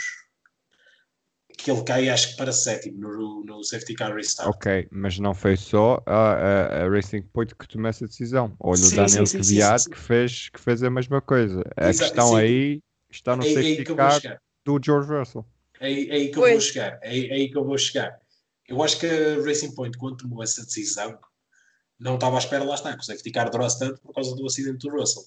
Que 1.58 1.70
ele 1.70 1.82
cai, 1.84 2.08
acho 2.10 2.30
que 2.30 2.36
para 2.36 2.52
sétimo 2.52 3.00
no, 3.00 3.44
no 3.44 3.64
safety 3.64 3.94
car 3.94 4.14
restart. 4.14 4.48
Ok, 4.48 4.88
mas 4.90 5.18
não 5.18 5.34
foi 5.34 5.56
só 5.56 6.02
a, 6.04 6.32
a, 6.32 6.84
a 6.84 6.88
Racing 6.90 7.22
Point 7.22 7.54
que 7.54 7.66
tomou 7.66 7.88
essa 7.88 8.06
decisão. 8.06 8.54
Olha 8.60 8.84
o 8.84 8.90
Daniel 8.90 9.26
sim, 9.26 9.38
Kvyat 9.38 9.88
que 9.88 9.98
fez, 9.98 10.48
que 10.50 10.60
fez 10.60 10.82
a 10.82 10.90
mesma 10.90 11.20
coisa. 11.22 11.62
A 11.76 11.88
Exato, 11.88 12.10
questão 12.10 12.28
sim. 12.28 12.36
aí 12.36 12.82
está 13.10 13.34
no 13.34 13.42
é, 13.42 13.54
safety 13.54 13.80
é 13.80 13.94
car 13.94 14.40
do 14.64 14.78
George 14.84 15.08
Russell. 15.08 15.46
É, 15.80 15.86
é 15.86 16.12
aí 16.12 16.30
que 16.30 16.38
eu 16.38 16.42
vou 16.42 16.60
chegar. 16.60 16.98
É, 17.02 17.18
é 17.18 17.32
aí 17.32 17.50
que 17.50 17.56
eu 17.56 17.64
vou 17.64 17.78
chegar. 17.78 18.18
Eu 18.68 18.82
acho 18.82 18.98
que 18.98 19.06
a 19.06 19.42
Racing 19.42 19.74
Point, 19.74 19.96
quando 19.96 20.16
tomou 20.18 20.42
essa 20.42 20.64
decisão, 20.64 21.18
não 21.98 22.16
estava 22.16 22.36
à 22.36 22.38
espera, 22.38 22.64
lá 22.64 22.74
está, 22.74 22.92
que 22.92 23.02
o 23.02 23.04
safety 23.04 23.30
car 23.30 23.50
durasse 23.50 23.78
tanto 23.78 24.00
por 24.00 24.14
causa 24.14 24.34
do 24.34 24.46
acidente 24.46 24.86
do 24.86 24.94
Russell. 24.94 25.24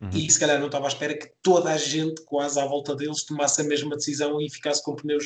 Uhum. 0.00 0.10
E 0.10 0.30
se 0.30 0.38
calhar 0.38 0.58
não 0.58 0.66
estava 0.66 0.86
à 0.86 0.88
espera 0.88 1.16
que 1.16 1.32
toda 1.42 1.70
a 1.70 1.76
gente, 1.76 2.22
quase 2.24 2.58
à 2.60 2.66
volta 2.66 2.94
deles, 2.94 3.24
tomasse 3.24 3.60
a 3.60 3.64
mesma 3.64 3.96
decisão 3.96 4.40
e 4.40 4.50
ficasse 4.50 4.82
com 4.82 4.94
pneus 4.94 5.24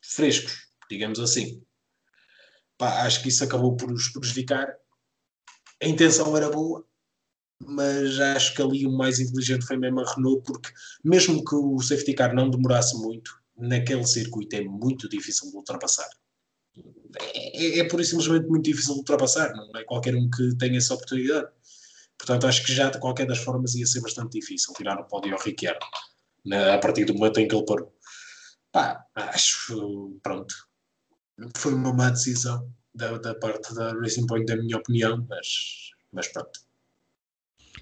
frescos, 0.00 0.68
digamos 0.90 1.18
assim. 1.18 1.62
Pá, 2.76 3.02
acho 3.02 3.22
que 3.22 3.28
isso 3.28 3.44
acabou 3.44 3.76
por 3.76 3.90
os 3.90 4.08
prejudicar. 4.08 4.74
A 5.82 5.86
intenção 5.86 6.36
era 6.36 6.50
boa, 6.50 6.86
mas 7.60 8.18
acho 8.20 8.54
que 8.54 8.62
ali 8.62 8.86
o 8.86 8.92
mais 8.92 9.20
inteligente 9.20 9.66
foi 9.66 9.76
mesmo 9.76 10.00
a 10.00 10.14
Renault, 10.14 10.42
porque 10.44 10.70
mesmo 11.04 11.44
que 11.44 11.54
o 11.54 11.80
safety 11.80 12.14
car 12.14 12.34
não 12.34 12.50
demorasse 12.50 12.96
muito, 12.98 13.30
naquele 13.56 14.06
circuito 14.06 14.56
é 14.56 14.62
muito 14.62 15.08
difícil 15.08 15.50
de 15.50 15.56
ultrapassar 15.56 16.08
é, 17.20 17.78
é 17.78 17.84
pura 17.84 18.02
e 18.02 18.04
simplesmente 18.04 18.48
muito 18.48 18.64
difícil 18.64 18.94
de 18.94 19.00
ultrapassar, 19.00 19.52
não 19.54 19.70
é 19.76 19.84
qualquer 19.84 20.14
um 20.14 20.28
que 20.30 20.56
tenha 20.56 20.78
essa 20.78 20.94
oportunidade. 20.94 21.48
Portanto, 22.18 22.46
acho 22.46 22.64
que 22.64 22.72
já 22.72 22.90
de 22.90 22.98
qualquer 22.98 23.26
das 23.26 23.38
formas 23.38 23.74
ia 23.74 23.86
ser 23.86 24.00
bastante 24.00 24.38
difícil 24.38 24.72
tirar 24.74 24.98
o 24.98 25.04
pódio 25.04 25.34
ao 25.34 25.40
Ricciardo 25.40 25.84
a 26.72 26.78
partir 26.78 27.04
do 27.04 27.14
momento 27.14 27.40
em 27.40 27.48
que 27.48 27.54
ele 27.54 27.64
parou. 27.64 27.92
Pá, 28.70 29.04
acho, 29.14 30.18
pronto, 30.22 30.54
foi 31.56 31.74
uma 31.74 31.92
má 31.92 32.10
decisão 32.10 32.72
da, 32.94 33.18
da 33.18 33.34
parte 33.34 33.74
da 33.74 33.92
Racing 33.92 34.26
Point, 34.26 34.46
da 34.46 34.56
minha 34.56 34.76
opinião, 34.76 35.26
mas, 35.28 35.90
mas 36.12 36.28
pronto. 36.28 36.60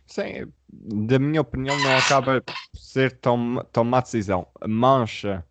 Sim, 0.07 0.53
da 0.69 1.19
minha 1.19 1.41
opinião, 1.41 1.79
não 1.79 1.97
acaba 1.97 2.41
por 2.41 2.55
ser 2.75 3.19
tão, 3.19 3.65
tão 3.73 3.85
má 3.85 4.01
decisão. 4.01 4.47
Mancha 4.67 5.45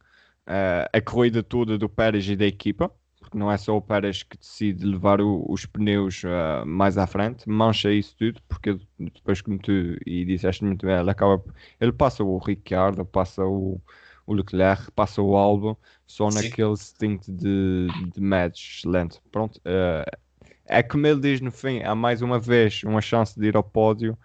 uh, 0.47 0.89
a 0.91 1.01
corrida 1.01 1.41
toda 1.41 1.77
do 1.77 1.87
Pérez 1.87 2.27
e 2.27 2.35
da 2.35 2.45
equipa, 2.45 2.91
porque 3.29 3.37
não 3.37 3.51
é 3.51 3.57
só 3.57 3.77
o 3.77 3.81
Pérez 3.81 4.23
que 4.23 4.35
decide 4.35 4.83
levar 4.83 5.21
o, 5.21 5.45
os 5.47 5.65
pneus 5.65 6.23
uh, 6.23 6.65
mais 6.65 6.97
à 6.97 7.05
frente, 7.05 7.47
mancha 7.47 7.91
isso 7.91 8.15
tudo, 8.17 8.41
porque 8.49 8.79
depois, 8.97 9.39
como 9.39 9.59
tu 9.59 9.71
e 10.05 10.25
disseste 10.25 10.63
muito 10.65 10.85
bem, 10.85 10.97
ele 10.97 11.11
acaba, 11.11 11.43
ele 11.79 11.91
passa 11.91 12.23
o 12.23 12.37
Ricciardo, 12.39 13.05
passa 13.05 13.45
o, 13.45 13.79
o 14.25 14.33
Leclerc, 14.33 14.91
passa 14.91 15.21
o 15.21 15.35
Albon, 15.37 15.77
só 16.07 16.31
Sim. 16.31 16.41
naquele 16.41 16.75
stint 16.75 17.27
de, 17.29 17.87
de 18.11 18.19
match 18.19 18.79
excelente. 18.79 19.21
Pronto, 19.31 19.57
uh, 19.57 20.17
é 20.65 20.81
como 20.81 21.05
ele 21.05 21.21
diz 21.21 21.39
no 21.39 21.51
fim, 21.51 21.83
há 21.83 21.93
mais 21.93 22.23
uma 22.23 22.39
vez 22.39 22.81
uma 22.83 23.01
chance 23.01 23.39
de 23.39 23.47
ir 23.47 23.55
ao 23.55 23.63
pódio 23.63 24.17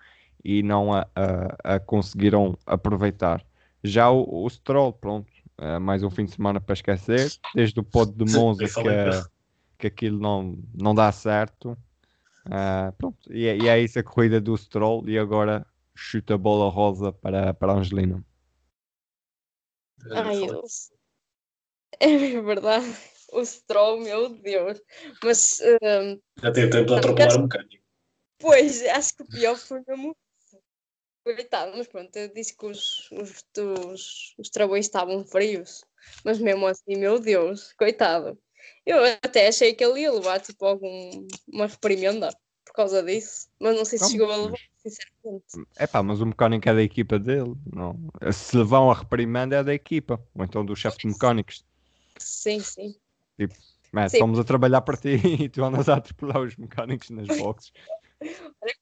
e 0.42 0.62
não 0.62 0.94
a, 0.94 1.06
a, 1.14 1.74
a 1.74 1.80
conseguiram 1.80 2.56
aproveitar. 2.66 3.44
Já 3.82 4.10
o, 4.10 4.44
o 4.44 4.48
Stroll, 4.48 4.94
pronto, 4.94 5.30
Uh, 5.60 5.78
mais 5.80 6.02
um 6.02 6.10
fim 6.10 6.24
de 6.24 6.32
semana 6.32 6.60
para 6.60 6.72
esquecer. 6.72 7.30
Desde 7.54 7.78
o 7.78 7.84
pódio 7.84 8.24
de 8.24 8.32
Monza 8.32 8.64
que, 8.64 9.28
que 9.78 9.86
aquilo 9.86 10.18
não, 10.18 10.58
não 10.74 10.94
dá 10.94 11.10
certo. 11.12 11.78
Uh, 12.46 12.92
pronto, 12.98 13.32
e 13.32 13.46
é, 13.46 13.56
e 13.56 13.68
é, 13.68 13.80
isso 13.80 13.98
a 13.98 14.02
corrida 14.02 14.40
do 14.40 14.56
Stroll. 14.56 15.08
E 15.08 15.18
agora 15.18 15.66
chuta 15.94 16.34
a 16.34 16.38
bola 16.38 16.70
rosa 16.70 17.12
para, 17.12 17.54
para 17.54 17.72
a 17.72 17.76
Angelina. 17.76 18.24
Ai, 20.10 20.44
eu... 20.44 20.62
É 22.00 22.40
verdade. 22.40 22.92
O 23.32 23.44
Stroll, 23.44 24.00
meu 24.00 24.28
Deus. 24.30 24.80
Mas. 25.22 25.60
Uh... 25.60 26.20
Já 26.42 26.52
teve 26.52 26.70
tempo 26.70 26.86
de 26.86 26.94
atropelar 26.94 27.38
um 27.38 27.42
bocadinho. 27.42 27.82
Pois, 28.38 28.82
acho 28.86 29.16
que 29.16 29.22
o 29.22 29.26
pior 29.26 29.56
foi 29.56 29.80
mesmo 29.86 30.14
Coitado, 31.24 31.72
mas 31.74 31.86
pronto, 31.86 32.14
eu 32.16 32.28
disse 32.28 32.54
que 32.54 32.66
os, 32.66 33.10
os, 33.10 33.44
os, 33.58 34.34
os 34.36 34.50
travões 34.50 34.84
estavam 34.84 35.24
frios, 35.24 35.82
mas 36.22 36.38
mesmo 36.38 36.66
assim, 36.66 36.96
meu 36.96 37.18
Deus, 37.18 37.72
coitado. 37.78 38.38
Eu 38.84 39.02
até 39.22 39.48
achei 39.48 39.72
que 39.72 39.82
ele 39.82 40.00
ia 40.00 40.12
levar 40.12 40.38
tipo 40.40 40.62
alguma 40.66 41.66
reprimenda 41.66 42.28
por 42.66 42.74
causa 42.74 43.02
disso, 43.02 43.48
mas 43.58 43.74
não 43.74 43.86
sei 43.86 43.98
se 43.98 44.10
chegou 44.10 44.30
a 44.30 44.36
levar, 44.36 44.58
sinceramente. 44.76 45.46
É 45.76 45.86
pá, 45.86 46.02
mas 46.02 46.20
o 46.20 46.26
mecânico 46.26 46.68
é 46.68 46.74
da 46.74 46.82
equipa 46.82 47.18
dele, 47.18 47.54
não. 47.72 47.98
Se 48.30 48.54
levam 48.58 48.90
a 48.90 48.94
reprimenda 48.94 49.56
é 49.56 49.64
da 49.64 49.72
equipa, 49.72 50.22
ou 50.34 50.44
então 50.44 50.64
do 50.64 50.76
chefe 50.76 50.98
de 50.98 51.06
mecânicos. 51.06 51.64
Sim, 52.18 52.60
sim. 52.60 52.94
Tipo, 53.38 53.54
mas 53.90 54.12
estamos 54.12 54.38
a 54.38 54.44
trabalhar 54.44 54.82
para 54.82 54.98
ti 54.98 55.08
e 55.44 55.48
tu 55.48 55.64
andas 55.64 55.88
a 55.88 55.96
atropelar 55.96 56.42
os 56.42 56.54
mecânicos 56.56 57.08
nas 57.08 57.28
boxes. 57.28 57.72
Olha 58.60 58.74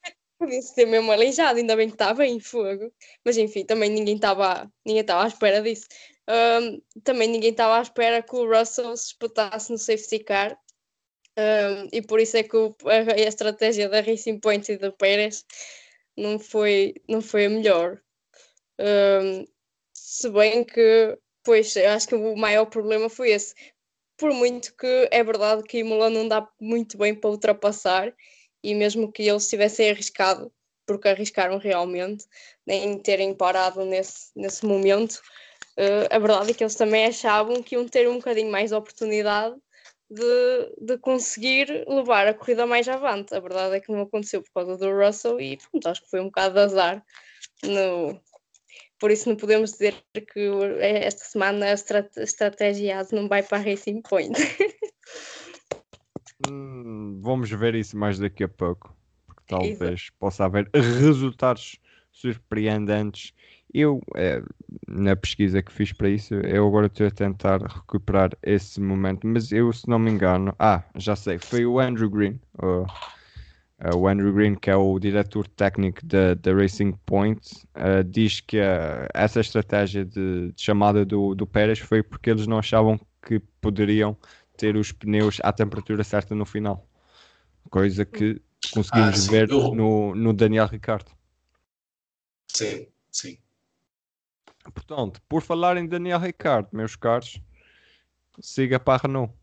Podia-se 0.42 0.74
ter 0.74 0.86
mesmo 0.86 1.12
aleijado, 1.12 1.60
ainda 1.60 1.76
bem 1.76 1.86
que 1.86 1.94
estava 1.94 2.26
em 2.26 2.40
fogo. 2.40 2.92
Mas 3.24 3.36
enfim, 3.36 3.64
também 3.64 3.88
ninguém 3.88 4.16
estava 4.16 4.68
ninguém 4.84 5.04
à 5.08 5.26
espera 5.28 5.62
disso. 5.62 5.86
Um, 6.28 6.82
também 7.04 7.28
ninguém 7.28 7.50
estava 7.50 7.78
à 7.78 7.82
espera 7.82 8.20
que 8.20 8.34
o 8.34 8.52
Russell 8.52 8.96
se 8.96 9.06
espetasse 9.10 9.70
no 9.70 9.78
safety 9.78 10.18
car. 10.18 10.58
Um, 11.38 11.88
e 11.92 12.02
por 12.02 12.18
isso 12.18 12.36
é 12.36 12.42
que 12.42 12.56
o, 12.56 12.74
a, 12.86 13.12
a, 13.12 13.20
estratégia 13.20 13.88
da 13.88 14.00
Racing 14.00 14.40
Point 14.40 14.72
e 14.72 14.76
do 14.76 14.92
Pérez 14.92 15.44
não 16.16 16.40
foi, 16.40 16.94
não 17.08 17.20
foi 17.22 17.46
a 17.46 17.50
melhor. 17.50 18.02
Um, 18.80 19.44
se 19.94 20.28
bem 20.28 20.64
que, 20.64 21.16
pois, 21.44 21.76
acho 21.76 22.08
que 22.08 22.16
o 22.16 22.34
maior 22.36 22.66
problema 22.66 23.08
foi 23.08 23.30
esse. 23.30 23.54
Por 24.16 24.32
muito 24.34 24.74
que 24.76 25.08
é 25.12 25.22
verdade 25.22 25.62
que 25.62 25.78
Imola 25.78 26.10
não 26.10 26.26
dá 26.26 26.48
muito 26.60 26.98
bem 26.98 27.14
para 27.14 27.30
ultrapassar, 27.30 28.12
e 28.62 28.74
mesmo 28.74 29.10
que 29.10 29.22
eles 29.22 29.48
tivessem 29.48 29.90
arriscado, 29.90 30.52
porque 30.86 31.08
arriscaram 31.08 31.58
realmente, 31.58 32.24
em 32.66 32.98
terem 32.98 33.34
parado 33.34 33.84
nesse, 33.84 34.30
nesse 34.36 34.64
momento, 34.64 35.20
uh, 35.78 36.08
a 36.10 36.18
verdade 36.18 36.50
é 36.50 36.54
que 36.54 36.62
eles 36.62 36.74
também 36.74 37.06
achavam 37.06 37.62
que 37.62 37.74
iam 37.74 37.86
ter 37.88 38.08
um 38.08 38.16
bocadinho 38.16 38.50
mais 38.50 38.70
de 38.70 38.76
oportunidade 38.76 39.56
de, 40.10 40.74
de 40.78 40.98
conseguir 40.98 41.84
levar 41.88 42.26
a 42.26 42.34
corrida 42.34 42.66
mais 42.66 42.86
avante. 42.88 43.34
A 43.34 43.40
verdade 43.40 43.76
é 43.76 43.80
que 43.80 43.90
não 43.90 44.02
aconteceu 44.02 44.42
por 44.42 44.52
causa 44.52 44.76
do 44.76 44.92
Russell 44.92 45.40
e 45.40 45.56
pronto, 45.56 45.88
acho 45.88 46.02
que 46.02 46.10
foi 46.10 46.20
um 46.20 46.26
bocado 46.26 46.54
de 46.54 46.60
azar. 46.60 47.04
No... 47.64 48.20
Por 48.98 49.10
isso 49.10 49.28
não 49.28 49.36
podemos 49.36 49.72
dizer 49.72 49.96
que 50.12 50.48
esta 50.80 51.24
semana 51.24 51.66
a 51.66 52.22
estratégia 52.22 53.04
não 53.10 53.26
vai 53.26 53.42
para 53.42 53.58
a 53.58 53.60
Racing 53.60 54.00
Point. 54.02 54.38
hum, 56.50 57.18
vamos 57.20 57.50
ver 57.50 57.74
isso 57.74 57.96
mais 57.96 58.18
daqui 58.18 58.44
a 58.44 58.48
pouco. 58.48 58.94
Porque 59.26 59.42
talvez 59.48 59.80
Exato. 59.80 60.12
possa 60.18 60.44
haver 60.44 60.68
resultados 60.72 61.78
surpreendentes 62.10 63.32
eu, 63.72 64.02
é, 64.16 64.42
na 64.86 65.16
pesquisa 65.16 65.62
que 65.62 65.72
fiz 65.72 65.92
para 65.92 66.08
isso, 66.08 66.34
eu 66.34 66.66
agora 66.66 66.86
estou 66.86 67.06
a 67.06 67.10
tentar 67.10 67.62
recuperar 67.62 68.30
esse 68.42 68.80
momento, 68.80 69.26
mas 69.26 69.50
eu, 69.50 69.72
se 69.72 69.88
não 69.88 69.98
me 69.98 70.10
engano, 70.10 70.54
ah, 70.58 70.82
já 70.96 71.16
sei, 71.16 71.38
foi 71.38 71.64
o 71.64 71.80
Andrew 71.80 72.10
Green, 72.10 72.38
o, 72.62 72.82
uh, 72.82 73.96
o 73.96 74.06
Andrew 74.06 74.32
Green, 74.32 74.54
que 74.54 74.70
é 74.70 74.76
o 74.76 74.98
diretor 74.98 75.48
técnico 75.48 76.04
da, 76.04 76.34
da 76.34 76.52
Racing 76.54 76.92
Point, 77.06 77.40
uh, 77.76 78.04
diz 78.04 78.40
que 78.40 78.58
uh, 78.58 79.08
essa 79.14 79.40
estratégia 79.40 80.04
de, 80.04 80.52
de, 80.52 80.62
chamada 80.62 81.04
do, 81.04 81.34
do 81.34 81.46
Pérez 81.46 81.78
foi 81.78 82.02
porque 82.02 82.30
eles 82.30 82.46
não 82.46 82.58
achavam 82.58 83.00
que 83.26 83.40
poderiam 83.60 84.16
ter 84.62 84.76
os 84.76 84.92
pneus 84.92 85.40
à 85.42 85.52
temperatura 85.52 86.04
certa 86.04 86.36
no 86.36 86.46
final, 86.46 86.88
coisa 87.68 88.04
que 88.04 88.40
conseguimos 88.72 89.28
ah, 89.28 89.32
ver 89.32 89.48
no, 89.48 90.14
no 90.14 90.32
Daniel 90.32 90.68
Ricciardo. 90.68 91.10
Sim, 92.46 92.86
sim. 93.10 93.38
Portanto, 94.72 95.20
por 95.28 95.42
falar 95.42 95.76
em 95.76 95.88
Daniel 95.88 96.20
Ricciardo, 96.20 96.68
meus 96.72 96.94
caros, 96.94 97.42
siga 98.38 98.78
para 98.78 98.94
a 98.94 99.02
Renault. 99.08 99.34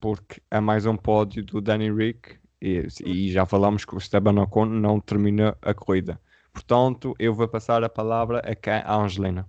Porque 0.00 0.42
é 0.50 0.58
mais 0.58 0.84
um 0.84 0.96
pódio 0.96 1.44
do 1.44 1.60
Danny 1.60 1.88
Rick 1.92 2.40
e, 2.60 2.88
e 3.04 3.30
já 3.30 3.46
falamos 3.46 3.84
que 3.84 3.94
o 3.94 3.98
Esteban 3.98 4.42
Ocon 4.42 4.64
não 4.64 4.98
termina 4.98 5.56
a 5.62 5.72
corrida. 5.72 6.20
Portanto, 6.52 7.14
eu 7.20 7.32
vou 7.32 7.46
passar 7.46 7.84
a 7.84 7.88
palavra 7.88 8.40
a 8.40 8.52
quem? 8.56 8.82
A 8.84 8.96
Angelina. 8.96 9.48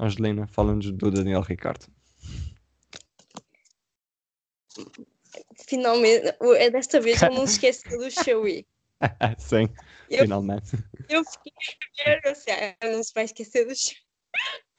Angelina, 0.00 0.48
falando 0.48 0.90
do 0.90 1.12
Daniel 1.12 1.42
Ricciardo. 1.42 1.86
Finalmente, 5.66 6.36
é 6.56 6.70
desta 6.70 7.00
vez 7.00 7.20
eu 7.22 7.30
não 7.30 7.46
se 7.46 7.54
esqueci 7.54 7.88
do 7.88 8.10
Chewy. 8.10 8.66
Sim, 9.38 9.68
eu, 10.08 10.20
finalmente. 10.20 10.70
Eu 11.08 11.22
fiquei 11.24 11.52
a 12.14 12.20
ver, 12.20 12.28
assim, 12.28 12.50
ah, 12.50 12.88
não 12.88 13.02
se 13.02 13.12
vai 13.14 13.24
esquecer 13.24 13.66
dos. 13.66 13.94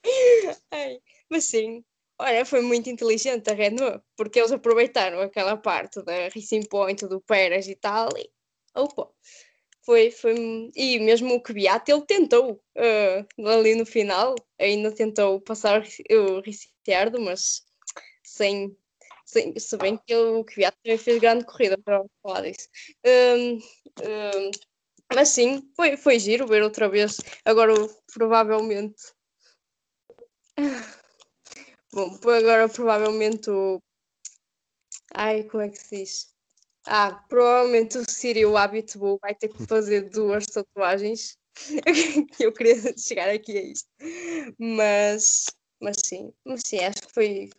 Ai, 0.70 0.98
mas 1.28 1.44
sim, 1.44 1.84
olha, 2.18 2.44
foi 2.44 2.60
muito 2.60 2.88
inteligente 2.88 3.50
a 3.50 3.54
Renault, 3.54 4.02
porque 4.16 4.38
eles 4.38 4.52
aproveitaram 4.52 5.20
aquela 5.20 5.56
parte 5.56 6.02
da 6.02 6.28
Racing 6.28 6.64
Point, 6.64 7.06
do 7.06 7.20
Pérez 7.20 7.66
e 7.66 7.74
tal, 7.74 8.08
e 8.16 8.30
opa, 8.74 9.10
foi, 9.86 10.10
foi, 10.10 10.34
e 10.74 10.98
mesmo 10.98 11.34
o 11.34 11.40
Kvyat, 11.40 11.88
ele 11.88 12.02
tentou, 12.02 12.60
uh, 12.76 13.48
ali 13.48 13.74
no 13.74 13.86
final, 13.86 14.34
ainda 14.58 14.92
tentou 14.92 15.40
passar 15.40 15.82
o 16.10 16.40
Ricciardo, 16.40 17.20
mas 17.20 17.64
sem, 18.24 18.76
sem, 19.26 19.58
se 19.58 19.76
bem 19.76 19.98
que 20.06 20.14
o 20.14 20.44
Kvyat 20.44 20.76
também 20.82 20.96
fez 20.96 21.20
grande 21.20 21.44
corrida 21.44 21.76
para 21.78 22.04
falar 22.22 22.42
disso. 22.42 22.68
Um, 23.04 23.56
um, 23.56 24.50
mas 25.12 25.30
sim, 25.30 25.68
foi, 25.74 25.96
foi 25.96 26.18
giro 26.18 26.46
ver 26.46 26.62
outra 26.62 26.88
vez. 26.88 27.18
Agora, 27.44 27.74
provavelmente. 28.14 29.02
Bom, 31.92 32.18
agora 32.30 32.68
provavelmente 32.68 33.50
o. 33.50 33.80
Ai, 35.14 35.44
como 35.44 35.62
é 35.62 35.68
que 35.68 35.78
se 35.78 35.96
diz? 35.96 36.34
Ah, 36.86 37.24
provavelmente 37.28 37.98
o 37.98 38.08
Sírio 38.08 38.56
Habitbull 38.56 39.18
vai 39.20 39.34
ter 39.34 39.48
que 39.48 39.66
fazer 39.66 40.08
duas 40.10 40.46
tatuagens. 40.46 41.36
Eu 42.38 42.52
queria 42.52 42.76
chegar 42.96 43.28
aqui 43.30 43.58
a 43.58 43.62
isto. 43.62 43.88
Mas, 44.58 45.46
mas 45.80 45.96
sim, 46.04 46.32
mas 46.44 46.62
sim, 46.64 46.78
acho 46.80 47.02
que 47.02 47.12
foi 47.12 47.50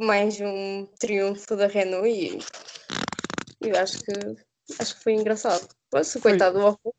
mais 0.00 0.40
um 0.40 0.86
triunfo 0.98 1.54
da 1.54 1.66
Renault 1.66 2.08
e 2.08 2.38
eu 3.60 3.78
acho 3.78 4.00
que 4.00 4.12
acho 4.80 4.96
que 4.96 5.02
foi 5.02 5.12
engraçado. 5.12 5.68
Poxa, 5.90 6.18
coitado 6.20 6.58
do 6.58 6.66
Ocon. 6.66 6.92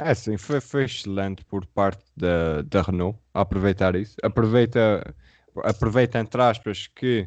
É 0.00 0.14
sim, 0.14 0.36
foi, 0.36 0.60
foi 0.60 0.84
excelente 0.84 1.42
por 1.46 1.64
parte 1.66 2.04
da, 2.14 2.60
da 2.62 2.82
Renault 2.82 3.18
aproveitar 3.32 3.96
isso. 3.96 4.16
Aproveita, 4.22 5.14
aproveita 5.64 6.18
entre 6.18 6.42
aspas 6.42 6.86
que 6.88 7.26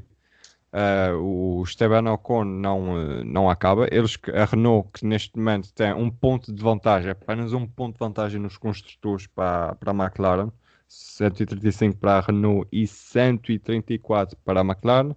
uh, 0.73 1.17
o 1.17 1.63
Esteban 1.63 2.11
Ocon 2.11 2.43
não, 2.43 3.23
não 3.23 3.49
acaba. 3.49 3.87
Eles, 3.91 4.15
a 4.31 4.45
Renault, 4.45 4.89
que 4.93 5.05
neste 5.05 5.35
momento 5.35 5.73
tem 5.73 5.91
um 5.93 6.11
ponto 6.11 6.53
de 6.53 6.61
vantagem, 6.61 7.09
apenas 7.09 7.53
um 7.53 7.65
ponto 7.65 7.93
de 7.93 7.99
vantagem 7.99 8.39
nos 8.39 8.57
construtores 8.57 9.25
para, 9.25 9.73
para 9.73 9.91
a 9.91 9.95
McLaren, 9.95 10.51
135 10.89 11.97
para 11.97 12.17
a 12.17 12.21
Renault 12.21 12.67
e 12.71 12.87
134 12.87 14.35
para 14.43 14.61
a 14.61 14.63
McLaren. 14.63 15.11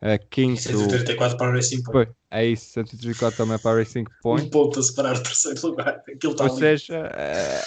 Uh, 0.00 0.24
quinto... 0.30 0.60
134 0.60 1.36
para 1.36 1.48
a 1.48 1.52
Racing 1.52 1.82
Point. 1.82 2.12
É 2.30 2.46
isso, 2.46 2.72
134 2.72 3.36
também 3.36 3.58
para 3.58 3.72
a 3.72 3.78
Racing 3.78 4.04
Point. 4.22 4.46
Um 4.46 4.50
ponto 4.50 4.78
a 4.78 4.82
separar 4.82 5.16
o 5.16 5.22
terceiro 5.22 5.66
lugar. 5.66 6.02
Aquilo 6.08 6.32
está 6.32 6.44
Ou 6.44 6.50
ali. 6.50 6.58
seja, 6.58 7.10
é... 7.14 7.60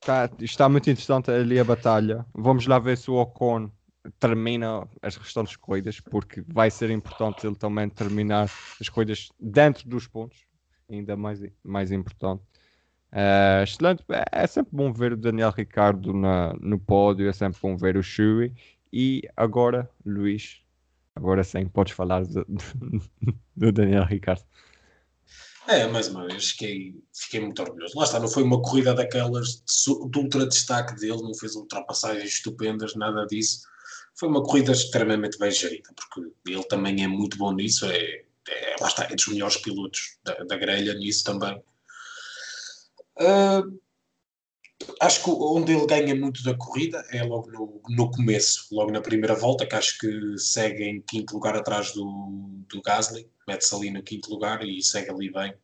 está, 0.00 0.30
está 0.40 0.68
muito 0.68 0.90
interessante 0.90 1.30
ali 1.30 1.60
a 1.60 1.64
batalha. 1.64 2.26
Vamos 2.34 2.66
lá 2.66 2.78
ver 2.78 2.96
se 2.96 3.10
o 3.10 3.14
Ocon 3.14 3.70
termina 4.18 4.88
as 5.02 5.16
restantes 5.16 5.54
corridas, 5.56 6.00
porque 6.00 6.42
vai 6.46 6.70
ser 6.70 6.90
importante 6.90 7.46
ele 7.46 7.56
também 7.56 7.88
terminar 7.88 8.50
as 8.80 8.88
corridas 8.88 9.28
dentro 9.38 9.88
dos 9.88 10.06
pontos, 10.06 10.38
ainda 10.90 11.16
mais, 11.16 11.40
mais 11.62 11.92
importante. 11.92 12.42
Uh, 13.12 13.62
excelente, 13.62 14.04
é, 14.10 14.24
é 14.32 14.46
sempre 14.46 14.70
bom 14.72 14.92
ver 14.92 15.14
o 15.14 15.16
Daniel 15.16 15.50
Ricardo 15.50 16.12
na, 16.12 16.52
no 16.60 16.78
pódio, 16.78 17.28
é 17.28 17.32
sempre 17.32 17.58
bom 17.60 17.76
ver 17.76 17.96
o 17.96 18.02
Shui. 18.02 18.52
E 18.92 19.22
agora, 19.36 19.88
Luís, 20.04 20.62
Agora 21.18 21.42
sim, 21.42 21.66
podes 21.66 21.94
falar 21.94 22.24
do, 22.24 22.46
do 23.56 23.72
Daniel 23.72 24.04
Ricardo. 24.04 24.44
É, 25.66 25.84
mais 25.88 26.08
uma 26.08 26.26
vez, 26.26 26.52
fiquei, 26.52 26.94
fiquei 27.12 27.40
muito 27.40 27.60
orgulhoso. 27.60 27.98
Lá 27.98 28.04
está, 28.04 28.20
não 28.20 28.28
foi 28.28 28.44
uma 28.44 28.62
corrida 28.62 28.94
daquelas 28.94 29.56
de, 29.56 30.10
de 30.10 30.18
ultra 30.18 30.46
destaque 30.46 30.94
dele, 30.94 31.20
não 31.20 31.34
fez 31.34 31.56
ultrapassagens 31.56 32.34
estupendas, 32.34 32.94
nada 32.94 33.26
disso. 33.26 33.66
Foi 34.14 34.28
uma 34.28 34.42
corrida 34.42 34.70
extremamente 34.72 35.38
bem 35.38 35.50
gerida, 35.50 35.90
porque 35.94 36.30
ele 36.46 36.64
também 36.64 37.02
é 37.02 37.08
muito 37.08 37.36
bom 37.36 37.52
nisso, 37.52 37.84
é, 37.86 38.24
é 38.48 38.76
lá 38.80 38.86
está, 38.86 39.04
é 39.04 39.14
dos 39.14 39.26
melhores 39.26 39.56
pilotos 39.56 40.18
da, 40.24 40.34
da 40.44 40.56
grelha 40.56 40.94
nisso 40.94 41.24
também. 41.24 41.60
Uh, 43.20 43.78
acho 45.00 45.24
que 45.24 45.30
onde 45.30 45.72
ele 45.72 45.86
ganha 45.86 46.14
muito 46.14 46.42
da 46.42 46.54
corrida 46.56 47.04
é 47.10 47.22
logo 47.22 47.50
no, 47.50 47.82
no 47.88 48.10
começo, 48.10 48.66
logo 48.72 48.92
na 48.92 49.00
primeira 49.00 49.34
volta, 49.34 49.66
que 49.66 49.74
acho 49.74 49.98
que 49.98 50.38
segue 50.38 50.84
em 50.84 51.00
quinto 51.02 51.34
lugar 51.34 51.56
atrás 51.56 51.92
do, 51.92 52.62
do 52.68 52.80
Gasly, 52.82 53.28
mete-se 53.46 53.74
ali 53.74 53.90
no 53.90 54.02
quinto 54.02 54.30
lugar 54.30 54.64
e 54.64 54.82
segue 54.82 55.10
ali 55.10 55.32
bem. 55.32 55.54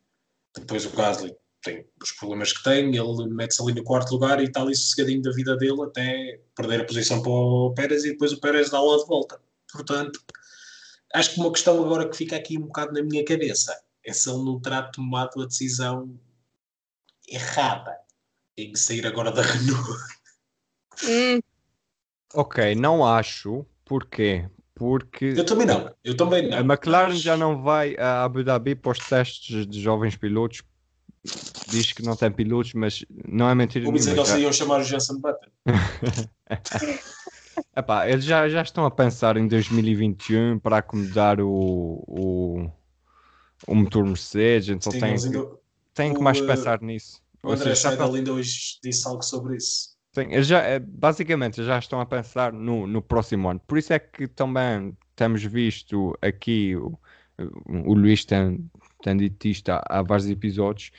Depois 0.57 0.85
o 0.85 0.89
Gasly 0.91 1.35
tem 1.63 1.85
os 2.01 2.11
problemas 2.11 2.53
que 2.53 2.63
tem, 2.63 2.95
ele 2.95 3.27
mete-se 3.29 3.61
ali 3.61 3.73
no 3.73 3.83
quarto 3.83 4.11
lugar 4.11 4.39
e 4.39 4.45
está 4.45 4.61
ali 4.61 4.75
sossegadinho 4.75 5.21
da 5.21 5.31
vida 5.31 5.57
dele 5.57 5.81
até 5.81 6.39
perder 6.55 6.81
a 6.81 6.85
posição 6.85 7.21
para 7.21 7.31
o 7.31 7.73
Pérez 7.73 8.05
e 8.05 8.11
depois 8.11 8.31
o 8.31 8.39
Pérez 8.39 8.69
dá 8.69 8.79
lá 8.79 8.97
de 8.97 9.07
volta. 9.07 9.41
Portanto, 9.71 10.19
acho 11.13 11.33
que 11.33 11.39
uma 11.39 11.51
questão 11.51 11.83
agora 11.83 12.07
que 12.07 12.15
fica 12.15 12.35
aqui 12.35 12.57
um 12.57 12.67
bocado 12.67 12.93
na 12.93 13.01
minha 13.01 13.25
cabeça 13.25 13.75
é 14.05 14.13
se 14.13 14.29
ele 14.29 14.43
não 14.43 14.61
terá 14.61 14.83
tomado 14.83 15.41
a 15.41 15.45
decisão 15.45 16.17
errada 17.27 17.97
em 18.57 18.75
sair 18.75 19.05
agora 19.05 19.31
da 19.31 19.41
Renault. 19.41 19.89
Hum. 21.03 21.39
Ok, 22.33 22.75
não 22.75 23.05
acho. 23.05 23.65
Porquê? 23.83 24.49
Porque. 24.73 25.33
Eu 25.37 25.45
também 25.45 25.65
não. 25.65 25.93
Eu 26.03 26.17
também 26.17 26.49
não. 26.49 26.57
A 26.57 26.61
McLaren 26.61 27.15
já 27.15 27.37
não 27.37 27.61
vai 27.61 27.95
a 27.97 28.23
Abu 28.23 28.43
Dhabi 28.43 28.75
para 28.75 28.91
os 28.91 28.99
testes 28.99 29.65
de 29.65 29.81
jovens 29.81 30.17
pilotos. 30.17 30.63
Diz 31.67 31.91
que 31.91 32.03
não 32.03 32.15
tem 32.15 32.31
pilotos, 32.31 32.73
mas 32.73 33.03
não 33.27 33.49
é 33.49 33.55
mentira. 33.55 33.85
Vou 33.85 33.93
dizer 33.93 34.13
que 34.13 34.19
eles 34.19 34.35
iam 34.35 34.53
chamar 34.53 34.81
o 34.81 34.83
Jensen 34.83 35.19
Button. 35.19 35.49
Epá, 37.75 38.07
eles 38.09 38.25
já, 38.25 38.47
já 38.49 38.61
estão 38.61 38.85
a 38.85 38.91
pensar 38.91 39.37
em 39.37 39.47
2021 39.47 40.59
para 40.59 40.77
acomodar 40.77 41.39
o, 41.39 42.03
o, 42.05 42.69
o 43.65 43.75
motor 43.75 44.05
Mercedes. 44.05 44.69
Então 44.69 44.91
Sim, 44.91 44.99
tem. 44.99 45.09
Eles 45.11 45.25
ainda, 45.25 45.49
tenho 45.95 46.13
que 46.13 46.21
mais 46.21 46.39
eh, 46.39 46.45
pensar 46.45 46.81
nisso. 46.81 47.21
O 47.41 47.47
Ou 47.47 47.53
André 47.53 47.73
seja, 47.75 47.89
já 47.89 47.89
Seidel 47.89 48.13
ainda 48.15 48.33
hoje 48.33 48.79
disse 48.83 49.07
algo 49.07 49.23
sobre 49.23 49.57
isso. 49.57 49.95
Sim, 50.13 50.41
já, 50.43 50.61
eh, 50.63 50.79
basicamente 50.79 51.63
já 51.63 51.79
estão 51.79 51.99
a 51.99 52.05
pensar 52.05 52.53
no, 52.53 52.85
no 52.85 53.01
próximo 53.01 53.49
ano. 53.49 53.59
Por 53.67 53.77
isso 53.77 53.93
é 53.93 53.99
que 53.99 54.27
também 54.27 54.95
temos 55.15 55.43
visto 55.43 56.17
aqui, 56.21 56.75
o, 56.75 56.97
o 57.67 57.93
Luís 57.93 58.23
tem, 58.23 58.69
tem 59.01 59.17
dito 59.17 59.47
isto 59.47 59.69
há, 59.69 59.83
há 59.89 60.01
vários 60.01 60.29
episódios, 60.29 60.91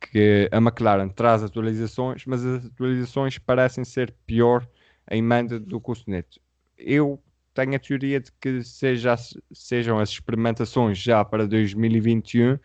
que 0.00 0.48
a 0.50 0.58
McLaren 0.58 1.08
traz 1.08 1.42
atualizações, 1.42 2.24
mas 2.26 2.44
as 2.44 2.66
atualizações 2.66 3.38
parecem 3.38 3.84
ser 3.84 4.14
pior 4.26 4.66
em 5.10 5.18
emenda 5.18 5.60
do 5.60 5.80
que 5.80 5.90
o 5.90 5.94
soneto. 5.94 6.40
Eu 6.76 7.22
tenho 7.54 7.74
a 7.74 7.78
teoria 7.78 8.20
de 8.20 8.32
que 8.40 8.62
seja, 8.62 9.14
sejam 9.52 9.98
as 9.98 10.10
experimentações 10.10 10.98
já 10.98 11.24
para 11.24 11.46
2021, 11.46 12.58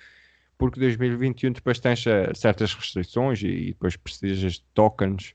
porque 0.58 0.80
2021 0.80 1.52
depois 1.54 1.80
tens 1.80 2.06
eh, 2.08 2.32
certas 2.36 2.74
restrições 2.74 3.42
e, 3.44 3.68
depois 3.68 3.96
precisas 3.96 4.54
de 4.54 4.62
tokens 4.74 5.34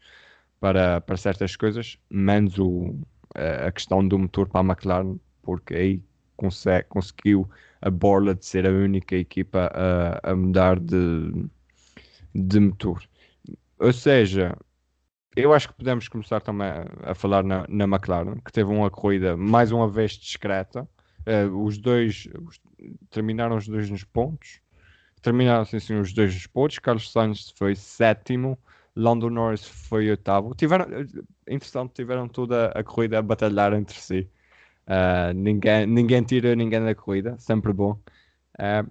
para, 0.61 1.01
para 1.01 1.17
certas 1.17 1.57
coisas, 1.57 1.99
menos 2.11 2.59
o, 2.59 2.95
a 3.35 3.71
questão 3.73 4.07
do 4.07 4.19
motor 4.19 4.49
para 4.49 4.61
a 4.61 4.65
McLaren, 4.65 5.19
porque 5.43 5.75
aí 5.75 6.03
consegue, 6.37 6.89
conseguiu 6.89 7.49
a 7.81 7.91
borla 7.91 8.35
de 8.35 8.45
ser 8.47 8.67
a 8.67 8.71
única 8.71 9.17
equipa 9.17 9.71
a, 9.75 10.33
a 10.33 10.37
mudar 10.37 10.79
de, 10.81 11.49
de 12.35 12.61
motor. 12.61 13.03
Ou 13.81 13.93
seja, 13.95 14.57
eu 15.37 15.55
acho 15.55 15.69
que 15.71 15.75
podemos 15.77 16.09
começar 16.09 16.43
também 16.43 16.69
a, 17.05 17.15
falar 17.17 17.45
na, 17.45 17.67
na 17.69 17.85
McLaren, 17.87 18.37
que 18.45 18.53
teve 18.53 18.71
uma 18.71 18.91
corrida 18.91 19.37
mais 19.39 19.73
uma 19.73 19.89
vez 19.89 20.13
discreta. 20.15 20.89
Eh, 21.27 21.47
os 21.47 21.79
dois 21.79 22.29
os- 22.49 22.61
terminaram 23.11 23.57
os 23.59 23.69
dois 23.69 23.91
nos 23.91 24.05
pontos. 24.05 24.62
Terminaram 25.23 25.65
sim, 25.65 25.79
sim, 25.81 25.95
os 26.01 26.13
dois 26.13 26.35
nos 26.35 26.47
pontos. 26.47 26.79
Carlos 26.79 27.11
Sainz 27.11 27.51
foi 27.57 27.75
sétimo. 27.77 28.59
Lando 28.95 29.31
Norris 29.31 29.65
foi 29.67 30.11
oitavo. 30.11 30.55
Tiveram, 30.55 30.87
eh, 30.93 31.07
interessante, 31.55 31.95
tiveram 31.95 32.29
toda 32.29 32.69
a 32.73 32.85
corrida 32.85 33.19
a 33.19 33.23
batalhar 33.23 33.73
entre 33.73 33.99
si. 33.99 34.31
Ah, 34.87 35.33
ninguém, 35.35 35.87
ninguém 35.87 36.23
tira 36.25 36.55
ninguém 36.57 36.85
da 36.85 36.95
corrida, 36.95 37.39
sempre 37.39 37.73
bom. 37.73 38.01
Ah, 38.59 38.85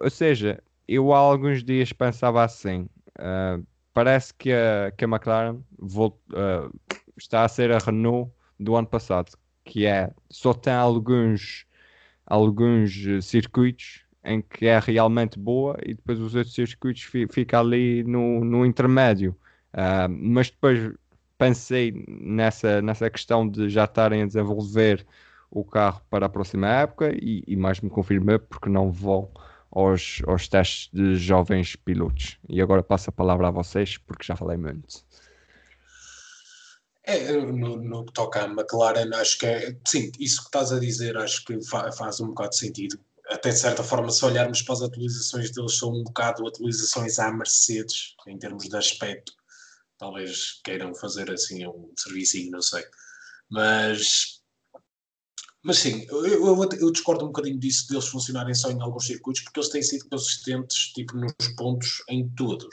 ou 0.00 0.10
seja, 0.10 0.62
eu 0.88 1.12
há 1.12 1.18
alguns 1.18 1.64
dias 1.64 1.92
pensava 1.92 2.44
assim: 2.44 2.88
ah, 3.18 3.58
parece 3.94 4.34
que 4.34 4.52
a, 4.52 4.92
que 4.92 5.04
a 5.04 5.08
McLaren 5.08 5.62
vol- 5.78 6.20
ah, 6.34 6.70
está 7.16 7.44
a 7.44 7.48
ser 7.48 7.72
a 7.72 7.78
Renault 7.78 8.32
do 8.58 8.76
ano 8.76 8.86
passado, 8.88 9.32
que 9.64 9.86
é 9.86 10.12
só 10.30 10.54
tem 10.54 10.72
alguns, 10.74 11.66
alguns 12.26 12.92
circuitos 13.24 14.05
em 14.26 14.42
que 14.42 14.66
é 14.66 14.78
realmente 14.78 15.38
boa 15.38 15.76
e 15.84 15.94
depois 15.94 16.18
os 16.20 16.34
outros 16.34 16.54
circuitos 16.54 17.02
fi, 17.02 17.26
fica 17.28 17.60
ali 17.60 18.02
no, 18.04 18.44
no 18.44 18.66
intermédio. 18.66 19.34
Ah, 19.72 20.08
mas 20.08 20.50
depois 20.50 20.92
pensei 21.38 22.04
nessa, 22.08 22.82
nessa 22.82 23.08
questão 23.10 23.48
de 23.48 23.68
já 23.68 23.84
estarem 23.84 24.22
a 24.22 24.26
desenvolver 24.26 25.06
o 25.50 25.64
carro 25.64 26.00
para 26.10 26.26
a 26.26 26.28
próxima 26.28 26.68
época 26.68 27.12
e, 27.14 27.42
e 27.46 27.56
mais 27.56 27.80
me 27.80 27.88
confirmei 27.88 28.38
porque 28.38 28.68
não 28.68 28.90
vou 28.90 29.32
aos, 29.70 30.22
aos 30.26 30.48
testes 30.48 30.90
de 30.92 31.16
jovens 31.16 31.76
pilotos. 31.76 32.38
E 32.48 32.60
agora 32.60 32.82
passo 32.82 33.10
a 33.10 33.12
palavra 33.12 33.48
a 33.48 33.50
vocês 33.50 33.98
porque 33.98 34.24
já 34.24 34.34
falei 34.34 34.56
muito. 34.56 35.04
É, 37.04 37.32
no, 37.32 37.76
no 37.76 38.04
que 38.04 38.12
toca 38.12 38.42
à 38.42 38.46
McLaren, 38.46 39.14
acho 39.14 39.38
que 39.38 39.46
é. 39.46 39.76
Sim, 39.86 40.10
isso 40.18 40.40
que 40.40 40.48
estás 40.48 40.72
a 40.72 40.80
dizer, 40.80 41.16
acho 41.16 41.44
que 41.44 41.62
fa- 41.64 41.92
faz 41.92 42.20
um 42.20 42.28
bocado 42.28 42.50
de 42.50 42.58
sentido. 42.58 42.98
Até 43.28 43.50
de 43.50 43.58
certa 43.58 43.82
forma, 43.82 44.10
se 44.10 44.24
olharmos 44.24 44.62
para 44.62 44.74
as 44.74 44.82
atualizações 44.82 45.50
deles, 45.50 45.76
são 45.76 45.90
um 45.92 46.04
bocado 46.04 46.46
atualizações 46.46 47.18
à 47.18 47.32
Mercedes, 47.32 48.14
em 48.26 48.38
termos 48.38 48.64
de 48.64 48.76
aspecto. 48.76 49.32
Talvez 49.98 50.60
queiram 50.62 50.94
fazer 50.94 51.30
assim 51.30 51.66
um 51.66 51.92
serviço, 51.96 52.50
não 52.50 52.62
sei. 52.62 52.84
Mas. 53.50 54.40
Mas 55.62 55.78
sim, 55.78 56.06
eu, 56.08 56.24
eu, 56.24 56.68
eu 56.78 56.92
discordo 56.92 57.24
um 57.24 57.28
bocadinho 57.28 57.58
disso, 57.58 57.88
deles 57.88 58.06
funcionarem 58.06 58.54
só 58.54 58.70
em 58.70 58.80
alguns 58.80 59.06
circuitos, 59.06 59.42
porque 59.42 59.58
eles 59.58 59.70
têm 59.70 59.82
sido 59.82 60.08
consistentes 60.08 60.92
tipo, 60.92 61.16
nos 61.16 61.32
pontos 61.56 62.04
em 62.08 62.28
todos. 62.36 62.68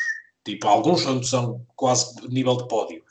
Tipo, 0.45 0.67
alguns 0.67 1.01
são, 1.27 1.65
quase 1.75 2.15
nível 2.27 2.55
de 2.57 2.67
pódio 2.67 3.03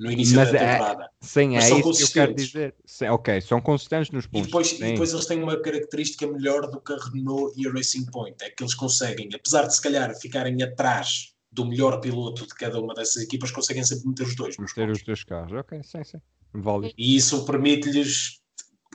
no 0.00 0.10
início 0.10 0.34
Mas 0.34 0.50
da 0.50 0.58
é- 0.58 0.72
temporada. 0.72 1.10
Sim, 1.20 1.54
Mas 1.54 1.64
é 1.70 1.78
isso 1.78 1.92
que 1.92 2.02
eu 2.02 2.08
quero 2.08 2.34
dizer. 2.34 2.74
Sim, 2.86 3.06
ok, 3.08 3.40
são 3.42 3.60
consistentes 3.60 4.10
nos 4.10 4.24
E 4.24 4.28
pontos. 4.28 4.46
depois, 4.46 4.68
sim. 4.70 4.76
e 4.76 4.90
depois 4.92 5.12
eles 5.12 5.26
têm 5.26 5.42
uma 5.42 5.60
característica 5.60 6.26
melhor 6.26 6.70
do 6.70 6.80
que 6.80 6.92
a 6.92 6.96
Renault 6.96 7.52
e 7.60 7.68
a 7.68 7.70
Racing 7.72 8.06
Point, 8.06 8.36
é 8.42 8.48
que 8.50 8.62
eles 8.62 8.74
conseguem, 8.74 9.28
apesar 9.34 9.66
de 9.66 9.74
se 9.76 9.82
calhar 9.82 10.12
ficarem 10.18 10.62
atrás 10.62 11.34
do 11.52 11.66
melhor 11.66 12.00
piloto 12.00 12.46
de 12.46 12.54
cada 12.54 12.80
uma 12.80 12.94
dessas 12.94 13.22
equipas, 13.24 13.50
conseguem 13.50 13.84
sempre 13.84 14.08
meter 14.08 14.26
os 14.26 14.34
dois 14.36 14.56
Meter 14.56 14.88
os 14.90 15.02
dois 15.02 15.22
carros. 15.22 15.52
Ok, 15.52 15.80
sim, 15.82 16.02
sim. 16.02 16.18
Válido. 16.54 16.94
E 16.96 17.16
isso 17.16 17.44
permite-lhes 17.44 18.40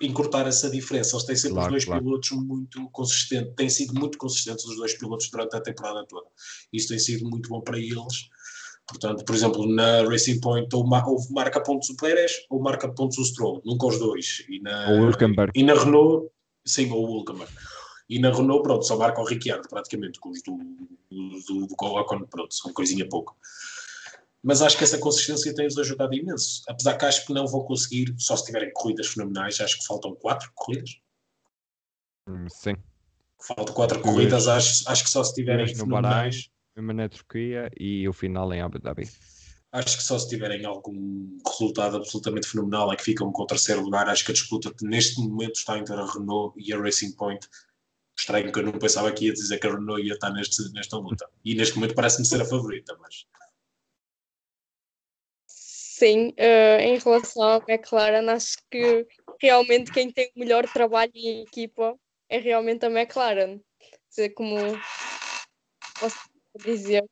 encurtar 0.01 0.47
essa 0.47 0.69
diferença. 0.69 1.15
Eles 1.15 1.25
têm 1.25 1.35
sempre 1.35 1.53
Claro, 1.55 1.67
os 1.67 1.71
dois 1.73 1.85
claro. 1.85 2.03
pilotos 2.03 2.31
muito 2.31 2.89
consistentes, 2.89 3.53
têm 3.55 3.69
sido 3.69 3.93
muito 3.93 4.17
consistentes 4.17 4.65
os 4.65 4.75
dois 4.75 4.97
pilotos 4.97 5.29
durante 5.29 5.55
a 5.55 5.61
temporada 5.61 6.05
toda. 6.07 6.27
Isso 6.73 6.87
tem 6.89 6.99
sido 6.99 7.29
muito 7.29 7.47
bom 7.47 7.61
para 7.61 7.77
eles. 7.77 8.27
Portanto, 8.87 9.25
por 9.25 9.33
exemplo, 9.35 9.67
na 9.67 10.03
Racing 10.03 10.39
Point 10.39 10.67
ou, 10.75 10.85
ma- 10.85 11.05
ou 11.07 11.17
marca 11.31 11.59
pontos 11.61 11.89
o 11.89 11.97
Pérez 11.97 12.31
ou 12.49 12.61
marca 12.61 12.87
pontos 12.87 13.17
o 13.17 13.25
Stroll, 13.25 13.61
nunca 13.65 13.87
os 13.87 13.97
dois. 13.99 14.45
E 14.47 14.59
na, 14.59 14.89
Ou 14.91 14.99
o 14.99 15.05
Hülkenberg. 15.09 15.51
e 15.55 15.63
na 15.63 15.73
Renault, 15.73 16.29
sim, 16.65 16.91
ou 16.91 17.03
o 17.09 17.17
Hülkenberg. 17.19 17.51
E 18.07 18.19
na 18.19 18.31
Renault, 18.31 18.61
pronto, 18.61 18.85
só 18.85 18.95
marca 18.95 19.19
o 19.19 19.25
Ricciardo, 19.25 19.67
praticamente, 19.67 20.19
com 20.19 20.29
os 20.29 20.41
do, 20.43 20.55
do, 21.09 21.67
do 21.67 21.75
Ocon, 21.85 22.25
pronto, 22.27 22.53
são 22.53 22.71
coisinha 22.73 23.07
pouco. 23.09 23.35
Mas 24.43 24.61
acho 24.61 24.77
que 24.77 24.83
essa 24.83 24.99
consistência 24.99 25.55
tem-os 25.55 25.75
ajudado 25.79 26.13
imenso. 26.13 26.61
Apesar 26.69 26.95
que 26.95 27.05
acho 27.05 27.25
que 27.25 27.33
não 27.33 27.47
vão 27.47 27.61
conseguir, 27.63 28.13
só 28.19 28.37
se 28.37 28.45
tiverem 28.45 28.71
corridas 28.73 29.07
fenomenais, 29.07 29.59
acho 29.59 29.79
que 29.79 29.85
faltam 29.87 30.13
quatro 30.13 30.51
corridas. 30.53 30.91
Hum, 32.29 32.47
Sim. 32.49 32.75
Faltam 33.41 33.73
quatro 33.73 33.99
corridas, 34.01 34.47
acho, 34.47 34.87
acho 34.87 35.03
que 35.03 35.09
só 35.09 35.23
se 35.23 35.33
tiverem 35.33 35.67
fenomenais. 35.67 36.49
Uma 36.77 36.93
na 36.93 37.07
Turquia 37.07 37.71
e 37.79 38.07
o 38.07 38.13
final 38.13 38.53
em 38.53 38.61
Abu 38.61 38.79
Dhabi. 38.79 39.07
Acho 39.71 39.97
que 39.97 40.03
só 40.03 40.17
se 40.17 40.29
tiverem 40.29 40.65
algum 40.65 41.37
resultado 41.45 41.97
absolutamente 41.97 42.47
fenomenal 42.47 42.91
é 42.91 42.95
que 42.95 43.03
ficam 43.03 43.31
com 43.31 43.43
o 43.43 43.47
terceiro 43.47 43.81
lugar. 43.81 44.07
Acho 44.07 44.25
que 44.25 44.31
a 44.31 44.33
disputa 44.33 44.73
neste 44.81 45.19
momento 45.19 45.55
está 45.55 45.77
entre 45.77 45.93
a 45.93 46.05
Renault 46.05 46.53
e 46.57 46.73
a 46.73 46.79
Racing 46.79 47.13
Point. 47.13 47.47
Estranho 48.17 48.51
que 48.51 48.59
eu 48.59 48.63
não 48.63 48.71
pensava 48.73 49.11
que 49.11 49.25
ia 49.25 49.33
dizer 49.33 49.57
que 49.59 49.67
a 49.67 49.71
Renault 49.71 50.01
ia 50.01 50.13
estar 50.13 50.31
neste, 50.31 50.71
nesta 50.73 50.97
luta. 50.97 51.29
E 51.43 51.55
neste 51.55 51.75
momento 51.75 51.95
parece-me 51.95 52.25
ser 52.25 52.41
a 52.41 52.45
favorita, 52.45 52.97
mas 53.01 53.25
Sim, 55.97 56.33
eh, 56.35 56.83
em 56.83 56.97
relação 56.97 57.41
à 57.41 57.63
McLaren, 57.69 58.29
acho 58.29 58.57
que 58.69 59.07
realmente 59.41 59.93
quem 59.93 60.11
tem 60.11 60.29
o 60.35 60.39
melhor 60.39 60.67
trabalho 60.67 61.11
em 61.15 61.43
equipa 61.43 61.97
é 62.27 62.37
realmente 62.37 62.85
a 62.85 62.89
McLaren. 62.89 63.61
Quer 63.79 63.99
dizer, 64.09 64.29
como 64.31 64.57
posso 65.97 66.34
dizer, 66.63 67.03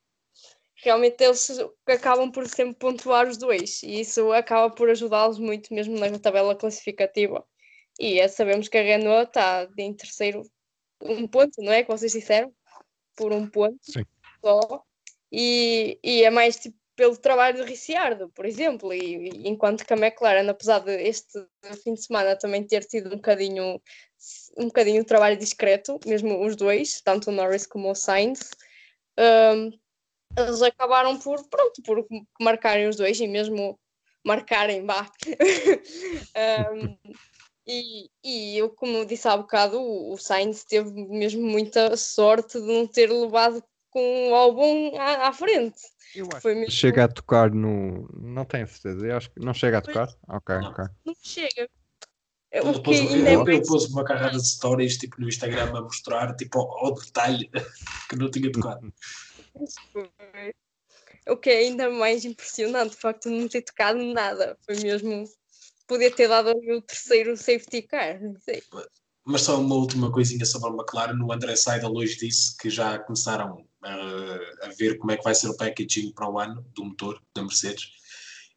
realmente 0.75 1.23
eles 1.23 1.47
acabam 1.87 2.31
por 2.31 2.47
sempre 2.47 2.75
pontuar 2.75 3.27
os 3.27 3.37
dois 3.37 3.81
e 3.83 4.01
isso 4.01 4.31
acaba 4.31 4.73
por 4.73 4.89
ajudá-los 4.89 5.39
muito 5.39 5.73
mesmo 5.73 5.97
na 5.97 6.19
tabela 6.19 6.55
classificativa. 6.55 7.45
E 7.99 8.19
é, 8.19 8.27
sabemos 8.27 8.67
que 8.67 8.77
a 8.77 8.81
Renault 8.81 9.29
está 9.29 9.67
em 9.77 9.93
terceiro, 9.93 10.43
um 11.01 11.27
ponto, 11.27 11.61
não 11.61 11.71
é? 11.71 11.83
Que 11.83 11.91
vocês 11.91 12.11
disseram? 12.11 12.53
Por 13.15 13.31
um 13.31 13.47
ponto 13.47 13.79
Sim. 13.81 14.03
só. 14.43 14.83
E, 15.31 15.99
e 16.03 16.23
é 16.23 16.29
mais 16.29 16.57
tipo 16.57 16.77
pelo 16.95 17.17
trabalho 17.17 17.57
do 17.57 17.63
Ricciardo, 17.63 18.29
por 18.29 18.45
exemplo, 18.45 18.93
e, 18.93 19.29
e 19.29 19.49
enquanto 19.49 19.85
que 19.85 19.93
a 19.93 19.97
McLaren, 19.97 20.47
apesar 20.47 20.79
de 20.79 20.95
este 21.01 21.43
fim 21.83 21.95
de 21.95 22.05
semana 22.05 22.35
também 22.35 22.63
ter 22.63 22.85
tido 22.85 23.07
um 23.07 23.15
bocadinho 23.15 23.81
um 24.57 24.65
bocadinho 24.65 25.01
de 25.01 25.07
trabalho 25.07 25.37
discreto, 25.37 25.99
mesmo 26.05 26.45
os 26.45 26.55
dois, 26.55 27.01
tanto 27.01 27.29
o 27.29 27.33
Norris 27.33 27.65
como 27.65 27.89
o 27.89 27.95
Sainz, 27.95 28.51
hum, 29.19 29.71
eles 30.37 30.61
acabaram 30.61 31.17
por, 31.19 31.47
pronto, 31.47 31.81
por 31.83 32.05
marcarem 32.41 32.87
os 32.87 32.95
dois 32.95 33.19
e 33.19 33.27
mesmo 33.27 33.79
marcarem, 34.25 34.85
vá. 34.85 35.09
Hum, 36.73 36.97
e, 37.67 38.09
e 38.23 38.57
eu, 38.57 38.69
como 38.69 39.05
disse 39.05 39.27
há 39.27 39.37
bocado, 39.37 39.79
o, 39.79 40.13
o 40.13 40.17
Sainz 40.17 40.63
teve 40.63 40.91
mesmo 40.91 41.41
muita 41.43 41.95
sorte 41.95 42.59
de 42.59 42.65
não 42.67 42.87
ter 42.87 43.09
levado 43.11 43.63
com 43.89 44.31
o 44.31 44.35
álbum 44.35 44.97
à, 44.99 45.27
à 45.27 45.33
frente. 45.33 45.79
Eu 46.15 46.25
acho 46.31 46.41
Foi 46.41 46.55
mesmo- 46.55 46.71
chega 46.71 47.05
a 47.05 47.07
tocar 47.07 47.51
no. 47.51 48.07
Não 48.19 48.43
tenho 48.45 48.67
certeza. 48.67 49.05
Eu 49.05 49.15
acho 49.17 49.29
que 49.31 49.39
não 49.39 49.53
chega 49.53 49.77
a 49.77 49.81
tocar. 49.81 50.07
Ok, 50.27 50.55
Não. 50.55 50.71
ok. 50.71 50.85
Não 51.05 51.13
chega. 51.21 51.69
Eu 52.53 52.69
O 52.69 52.73
que 52.73 52.81
pus, 52.81 52.99
ainda 52.99 53.29
é 53.29 53.35
eu, 53.35 53.43
eu 53.47 53.61
pus 53.63 53.89
uma 53.89 54.05
carrada 54.05 54.37
de 54.37 54.47
stories 54.47 54.97
tipo, 54.97 55.19
no 55.19 55.27
Instagram 55.27 55.75
a 55.75 55.81
mostrar 55.81 56.35
tipo, 56.35 56.59
ao, 56.59 56.85
ao 56.85 56.93
detalhe 56.93 57.49
que 58.07 58.15
não 58.15 58.29
tinha 58.29 58.51
tocado. 58.51 58.93
O 61.27 61.35
que 61.35 61.49
é 61.49 61.57
ainda 61.57 61.89
mais 61.89 62.23
impressionante, 62.25 62.95
o 62.95 62.99
facto 62.99 63.27
de 63.27 63.35
não 63.35 63.47
ter 63.47 63.63
tocado 63.63 64.03
nada. 64.03 64.55
Foi 64.65 64.75
mesmo. 64.75 65.23
Podia 65.87 66.11
ter 66.11 66.27
dado 66.27 66.51
o 66.51 66.81
terceiro 66.83 67.35
safety 67.35 67.81
car. 67.81 68.21
Não 68.21 68.39
sei. 68.39 68.61
Mas 69.25 69.41
só 69.41 69.59
uma 69.59 69.75
última 69.75 70.11
coisinha 70.11 70.45
sobre 70.45 70.69
a 70.69 70.73
McLaren. 70.73 71.19
O 71.23 71.31
André 71.31 71.55
Seidel 71.55 71.91
hoje 71.91 72.17
disse 72.17 72.55
que 72.57 72.69
já 72.69 72.99
começaram, 72.99 73.65
a, 73.81 73.93
a 74.65 74.69
ver 74.77 74.99
como 74.99 75.11
é 75.11 75.17
que 75.17 75.23
vai 75.23 75.33
ser 75.33 75.47
o 75.47 75.57
packaging 75.57 76.11
para 76.13 76.29
o 76.29 76.37
ano 76.37 76.63
do 76.75 76.85
motor 76.85 77.19
da 77.33 77.41
Mercedes. 77.41 78.02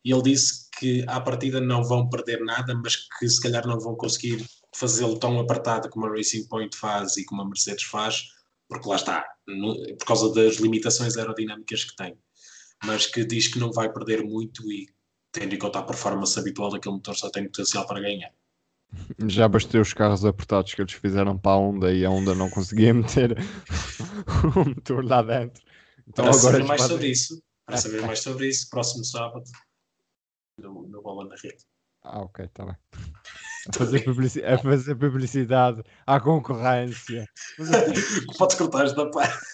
E 0.07 0.13
ele 0.13 0.23
disse 0.23 0.69
que 0.79 1.05
à 1.09 1.21
partida 1.21 1.61
não 1.61 1.83
vão 1.83 2.09
perder 2.09 2.39
nada, 2.45 2.73
mas 2.77 2.95
que 3.19 3.29
se 3.29 3.43
calhar 3.43 3.67
não 3.67 3.81
vão 3.81 3.97
conseguir 3.97 4.47
fazê-lo 4.73 5.19
tão 5.19 5.37
apertado 5.41 5.89
como 5.89 6.07
a 6.07 6.11
Racing 6.11 6.47
Point 6.47 6.77
faz 6.77 7.17
e 7.17 7.25
como 7.25 7.43
a 7.43 7.45
Mercedes 7.45 7.83
faz, 7.83 8.23
porque 8.69 8.89
lá 8.89 8.95
está, 8.95 9.27
no, 9.49 9.75
por 9.97 10.07
causa 10.07 10.33
das 10.33 10.59
limitações 10.59 11.17
aerodinâmicas 11.17 11.83
que 11.83 11.97
tem. 11.97 12.17
Mas 12.85 13.07
que 13.07 13.25
diz 13.25 13.49
que 13.49 13.59
não 13.59 13.73
vai 13.73 13.93
perder 13.93 14.23
muito 14.23 14.71
e, 14.71 14.87
tendo 15.33 15.57
em 15.57 15.59
conta 15.59 15.81
a 15.81 15.83
performance 15.83 16.39
habitual 16.39 16.71
daquele 16.71 16.95
motor, 16.95 17.17
só 17.17 17.29
tem 17.29 17.43
potencial 17.43 17.85
para 17.85 18.01
ganhar. 18.01 18.31
Já 19.27 19.49
bastei 19.49 19.81
os 19.81 19.93
carros 19.93 20.25
apertados 20.25 20.73
que 20.73 20.83
eles 20.83 20.93
fizeram 20.93 21.37
para 21.37 21.51
a 21.51 21.59
Honda 21.59 21.93
e 21.93 22.07
a 22.07 22.11
Honda 22.11 22.33
não 22.33 22.49
conseguia 22.49 22.95
meter 22.95 23.37
o 24.55 24.69
motor 24.69 25.05
lá 25.05 25.21
dentro. 25.21 25.65
Então, 26.07 26.27
para 26.27 26.37
agora 26.37 26.53
saber 26.53 26.65
mais 26.65 26.81
fazem... 26.81 26.97
sobre 26.97 27.11
isso, 27.11 27.43
para 27.67 27.77
saber 27.77 28.03
mais 28.03 28.21
sobre 28.21 28.49
isso, 28.49 28.71
próximo 28.71 29.05
sábado, 29.05 29.45
no, 30.59 30.87
no 30.89 31.03
Bola 31.03 31.29
na 31.29 31.37
Rede. 31.37 31.65
Ah, 32.03 32.21
ok, 32.23 32.45
está 32.45 32.65
bem. 32.65 32.77
A 33.69 33.73
fazer, 33.77 34.05
a 34.45 34.59
fazer 34.59 34.95
publicidade 34.95 35.83
à 36.07 36.21
concorrência. 36.21 37.29
Podes 38.39 38.57
cortar 38.57 38.87
esta 38.87 39.11
parte. 39.11 39.45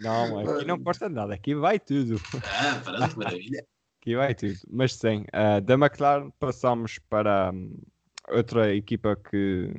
Não, 0.00 0.38
aqui 0.38 0.64
não 0.64 0.82
corta 0.82 1.10
nada, 1.10 1.34
aqui 1.34 1.54
vai 1.54 1.78
tudo. 1.78 2.18
Ah, 2.44 2.80
pronto, 2.82 3.18
maravilha. 3.18 3.66
Aqui 4.00 4.16
vai 4.16 4.34
tudo. 4.34 4.58
Mas 4.70 4.94
sim, 4.94 5.26
uh, 5.34 5.60
da 5.60 5.74
McLaren 5.74 6.30
passamos 6.40 6.98
para 7.10 7.52
um, 7.52 7.78
outra 8.28 8.74
equipa 8.74 9.14
que. 9.14 9.72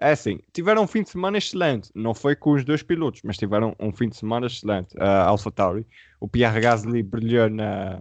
É 0.00 0.10
assim, 0.10 0.40
tiveram 0.52 0.82
um 0.82 0.86
fim 0.86 1.02
de 1.02 1.10
semana 1.10 1.38
excelente. 1.38 1.90
Não 1.94 2.14
foi 2.14 2.34
com 2.34 2.52
os 2.52 2.64
dois 2.64 2.82
pilotos, 2.82 3.20
mas 3.24 3.36
tiveram 3.36 3.74
um 3.78 3.92
fim 3.92 4.08
de 4.08 4.16
semana 4.16 4.46
excelente. 4.46 4.96
A 4.98 5.26
uh, 5.26 5.28
Alpha 5.28 5.50
Tauri. 5.50 5.86
O 6.20 6.28
Pierre 6.28 6.60
Gasly 6.60 7.02
brilhou 7.02 7.48
na, 7.48 8.00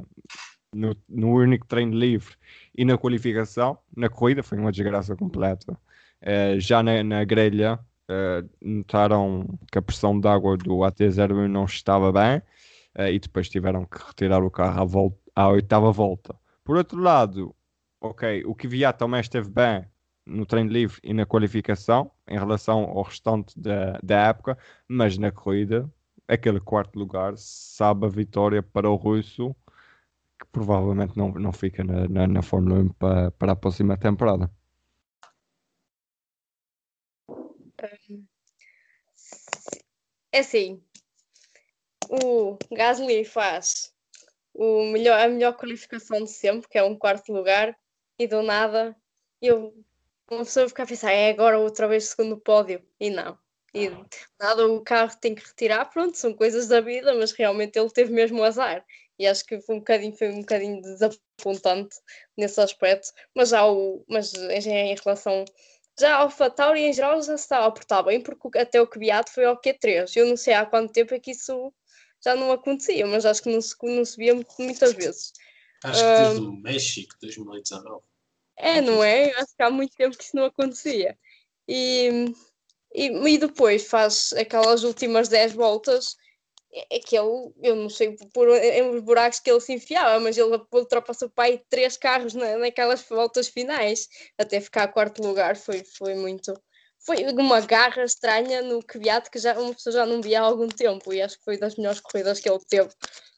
no, 0.74 0.96
no 1.08 1.36
único 1.36 1.68
treino 1.68 1.96
livre 1.96 2.36
e 2.76 2.84
na 2.84 2.98
qualificação. 2.98 3.78
Na 3.96 4.10
corrida 4.10 4.42
foi 4.42 4.58
uma 4.58 4.72
desgraça 4.72 5.16
completa. 5.16 5.74
Uh, 6.22 6.60
já 6.60 6.82
na, 6.82 7.04
na 7.04 7.24
grelha, 7.24 7.80
uh, 8.10 8.50
notaram 8.62 9.48
que 9.72 9.78
a 9.78 9.82
pressão 9.82 10.20
de 10.20 10.28
água 10.28 10.58
do 10.58 10.78
AT01 10.78 11.48
não 11.48 11.66
estava 11.66 12.12
bem 12.12 12.38
uh, 12.98 13.10
e 13.12 13.20
depois 13.20 13.50
tiveram 13.50 13.86
que 13.86 14.00
retirar 14.04 14.44
o 14.44 14.50
carro 14.50 14.82
à, 14.82 14.86
volta, 14.86 15.18
à 15.36 15.50
oitava 15.50 15.92
volta. 15.92 16.36
Por 16.64 16.78
outro 16.78 17.00
lado, 17.00 17.54
ok, 18.02 18.44
o 18.46 18.56
Kvyat 18.56 18.98
também 18.98 19.20
esteve 19.20 19.50
bem 19.50 19.86
no 20.26 20.46
treino 20.46 20.72
livre 20.72 21.00
e 21.04 21.14
na 21.14 21.26
qualificação 21.26 22.12
em 22.28 22.38
relação 22.38 22.84
ao 22.84 23.04
restante 23.04 23.60
da, 23.60 24.00
da 24.02 24.28
época, 24.28 24.58
mas 24.88 25.18
na 25.18 25.32
corrida, 25.32 25.92
aquele 26.28 26.60
quarto 26.60 26.98
lugar 26.98 27.34
sabe 27.38 28.06
a 28.06 28.10
vitória 28.10 28.64
para 28.64 28.90
o 28.90 28.96
russo 28.96 29.56
que 30.40 30.46
provavelmente 30.52 31.18
não, 31.18 31.32
não 31.34 31.52
fica 31.52 31.84
na, 31.84 32.08
na, 32.08 32.28
na 32.28 32.42
Fórmula 32.42 32.80
1 32.80 32.90
para, 32.94 33.32
para 33.32 33.52
a 33.52 33.56
próxima 33.56 33.98
temporada. 33.98 34.52
É 40.32 40.40
assim, 40.40 40.82
o 42.10 42.58
Gasly 42.72 43.26
faz 43.26 43.94
o 44.54 44.86
melhor, 44.92 45.20
a 45.20 45.28
melhor 45.28 45.54
qualificação 45.54 46.24
de 46.24 46.30
sempre, 46.30 46.70
que 46.70 46.78
é 46.78 46.84
um 46.84 46.98
quarto 46.98 47.34
lugar, 47.34 47.78
e 48.18 48.28
do 48.28 48.42
nada 48.42 48.96
eu, 49.42 49.74
uma 50.30 50.44
pessoa 50.44 50.68
fica 50.68 50.84
a 50.84 50.88
pensar, 50.88 51.12
é 51.12 51.30
agora 51.30 51.60
outra 51.60 51.88
vez 51.88 52.06
segundo 52.06 52.38
pódio, 52.38 52.82
e 53.00 53.10
não. 53.10 53.38
E 53.74 53.90
nada, 54.40 54.68
o 54.68 54.82
carro 54.82 55.16
tem 55.20 55.34
que 55.34 55.46
retirar, 55.46 55.86
pronto, 55.86 56.16
são 56.16 56.34
coisas 56.34 56.68
da 56.68 56.80
vida, 56.80 57.14
mas 57.16 57.32
realmente 57.32 57.78
ele 57.78 57.90
teve 57.90 58.14
mesmo 58.14 58.44
azar. 58.44 58.86
E 59.18 59.26
acho 59.26 59.46
que 59.46 59.60
foi 59.62 59.76
um 59.76 59.80
bocadinho, 59.80 60.16
foi 60.16 60.30
um 60.30 60.42
bocadinho 60.42 60.82
desapontante 60.82 61.96
nesse 62.38 62.62
aspecto, 62.62 63.10
mas 63.36 63.50
já 63.50 63.66
o, 63.66 64.04
mas 64.08 64.34
em 64.34 64.96
relação 64.96 65.44
já 66.00 66.16
ao 66.16 66.30
Tauri 66.30 66.82
em 66.82 66.94
geral 66.94 67.22
já 67.22 67.38
se 67.38 67.44
estava 67.44 67.68
a 67.68 67.72
portar 67.72 68.04
bem, 68.04 68.22
porque 68.22 68.58
até 68.58 68.82
o 68.82 68.88
Kvyat 68.88 69.32
foi 69.32 69.46
ao 69.46 69.60
Q3. 69.60 70.16
Eu 70.16 70.28
não 70.28 70.38
sei 70.38 70.54
há 70.54 70.66
quanto 70.66 70.92
tempo 70.92 71.14
é 71.14 71.20
que 71.20 71.32
isso 71.32 71.74
já 72.24 72.36
não 72.36 72.52
acontecia, 72.52 73.06
mas 73.06 73.26
acho 73.26 73.44
que 73.44 73.52
não 73.52 73.62
se, 73.62 73.76
não 73.84 74.06
se 74.06 74.18
via 74.18 74.34
muitas 74.58 74.94
vezes. 74.94 75.34
Acho 75.84 76.02
que 76.02 76.22
desde 76.22 76.42
o 76.42 76.52
México, 76.54 77.16
2019. 77.22 78.02
É, 78.64 78.80
não 78.80 79.04
é? 79.04 79.26
Acho 79.34 79.54
que 79.58 79.62
há 79.62 79.70
muito 79.70 79.94
tempo 79.94 80.18
que 80.18 80.24
isso 80.24 80.36
não 80.38 80.46
acontecia. 80.46 81.18
E, 81.68 82.34
e, 82.96 83.08
e 83.08 83.38
depois 83.38 83.86
faz 83.88 84.32
aquelas 84.34 84.84
últimas 84.86 85.28
10 85.28 85.52
voltas 85.52 86.16
é, 86.74 86.96
é 86.96 87.00
que 87.00 87.18
ele, 87.18 87.52
eu 87.62 87.76
não 87.76 87.90
sei 87.90 88.16
por 88.34 88.48
os 88.48 89.02
buracos 89.02 89.42
que 89.42 89.52
ele 89.52 89.60
se 89.60 89.74
enfiava, 89.74 90.18
mas 90.22 90.38
ele 90.38 90.58
ultrapassou 90.72 91.30
pai 91.30 91.62
três 91.70 91.98
carros 91.98 92.34
na, 92.34 92.58
naquelas 92.58 93.02
voltas 93.04 93.50
finais, 93.50 94.08
até 94.38 94.62
ficar 94.62 94.84
a 94.84 94.88
quarto 94.88 95.22
lugar, 95.22 95.58
foi, 95.58 95.84
foi 95.84 96.16
muito. 96.16 96.54
Foi 97.06 97.26
uma 97.34 97.60
garra 97.60 98.06
estranha 98.06 98.62
no 98.62 98.82
Kvyat 98.82 99.30
que 99.30 99.40
já, 99.40 99.60
uma 99.60 99.74
pessoa 99.74 99.94
já 99.94 100.06
não 100.06 100.22
via 100.22 100.40
há 100.42 100.46
algum 100.46 100.70
tempo, 100.70 101.14
e 101.14 101.22
acho 101.22 101.38
que 101.38 101.44
foi 101.44 101.58
das 101.58 101.76
melhores 101.76 102.00
corridas 102.00 102.40
que 102.40 102.50
ele 102.50 102.60
teve. 102.70 102.90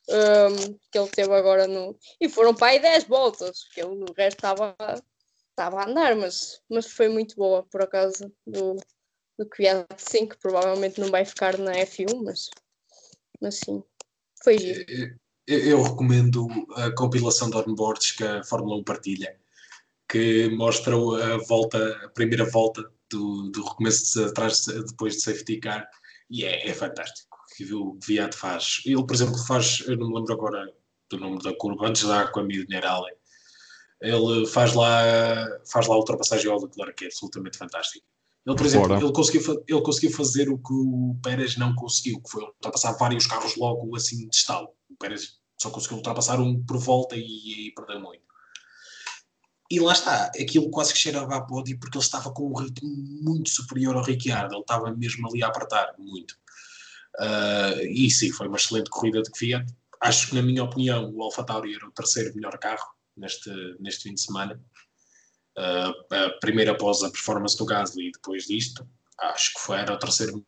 Um, 0.08 0.78
que 0.92 1.00
ele 1.00 1.10
teve 1.10 1.34
agora 1.34 1.68
no. 1.68 1.98
E 2.22 2.30
foram 2.30 2.54
para 2.54 2.68
aí 2.68 2.80
10 2.80 3.06
voltas, 3.06 3.64
porque 3.64 3.82
ele, 3.82 4.04
o 4.04 4.14
resto 4.16 4.38
estava 4.38 4.76
estava 5.56 5.82
a 5.82 5.90
andar, 5.90 6.16
mas, 6.16 6.62
mas 6.70 6.92
foi 6.92 7.08
muito 7.08 7.36
boa 7.36 7.64
por 7.64 7.82
acaso 7.82 8.32
do, 8.46 8.76
do 9.40 9.50
Kvyat 9.50 9.88
5, 9.98 10.36
que 10.36 10.42
provavelmente 10.42 11.00
não 11.00 11.10
vai 11.10 11.24
ficar 11.24 11.58
na 11.58 11.72
F1, 11.72 12.24
mas 12.24 12.50
mas 13.42 13.56
sim, 13.56 13.84
foi 14.44 14.58
giro. 14.58 14.86
Eu, 15.48 15.60
eu 15.60 15.84
recomendo 15.84 16.48
a 16.76 16.92
compilação 16.96 17.50
de 17.50 17.58
onboards 17.58 18.14
que 18.14 18.24
a 18.24 18.44
Fórmula 18.44 18.78
1 18.78 18.84
partilha, 18.84 19.38
que 20.10 20.50
mostra 20.50 20.96
a 20.96 21.38
volta, 21.48 22.06
a 22.06 22.10
primeira 22.10 22.46
volta 22.46 22.84
do, 23.12 23.52
do 23.52 23.64
recomeço 23.64 24.20
de, 24.20 24.26
atrás 24.26 24.66
depois 24.66 25.16
de 25.16 25.22
safety 25.22 25.60
car 25.60 25.88
e 26.30 26.44
é, 26.44 26.68
é 26.68 26.74
fantástico. 26.74 27.38
Que 27.56 27.72
o 27.74 27.98
Viat 28.06 28.36
faz. 28.36 28.82
Ele, 28.86 29.06
por 29.06 29.14
exemplo, 29.14 29.38
faz, 29.46 29.84
eu 29.88 29.98
não 29.98 30.10
me 30.10 30.16
lembro 30.16 30.34
agora 30.34 30.74
do 31.10 31.20
nome 31.20 31.42
da 31.44 31.56
curva, 31.56 31.88
antes 31.88 32.04
da 32.04 32.22
Aqua 32.22 32.44
Minerale, 32.44 33.16
ele 34.02 34.46
faz 34.48 34.74
lá, 34.74 35.02
faz 35.72 35.88
lá 35.88 35.96
a 35.96 35.98
ultrapassagem 35.98 36.50
ao 36.52 36.62
Leclerc, 36.62 36.96
que 36.96 37.06
é 37.06 37.08
absolutamente 37.08 37.58
fantástico. 37.58 38.06
Ele, 38.46 38.56
por 38.56 38.66
exemplo, 38.66 38.96
ele 38.96 39.12
conseguiu, 39.12 39.64
ele 39.68 39.82
conseguiu 39.82 40.12
fazer 40.12 40.50
o 40.50 40.58
que 40.58 40.74
o 40.74 41.18
Pérez 41.24 41.58
não 41.58 41.74
conseguiu, 41.74 42.22
que 42.22 42.30
foi 42.30 42.44
ultrapassar 42.44 42.92
vários 42.94 43.26
carros 43.26 43.56
logo 43.56 43.96
assim 43.96 44.28
de 44.30 44.36
estalo. 44.36 44.70
O 44.90 44.96
Pérez 44.96 45.40
só 45.60 45.72
conseguiu 45.72 45.98
ultrapassar 45.98 46.40
um 46.40 46.64
por 46.64 46.78
volta 46.78 47.16
e 47.16 47.22
aí 47.22 47.74
perdeu 47.76 48.00
muito. 48.00 48.24
E 49.72 49.80
lá 49.80 49.94
está, 49.94 50.26
aquilo 50.26 50.70
quase 50.70 50.94
que 50.94 51.00
cheirava 51.00 51.36
a 51.36 51.42
pódio 51.42 51.80
porque 51.80 51.98
ele 51.98 52.04
estava 52.04 52.32
com 52.32 52.52
um 52.52 52.56
ritmo 52.56 52.88
muito 53.24 53.50
superior 53.50 53.96
ao 53.96 54.04
Ricciardo, 54.04 54.54
ele 54.54 54.62
estava 54.62 54.94
mesmo 54.94 55.28
ali 55.28 55.44
a 55.44 55.48
apertar 55.48 55.96
muito. 55.98 56.36
Uh, 57.20 57.82
e 57.90 58.12
sim, 58.12 58.32
foi 58.32 58.48
uma 58.48 58.58
excelente 58.58 58.92
corrida 58.92 59.24
de 59.24 59.32
Fiat. 59.36 59.66
Acho 60.02 60.28
que, 60.28 60.36
na 60.36 60.44
minha 60.44 60.64
opinião, 60.64 61.12
o 61.16 61.24
AlphaTauri 61.24 61.74
era 61.74 61.88
o 61.88 61.92
terceiro 61.92 62.36
melhor 62.36 62.56
carro 62.60 62.95
neste, 63.18 63.50
neste 63.80 64.04
fim 64.04 64.14
de 64.14 64.22
semana. 64.22 64.62
Uh, 65.58 66.40
primeiro 66.42 66.72
após 66.72 67.02
a 67.02 67.10
performance 67.10 67.58
do 67.58 67.66
Gasly 67.66 68.10
e 68.10 68.12
depois 68.12 68.44
disto, 68.44 68.88
acho 69.20 69.54
que 69.54 69.60
foi, 69.62 69.78
era 69.78 69.94
o 69.94 70.00
terceiro 70.00 70.46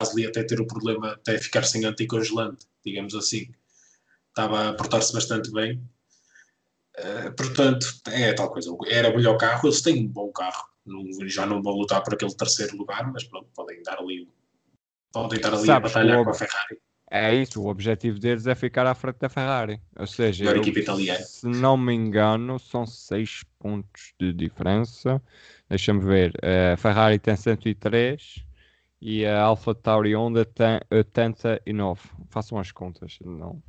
Gasly 0.00 0.26
até 0.26 0.42
ter 0.42 0.60
o 0.60 0.66
problema, 0.66 1.12
até 1.12 1.38
ficar 1.38 1.64
sem 1.64 1.84
anticongelante, 1.84 2.66
digamos 2.84 3.14
assim. 3.14 3.52
Estava 4.28 4.70
a 4.70 4.74
portar-se 4.74 5.12
bastante 5.12 5.50
bem. 5.52 5.86
Uh, 6.98 7.34
portanto, 7.36 7.86
é 8.08 8.32
tal 8.32 8.50
coisa. 8.50 8.70
Era 8.88 9.10
o 9.10 9.16
melhor 9.16 9.36
carro, 9.36 9.68
eles 9.68 9.82
têm 9.82 10.04
um 10.04 10.08
bom 10.08 10.32
carro. 10.32 10.66
Não, 10.84 11.04
já 11.28 11.46
não 11.46 11.62
vão 11.62 11.74
lutar 11.74 12.02
por 12.02 12.14
aquele 12.14 12.34
terceiro 12.34 12.76
lugar, 12.76 13.10
mas 13.12 13.24
pronto, 13.24 13.48
podem 13.54 13.82
dar 13.82 13.98
ali, 13.98 14.28
podem 15.12 15.36
estar 15.36 15.54
ali 15.54 15.66
Sabes, 15.66 15.70
a 15.70 15.80
batalhar 15.80 16.24
com 16.24 16.30
a 16.30 16.34
Ferrari. 16.34 16.80
É 17.14 17.34
isso, 17.34 17.60
o 17.60 17.66
objetivo 17.66 18.18
deles 18.18 18.46
é 18.46 18.54
ficar 18.54 18.86
à 18.86 18.94
frente 18.94 19.18
da 19.18 19.28
Ferrari. 19.28 19.78
Ou 19.98 20.06
seja, 20.06 20.46
eu, 20.46 20.62
se 21.18 21.46
não 21.46 21.76
me 21.76 21.92
engano, 21.92 22.58
são 22.58 22.86
6 22.86 23.44
pontos 23.58 24.14
de 24.18 24.32
diferença. 24.32 25.22
Deixa-me 25.68 26.00
ver. 26.00 26.32
A 26.72 26.74
Ferrari 26.78 27.18
tem 27.18 27.36
103 27.36 28.42
e 28.98 29.26
a 29.26 29.42
Alpha 29.42 29.74
Tauri 29.74 30.16
Honda 30.16 30.46
tem 30.46 30.80
89. 30.90 32.00
Façam 32.30 32.58
as 32.58 32.72
contas. 32.72 33.18
Não. 33.22 33.62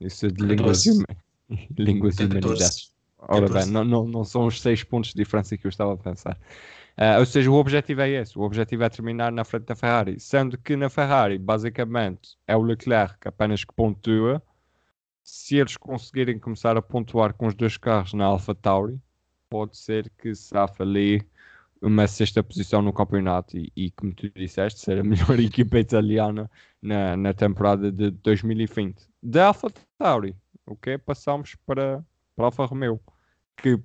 Isso 0.00 0.26
é 0.26 0.28
de 0.28 0.44
línguas, 0.44 0.84
línguas 1.78 2.18
humanidades. 2.18 2.92
Ora 3.20 3.48
bem, 3.48 3.66
não, 3.66 3.84
não, 3.84 4.04
não 4.04 4.24
são 4.24 4.46
os 4.46 4.60
6 4.60 4.82
pontos 4.82 5.10
de 5.10 5.16
diferença 5.16 5.56
que 5.56 5.64
eu 5.64 5.68
estava 5.68 5.94
a 5.94 5.96
pensar. 5.96 6.36
Uh, 6.98 7.20
ou 7.20 7.26
seja, 7.26 7.48
o 7.48 7.54
objetivo 7.54 8.00
é 8.00 8.10
esse: 8.10 8.36
o 8.36 8.42
objetivo 8.42 8.82
é 8.82 8.88
terminar 8.88 9.30
na 9.30 9.44
frente 9.44 9.66
da 9.66 9.76
Ferrari. 9.76 10.18
Sendo 10.18 10.58
que 10.58 10.74
na 10.74 10.90
Ferrari, 10.90 11.38
basicamente, 11.38 12.36
é 12.46 12.56
o 12.56 12.62
Leclerc 12.62 13.28
apenas 13.28 13.64
que 13.64 13.72
pontua. 13.72 14.42
Se 15.22 15.56
eles 15.56 15.76
conseguirem 15.76 16.38
começar 16.38 16.76
a 16.76 16.82
pontuar 16.82 17.34
com 17.34 17.46
os 17.46 17.54
dois 17.54 17.76
carros 17.76 18.14
na 18.14 18.24
Alpha 18.24 18.54
Tauri, 18.54 18.98
pode 19.48 19.76
ser 19.76 20.10
que 20.18 20.34
safe 20.34 20.82
ali 20.82 21.22
uma 21.80 22.08
sexta 22.08 22.42
posição 22.42 22.82
no 22.82 22.92
campeonato 22.92 23.56
e, 23.56 23.70
e, 23.76 23.90
como 23.92 24.12
tu 24.14 24.28
disseste, 24.30 24.80
ser 24.80 24.98
a 24.98 25.04
melhor 25.04 25.38
equipa 25.38 25.78
italiana 25.78 26.50
na, 26.82 27.16
na 27.16 27.32
temporada 27.32 27.92
de 27.92 28.10
2020. 28.10 29.08
Da 29.22 29.46
Alfa 29.46 29.68
Tauri, 29.98 30.34
ok? 30.66 30.98
Passamos 30.98 31.54
para, 31.66 32.04
para 32.34 32.46
Alfa 32.46 32.64
Romeo, 32.64 33.00
que 33.56 33.78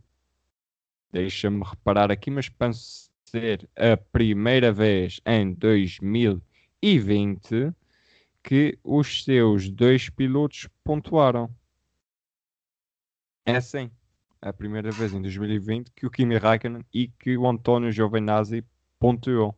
deixa-me 1.13 1.63
reparar 1.63 2.11
aqui, 2.11 2.29
mas 2.29 2.49
penso 2.49 3.09
ser 3.25 3.69
a 3.77 3.95
primeira 3.95 4.73
vez 4.73 5.21
em 5.25 5.53
2020 5.53 7.71
que 8.43 8.77
os 8.83 9.23
seus 9.23 9.69
dois 9.69 10.09
pilotos 10.09 10.67
pontuaram. 10.83 11.49
É 13.45 13.61
sim 13.61 13.89
a 14.43 14.51
primeira 14.51 14.91
vez 14.91 15.13
em 15.13 15.21
2020 15.21 15.91
que 15.95 16.05
o 16.05 16.11
Kimi 16.11 16.37
Raikkonen 16.37 16.85
e 16.93 17.07
que 17.07 17.37
o 17.37 17.47
António 17.47 17.91
Giovinazzi 17.91 18.63
pontuou. 18.99 19.57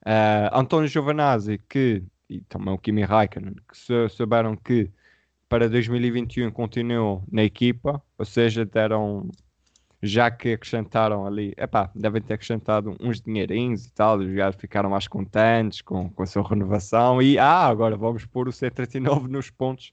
Uh, 0.00 0.48
António 0.52 0.88
Giovinazzi 0.88 1.58
que, 1.68 2.02
e 2.28 2.40
também 2.40 2.72
o 2.72 2.78
Kimi 2.78 3.02
Raikkonen, 3.02 3.54
que 3.54 4.08
souberam 4.08 4.56
que 4.56 4.90
para 5.48 5.68
2021 5.68 6.50
continuou 6.50 7.22
na 7.30 7.44
equipa, 7.44 8.02
ou 8.16 8.24
seja, 8.24 8.64
deram, 8.64 9.30
já 10.06 10.30
que 10.30 10.52
acrescentaram 10.52 11.26
ali, 11.26 11.54
epá, 11.56 11.90
devem 11.94 12.20
ter 12.22 12.34
acrescentado 12.34 12.96
uns 13.00 13.20
dinheirinhos 13.20 13.86
e 13.86 13.92
tal, 13.92 14.18
os 14.18 14.32
gajos 14.32 14.60
ficaram 14.60 14.90
mais 14.90 15.08
contentes 15.08 15.80
com, 15.82 16.10
com 16.10 16.22
a 16.22 16.26
sua 16.26 16.46
renovação 16.48 17.20
e, 17.22 17.38
ah, 17.38 17.66
agora 17.66 17.96
vamos 17.96 18.24
pôr 18.26 18.48
o 18.48 18.52
C39 18.52 19.26
nos 19.28 19.50
pontos. 19.50 19.92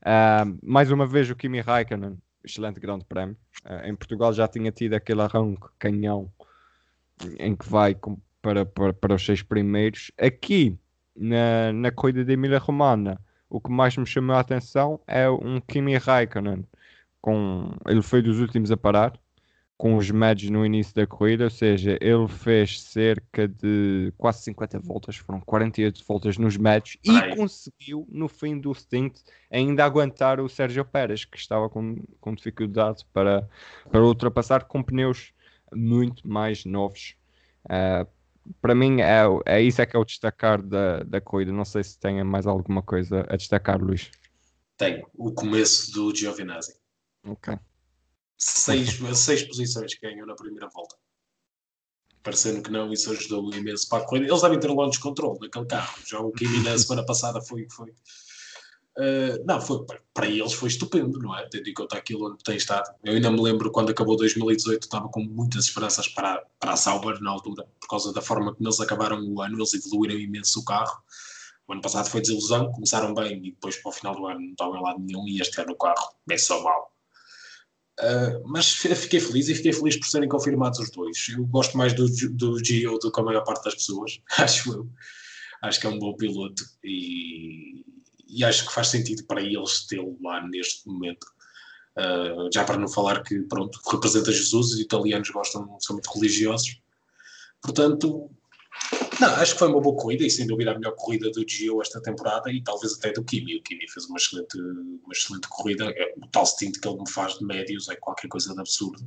Uh, 0.00 0.58
mais 0.62 0.90
uma 0.90 1.06
vez 1.06 1.28
o 1.28 1.34
Kimi 1.34 1.60
Raikkonen 1.60 2.18
excelente 2.44 2.80
grande 2.80 3.04
prémio. 3.04 3.36
Uh, 3.64 3.86
em 3.86 3.94
Portugal 3.94 4.32
já 4.32 4.48
tinha 4.48 4.72
tido 4.72 4.94
aquele 4.94 5.22
arranque 5.22 5.66
canhão 5.78 6.32
em 7.38 7.54
que 7.54 7.68
vai 7.68 7.94
com, 7.94 8.18
para, 8.40 8.64
para, 8.64 8.92
para 8.92 9.14
os 9.14 9.24
seis 9.24 9.42
primeiros. 9.42 10.10
Aqui, 10.18 10.78
na, 11.16 11.72
na 11.72 11.90
corrida 11.90 12.24
de 12.24 12.32
Emília 12.32 12.58
Romana, 12.58 13.20
o 13.48 13.60
que 13.60 13.70
mais 13.70 13.96
me 13.96 14.06
chamou 14.06 14.36
a 14.36 14.40
atenção 14.40 15.00
é 15.06 15.28
um 15.28 15.60
Kimi 15.60 15.96
Raikkonen. 15.96 16.64
Com, 17.20 17.74
ele 17.86 18.02
foi 18.02 18.22
dos 18.22 18.40
últimos 18.40 18.70
a 18.70 18.76
parar 18.76 19.18
com 19.78 19.96
os 19.96 20.10
médios 20.10 20.50
no 20.50 20.66
início 20.66 20.92
da 20.92 21.06
corrida, 21.06 21.44
ou 21.44 21.50
seja, 21.50 21.96
ele 22.00 22.26
fez 22.26 22.82
cerca 22.82 23.46
de 23.46 24.12
quase 24.18 24.42
50 24.42 24.80
voltas, 24.80 25.16
foram 25.16 25.40
48 25.40 26.04
voltas 26.04 26.36
nos 26.36 26.56
médios 26.56 26.98
e 27.04 27.36
conseguiu, 27.36 28.04
no 28.10 28.26
fim 28.28 28.58
do 28.58 28.74
stint, 28.74 29.20
ainda 29.48 29.84
aguentar 29.84 30.40
o 30.40 30.48
Sérgio 30.48 30.84
Pérez, 30.84 31.24
que 31.24 31.38
estava 31.38 31.70
com, 31.70 32.02
com 32.20 32.34
dificuldade 32.34 33.06
para, 33.12 33.48
para 33.88 34.02
ultrapassar 34.02 34.64
com 34.64 34.82
pneus 34.82 35.32
muito 35.72 36.26
mais 36.28 36.64
novos. 36.64 37.14
Uh, 37.64 38.04
para 38.60 38.74
mim, 38.74 39.00
é, 39.00 39.22
é 39.46 39.62
isso 39.62 39.80
é 39.80 39.86
que 39.86 39.96
é 39.96 39.98
o 40.00 40.04
destacar 40.04 40.60
da, 40.60 41.04
da 41.04 41.20
corrida. 41.20 41.52
Não 41.52 41.64
sei 41.64 41.84
se 41.84 42.00
tem 42.00 42.24
mais 42.24 42.48
alguma 42.48 42.82
coisa 42.82 43.24
a 43.28 43.36
destacar, 43.36 43.80
Luís. 43.80 44.10
Tenho, 44.76 45.06
o 45.14 45.30
começo 45.30 45.92
do 45.92 46.12
Giovinazzi. 46.12 46.76
Ok 47.24 47.56
seis, 48.38 48.98
seis 49.18 49.42
posições 49.42 49.94
que 49.94 50.08
ganham 50.08 50.26
na 50.26 50.34
primeira 50.34 50.68
volta. 50.68 50.96
Parecendo 52.22 52.62
que 52.62 52.70
não, 52.70 52.92
isso 52.92 53.10
ajudou 53.10 53.52
imenso 53.54 53.88
para 53.88 54.02
a 54.02 54.06
corrida. 54.06 54.26
Eles 54.26 54.42
devem 54.42 54.60
ter 54.60 54.68
launch 54.68 55.00
control 55.00 55.38
naquele 55.40 55.66
carro. 55.66 55.98
Já 56.06 56.20
o 56.20 56.30
Kimi 56.32 56.60
na 56.60 56.76
semana 56.78 57.04
passada 57.04 57.40
foi. 57.40 57.66
foi 57.70 57.90
uh, 57.90 59.44
não, 59.46 59.60
foi, 59.60 59.84
para 60.12 60.26
eles 60.26 60.52
foi 60.52 60.68
estupendo, 60.68 61.18
não 61.18 61.36
é? 61.36 61.48
Tendo 61.48 61.68
em 61.68 61.74
conta 61.74 61.96
aquilo 61.96 62.30
onde 62.30 62.42
tem 62.44 62.56
estado. 62.56 62.92
Eu 63.02 63.14
ainda 63.14 63.30
me 63.30 63.40
lembro 63.40 63.70
quando 63.70 63.90
acabou 63.90 64.16
2018, 64.16 64.82
estava 64.82 65.08
com 65.08 65.20
muitas 65.20 65.64
esperanças 65.64 66.08
para, 66.08 66.44
para 66.60 66.72
a 66.72 66.76
Sauber 66.76 67.20
na 67.20 67.30
altura, 67.30 67.66
por 67.80 67.88
causa 67.88 68.12
da 68.12 68.20
forma 68.20 68.54
como 68.54 68.68
eles 68.68 68.80
acabaram 68.80 69.24
o 69.24 69.40
ano, 69.40 69.56
eles 69.56 69.74
evoluíram 69.74 70.18
imenso 70.18 70.60
o 70.60 70.64
carro. 70.64 71.02
O 71.66 71.72
ano 71.72 71.82
passado 71.82 72.08
foi 72.08 72.20
desilusão, 72.20 72.72
começaram 72.72 73.14
bem 73.14 73.46
e 73.46 73.50
depois 73.52 73.76
para 73.76 73.90
o 73.90 73.92
final 73.92 74.14
do 74.14 74.26
ano 74.26 74.40
não 74.40 74.50
estavam 74.50 74.76
em 74.76 74.82
lado 74.82 75.00
nenhum 75.00 75.28
e 75.28 75.40
este 75.40 75.60
ano 75.60 75.72
o 75.72 75.76
carro 75.76 76.14
é 76.30 76.38
só 76.38 76.62
mal. 76.62 76.97
Uh, 77.98 78.46
mas 78.46 78.70
fiquei 78.70 79.18
feliz 79.18 79.48
e 79.48 79.54
fiquei 79.56 79.72
feliz 79.72 79.96
por 79.96 80.06
serem 80.06 80.28
confirmados 80.28 80.78
os 80.78 80.90
dois. 80.90 81.28
Eu 81.30 81.44
gosto 81.46 81.76
mais 81.76 81.92
do, 81.92 82.06
do 82.30 82.64
Gio 82.64 82.98
do 82.98 83.10
que 83.10 83.20
a 83.20 83.24
maior 83.24 83.42
parte 83.44 83.64
das 83.64 83.74
pessoas, 83.74 84.20
acho 84.38 84.72
eu. 84.72 84.88
Acho 85.60 85.80
que 85.80 85.86
é 85.88 85.90
um 85.90 85.98
bom 85.98 86.14
piloto 86.16 86.62
e, 86.84 87.84
e 88.28 88.44
acho 88.44 88.66
que 88.66 88.72
faz 88.72 88.88
sentido 88.88 89.24
para 89.24 89.42
eles 89.42 89.86
tê-lo 89.86 90.16
lá 90.22 90.46
neste 90.46 90.88
momento. 90.88 91.26
Uh, 91.96 92.48
já 92.54 92.62
para 92.62 92.78
não 92.78 92.86
falar 92.86 93.24
que, 93.24 93.40
pronto, 93.42 93.80
representa 93.90 94.30
Jesus, 94.30 94.74
os 94.74 94.78
italianos 94.78 95.30
gostam, 95.30 95.76
são 95.80 95.96
muito 95.96 96.12
religiosos. 96.14 96.80
Portanto, 97.60 98.30
não, 99.20 99.28
acho 99.34 99.52
que 99.52 99.58
foi 99.58 99.68
uma 99.68 99.80
boa 99.80 99.96
corrida 99.96 100.24
e 100.24 100.30
sem 100.30 100.46
dúvida 100.46 100.70
a 100.70 100.74
melhor 100.74 100.94
corrida 100.96 101.30
do 101.30 101.44
Gio 101.46 101.82
esta 101.82 102.00
temporada 102.00 102.50
e 102.50 102.62
talvez 102.62 102.94
até 102.94 103.12
do 103.12 103.24
Kimi. 103.24 103.56
O 103.56 103.62
Kimi 103.62 103.88
fez 103.88 104.06
uma 104.06 104.16
excelente, 104.16 104.58
uma 104.58 105.12
excelente 105.12 105.48
corrida. 105.48 105.90
É, 105.90 106.14
o 106.16 106.26
tal 106.28 106.46
stint 106.46 106.78
que 106.78 106.88
ele 106.88 106.98
me 106.98 107.10
faz 107.10 107.38
de 107.38 107.44
médios 107.44 107.88
é 107.88 107.96
qualquer 107.96 108.28
coisa 108.28 108.54
de 108.54 108.60
absurdo. 108.60 109.02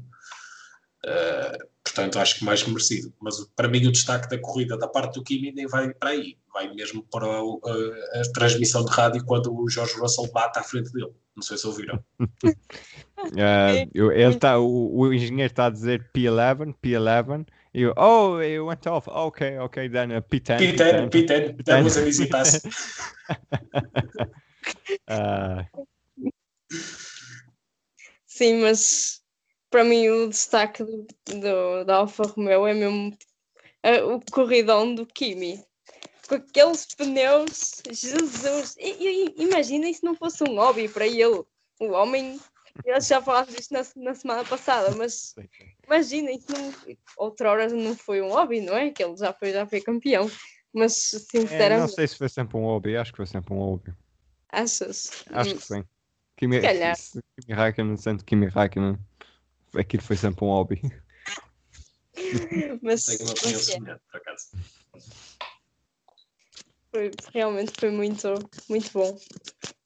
Uh, 1.03 1.57
portanto, 1.83 2.19
acho 2.19 2.39
que 2.39 2.45
mais 2.45 2.65
merecido. 2.65 3.13
Mas 3.21 3.35
para 3.55 3.67
mim, 3.67 3.85
o 3.87 3.91
destaque 3.91 4.29
da 4.29 4.37
corrida 4.37 4.77
da 4.77 4.87
parte 4.87 5.15
do 5.15 5.23
Kimi 5.23 5.51
nem 5.51 5.67
vai 5.67 5.93
para 5.93 6.11
aí. 6.11 6.37
Vai 6.53 6.73
mesmo 6.73 7.03
para 7.03 7.25
a, 7.25 7.39
a, 7.39 8.21
a 8.21 8.31
transmissão 8.33 8.83
de 8.83 8.91
rádio 8.91 9.25
quando 9.25 9.53
o 9.53 9.69
George 9.69 9.97
Russell 9.97 10.29
bate 10.31 10.59
à 10.59 10.63
frente 10.63 10.91
dele. 10.91 11.11
Não 11.35 11.41
sei 11.41 11.57
se 11.57 11.65
ouviram. 11.65 12.03
uh, 12.19 14.11
ele 14.11 14.35
tá, 14.35 14.59
o, 14.59 14.99
o 14.99 15.13
engenheiro 15.13 15.51
está 15.51 15.67
a 15.67 15.69
dizer 15.69 16.09
P11, 16.13 16.75
P11 16.83 17.45
You, 17.73 17.93
oh, 17.95 18.37
it 18.39 18.59
went 18.59 18.85
off. 18.85 19.07
Okay, 19.07 19.57
okay, 19.57 19.87
then 19.87 20.11
uh, 20.11 20.21
P10. 20.21 20.59
P10, 20.59 20.75
P10, 20.75 21.09
P10, 21.09 21.55
P10. 21.55 21.65
that 21.65 21.83
was 21.83 21.95
an 21.95 22.07
easy 22.07 22.27
pass. 22.27 22.59
uh... 25.07 25.63
Sim, 28.25 28.61
mas 28.61 29.21
para 29.69 29.85
mim 29.85 30.09
o 30.09 30.27
destaque 30.27 30.83
do, 30.83 31.07
do, 31.27 31.83
da 31.85 31.95
Alfa 31.97 32.23
Romeo 32.23 32.67
é 32.67 32.73
mesmo 32.73 33.17
uh, 33.85 34.15
o 34.15 34.21
corridão 34.31 34.93
do 34.93 35.05
Kimi. 35.05 35.63
Com 36.27 36.35
aqueles 36.35 36.85
pneus, 36.95 37.81
Jesus! 37.89 38.75
E, 38.77 38.89
e, 38.89 39.43
imagina 39.43 39.91
se 39.93 40.03
não 40.03 40.15
fosse 40.15 40.43
um 40.43 40.55
hobby 40.55 40.89
para 40.89 41.07
ele. 41.07 41.43
O 41.79 41.91
homem 41.91 42.37
eu 42.85 43.01
já 43.01 43.21
falámos 43.21 43.53
disto 43.55 43.71
na, 43.71 43.81
na, 43.95 44.15
semana 44.15 44.45
passada, 44.45 44.95
mas 44.95 45.35
imagina, 45.85 46.31
isso 46.31 46.47
não, 46.51 46.95
outrora 47.17 47.67
não 47.69 47.95
foi 47.95 48.21
um 48.21 48.29
hobby, 48.29 48.61
não 48.61 48.75
é? 48.75 48.89
Que 48.91 49.03
ele 49.03 49.15
já 49.17 49.33
foi, 49.33 49.51
já 49.51 49.65
foi 49.65 49.81
campeão. 49.81 50.29
Mas 50.73 50.93
sinceramente. 50.93 51.73
É, 51.73 51.77
não 51.79 51.87
sei 51.87 52.07
se 52.07 52.17
foi 52.17 52.29
sempre 52.29 52.57
um 52.57 52.63
hobby, 52.63 52.95
acho 52.95 53.11
que 53.11 53.17
foi 53.17 53.25
sempre 53.25 53.53
um 53.53 53.57
hobby. 53.57 53.93
Achas? 54.49 55.23
Acho 55.31 55.55
que 55.55 55.65
sim. 55.65 55.83
Kimi, 56.37 56.61
Calhar. 56.61 56.95
Kimi 56.97 57.53
Raikkonen, 57.53 57.97
sendo 57.97 58.23
Kimi 58.23 58.47
Raikkonen, 58.47 58.97
aquilo 59.75 60.03
foi 60.03 60.15
sempre 60.15 60.45
um 60.45 60.47
hobby. 60.47 60.81
mas, 62.81 63.05
Tenho 63.05 63.23
uma 63.23 63.31
opinião 63.31 63.59
semelhante, 63.59 64.01
por 64.11 64.17
acaso. 64.17 64.47
Foi, 66.91 67.11
realmente 67.33 67.71
foi 67.79 67.89
muito, 67.89 68.27
muito 68.69 68.91
bom. 68.91 69.17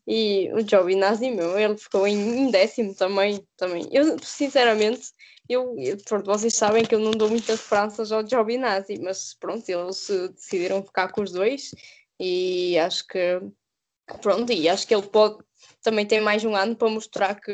E 0.08 0.52
o 0.54 0.62
Giovinazzi, 0.68 1.32
meu, 1.32 1.58
ele 1.58 1.78
ficou 1.78 2.08
em 2.08 2.52
décimo 2.52 2.94
também. 2.94 3.46
também. 3.58 3.88
Eu, 3.92 4.18
sinceramente, 4.20 5.12
eu, 5.50 5.76
pronto, 6.06 6.26
vocês 6.26 6.54
sabem 6.54 6.86
que 6.86 6.94
eu 6.94 7.00
não 7.00 7.12
dou 7.12 7.30
muitas 7.30 7.60
esperanças 7.60 8.12
ao 8.12 8.28
Giovinazzi, 8.28 9.00
mas 9.00 9.34
pronto, 9.34 9.68
eles 9.68 10.08
decidiram 10.34 10.84
ficar 10.84 11.12
com 11.12 11.22
os 11.22 11.32
dois 11.32 11.72
e 12.20 12.78
acho 12.78 13.08
que, 13.08 13.42
pronto, 14.22 14.52
e 14.52 14.70
acho 14.70 14.88
que 14.88 14.94
ele 14.94 15.08
pode, 15.08 15.44
também 15.82 16.06
tem 16.06 16.22
mais 16.22 16.44
um 16.46 16.56
ano 16.56 16.76
para 16.76 16.90
mostrar 16.90 17.40
que, 17.40 17.54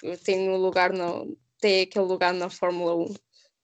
que 0.00 0.16
tem 0.18 0.50
um 0.50 0.56
lugar 0.56 0.92
no, 0.92 1.36
tem 1.60 1.82
aquele 1.82 2.06
lugar 2.06 2.34
na 2.34 2.50
Fórmula 2.50 2.94
1. 2.94 3.14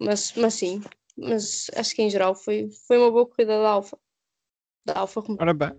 Mas, 0.01 0.33
mas 0.35 0.55
sim, 0.55 0.83
mas 1.17 1.69
acho 1.75 1.95
que 1.95 2.03
em 2.03 2.09
geral 2.09 2.35
foi, 2.35 2.71
foi 2.87 2.97
uma 2.97 3.11
boa 3.11 3.27
corrida 3.27 3.61
da 3.61 3.71
Alfa. 3.71 3.99
Da 4.87 5.01
Alfa 5.01 5.23
Ora 5.39 5.53
bem, 5.53 5.73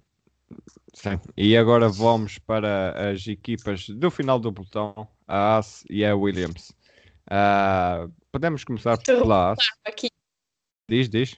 Sim. 0.93 1.19
E 1.37 1.55
agora 1.55 1.87
vamos 1.89 2.37
para 2.39 3.11
as 3.11 3.27
equipas 3.27 3.87
do 3.89 4.09
final 4.09 4.39
do 4.39 4.51
pelotão, 4.51 5.07
a 5.27 5.55
Haas 5.55 5.83
e 5.89 6.03
a 6.05 6.15
Williams. 6.15 6.71
Uh, 7.27 8.11
podemos 8.31 8.63
começar 8.63 8.97
pela 8.97 9.49
Haas. 9.49 9.59
Aqui. 9.85 10.09
Diz, 10.87 11.09
diz. 11.09 11.37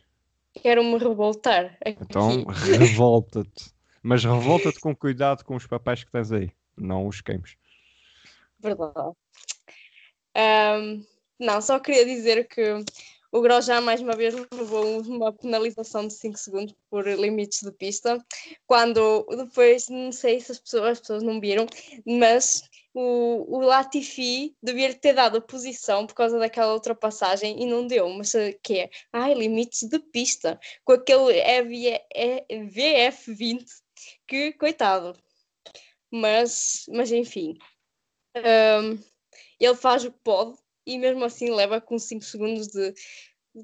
Quero-me 0.54 0.98
revoltar. 0.98 1.78
Aqui. 1.86 1.98
Então, 2.02 2.46
revolta-te. 2.80 3.72
Mas 4.02 4.24
revolta-te 4.24 4.80
com 4.80 4.96
cuidado 4.96 5.44
com 5.44 5.56
os 5.56 5.68
papéis 5.68 6.04
que 6.04 6.12
tens 6.12 6.32
aí. 6.32 6.52
Não 6.78 7.08
os 7.08 7.22
queimes. 7.22 7.56
Verdade. 8.60 9.12
Um, 10.36 11.06
não, 11.40 11.62
só 11.62 11.80
queria 11.80 12.06
dizer 12.06 12.48
que 12.48 12.84
o 13.32 13.42
Grosjean, 13.42 13.82
mais 13.82 14.02
uma 14.02 14.16
vez, 14.16 14.36
levou 14.54 15.02
uma 15.02 15.32
penalização 15.32 16.06
de 16.06 16.14
5 16.14 16.38
segundos 16.38 16.76
por 16.90 17.08
limites 17.08 17.62
de 17.62 17.72
pista, 17.72 18.24
quando 18.68 19.26
depois, 19.38 19.88
não 19.88 20.12
sei 20.12 20.42
se 20.42 20.52
as 20.52 20.60
pessoas, 20.60 20.84
as 20.84 21.00
pessoas 21.00 21.24
não 21.24 21.40
viram, 21.40 21.66
mas 22.06 22.62
o, 22.94 23.58
o 23.58 23.62
Latifi 23.62 24.56
devia 24.62 24.94
ter 24.94 25.14
dado 25.14 25.42
posição 25.42 26.06
por 26.06 26.14
causa 26.14 26.38
daquela 26.38 26.74
ultrapassagem 26.74 27.62
e 27.62 27.66
não 27.66 27.88
deu, 27.88 28.10
mas 28.10 28.36
eh, 28.36 28.54
que 28.62 28.80
é, 28.80 28.90
ai, 29.14 29.34
limites 29.34 29.84
de 29.88 30.00
pista, 30.00 30.60
com 30.84 30.94
aquele 30.94 31.42
VF20, 32.50 33.66
que 34.28 34.52
coitado. 34.54 35.18
Mas, 36.12 36.86
mas 36.90 37.10
enfim, 37.12 37.58
um, 38.36 39.00
ele 39.58 39.76
faz 39.76 40.04
o 40.04 40.12
que 40.12 40.20
pode 40.24 40.61
e 40.86 40.98
mesmo 40.98 41.24
assim 41.24 41.52
leva 41.52 41.80
com 41.80 41.98
5 41.98 42.24
segundos 42.24 42.68
de 42.68 42.94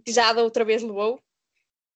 já 0.08 0.34
da 0.34 0.44
outra 0.44 0.66
vez 0.66 0.82
levou 0.82 1.22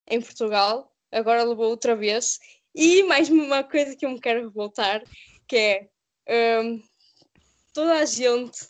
em 0.07 0.21
Portugal, 0.21 0.91
agora 1.11 1.43
levou 1.43 1.69
outra 1.69 1.95
vez. 1.95 2.39
E 2.73 3.03
mais 3.03 3.29
uma 3.29 3.63
coisa 3.63 3.95
que 3.95 4.05
eu 4.05 4.09
me 4.09 4.19
quero 4.19 4.43
revoltar, 4.43 5.03
que 5.47 5.57
é 5.57 5.89
um, 6.63 6.81
toda 7.73 7.95
a 7.95 8.05
gente 8.05 8.63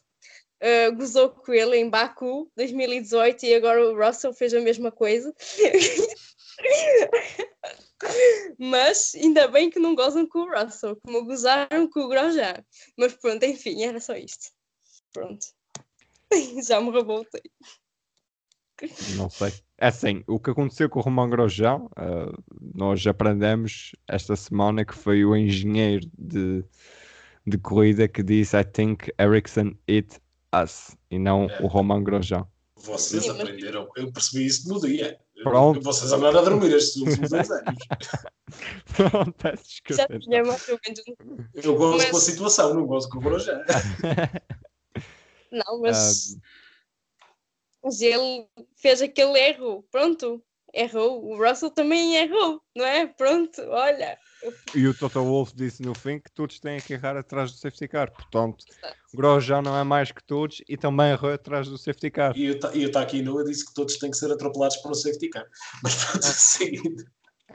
uh, 0.62 0.96
gozou 0.96 1.30
com 1.30 1.54
ele 1.54 1.78
em 1.78 1.90
Baku 1.90 2.52
2018 2.56 3.46
e 3.46 3.54
agora 3.54 3.84
o 3.84 3.96
Russell 3.96 4.34
fez 4.34 4.54
a 4.54 4.60
mesma 4.60 4.92
coisa. 4.92 5.34
Mas 8.58 9.14
ainda 9.14 9.48
bem 9.48 9.70
que 9.70 9.80
não 9.80 9.94
gozam 9.94 10.28
com 10.28 10.40
o 10.40 10.52
Russell, 10.52 10.98
como 11.04 11.26
gozaram 11.26 11.88
com 11.88 12.00
o 12.02 12.08
Grosjean. 12.08 12.66
Mas 12.98 13.14
pronto, 13.14 13.44
enfim, 13.44 13.84
era 13.84 14.00
só 14.00 14.16
isto. 14.16 14.52
Pronto. 15.14 15.46
Já 16.68 16.82
me 16.82 16.92
revoltei. 16.92 17.42
Não 19.16 19.30
sei. 19.30 19.54
É 19.78 19.88
assim, 19.88 20.24
o 20.28 20.40
que 20.40 20.50
aconteceu 20.50 20.90
com 20.90 21.00
o 21.00 21.04
Romão 21.04 21.30
Grosjean, 21.30 21.78
uh, 21.78 22.44
nós 22.74 23.06
aprendemos 23.06 23.92
esta 24.08 24.36
semana 24.36 24.84
que 24.84 24.94
foi 24.94 25.24
o 25.24 25.36
engenheiro 25.36 26.08
de, 26.18 26.64
de 27.46 27.58
corrida 27.58 28.08
que 28.08 28.24
disse 28.24 28.58
I 28.58 28.64
think 28.64 29.12
Ericsson 29.20 29.74
hit 29.88 30.20
us 30.64 30.96
e 31.10 31.20
não 31.20 31.46
é. 31.46 31.62
o 31.62 31.68
Romão 31.68 32.04
Grosjean. 32.04 32.46
Vocês 32.76 33.24
Sim, 33.24 33.30
aprenderam, 33.30 33.88
eu 33.96 34.12
percebi 34.12 34.48
isso 34.48 34.68
no 34.68 34.80
dia. 34.82 35.20
Pronto. 35.44 35.82
Vocês 35.82 36.12
andaram 36.12 36.40
a 36.40 36.44
dormir 36.44 36.74
estes 36.74 36.96
últimos 36.98 37.30
dois 37.30 37.52
anos. 37.52 37.76
Pronto, 38.96 39.34
peço 39.34 39.64
desculpa. 39.64 40.14
Já 40.14 40.20
tinha 40.20 40.44
mais 40.44 40.70
ou 40.70 40.80
menos. 40.86 41.02
Eu 41.54 41.76
gosto 41.76 41.98
mas... 41.98 42.12
com 42.12 42.18
a 42.18 42.22
situação, 42.22 42.74
não 42.74 42.86
gosto 42.86 43.10
com 43.10 43.18
o 43.20 43.22
Grosjean. 43.22 43.62
não, 45.52 45.82
mas. 45.82 46.34
Um... 46.34 46.40
Mas 47.84 48.00
ele 48.00 48.48
fez 48.76 49.02
aquele 49.02 49.40
erro, 49.40 49.84
pronto, 49.92 50.44
errou. 50.74 51.26
O 51.26 51.38
Russell 51.38 51.72
também 51.72 52.16
errou, 52.16 52.62
não 52.76 52.86
é? 52.86 53.08
Pronto, 53.08 53.60
olha. 53.64 54.18
E 54.76 54.88
o 54.88 54.94
Toto 54.94 55.24
Wolff 55.24 55.56
disse 55.56 55.84
no 55.84 55.94
fim 55.94 56.20
que 56.20 56.32
todos 56.32 56.60
têm 56.60 56.80
que 56.80 56.94
errar 56.94 57.16
atrás 57.18 57.52
do 57.52 57.58
safety 57.58 57.88
car. 57.88 58.12
Portanto, 58.12 58.66
o 59.14 59.18
Gross 59.18 59.44
já 59.44 59.62
não 59.62 59.78
é 59.78 59.84
mais 59.84 60.12
que 60.12 60.24
todos 60.24 60.62
e 60.68 60.78
também 60.78 61.12
errou 61.12 61.32
atrás 61.32 61.68
do 61.68 61.78
safety 61.78 62.10
car. 62.10 62.38
E 62.38 62.52
o 62.52 62.92
Taki 62.92 63.22
Noah 63.22 63.44
disse 63.44 63.66
que 63.66 63.74
todos 63.74 63.98
têm 63.98 64.12
que 64.12 64.18
ser 64.18 64.32
atropelados 64.32 64.78
por 64.78 64.92
um 64.92 64.96
safety 64.96 65.30
car. 65.30 65.46
Mas 65.84 65.96
pronto, 65.96 66.24
seguindo. 66.26 67.06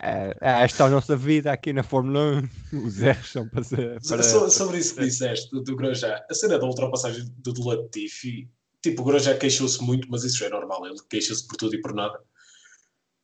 É, 0.03 0.37
é, 0.41 0.65
esta 0.65 0.85
é 0.85 0.87
a 0.87 0.91
nossa 0.91 1.17
vida 1.17 1.53
aqui 1.53 1.73
na 1.73 1.83
Fórmula 1.83 2.43
1. 2.73 2.79
Os 2.87 3.01
erros 3.01 3.31
são 3.31 3.49
para 3.49 3.65
ser. 3.65 4.01
Para... 4.07 4.23
So, 4.23 4.51
sobre 4.51 4.79
isso 4.79 4.95
que 4.95 5.03
disseste 5.03 5.51
do, 5.51 5.63
do 5.63 5.77
Grosjean, 5.77 6.21
a 6.29 6.35
cena 6.35 6.59
da 6.59 6.67
ultrapassagem 6.67 7.25
do 7.39 7.69
Latifi, 7.69 8.51
tipo, 8.83 9.03
o 9.03 9.05
Grosjean 9.05 9.39
queixou-se 9.39 9.83
muito, 9.83 10.09
mas 10.11 10.25
isso 10.25 10.45
é 10.45 10.49
normal, 10.49 10.87
ele 10.87 10.99
queixa-se 11.09 11.47
por 11.47 11.57
tudo 11.57 11.75
e 11.75 11.81
por 11.81 11.95
nada. 11.95 12.19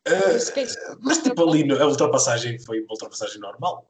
Uh, 0.05 0.99
mas 0.99 1.19
tipo 1.19 1.49
ali 1.49 1.71
a 1.71 1.87
ultrapassagem 1.87 2.59
foi 2.59 2.81
uma 2.81 2.91
ultrapassagem 2.91 3.39
normal. 3.39 3.89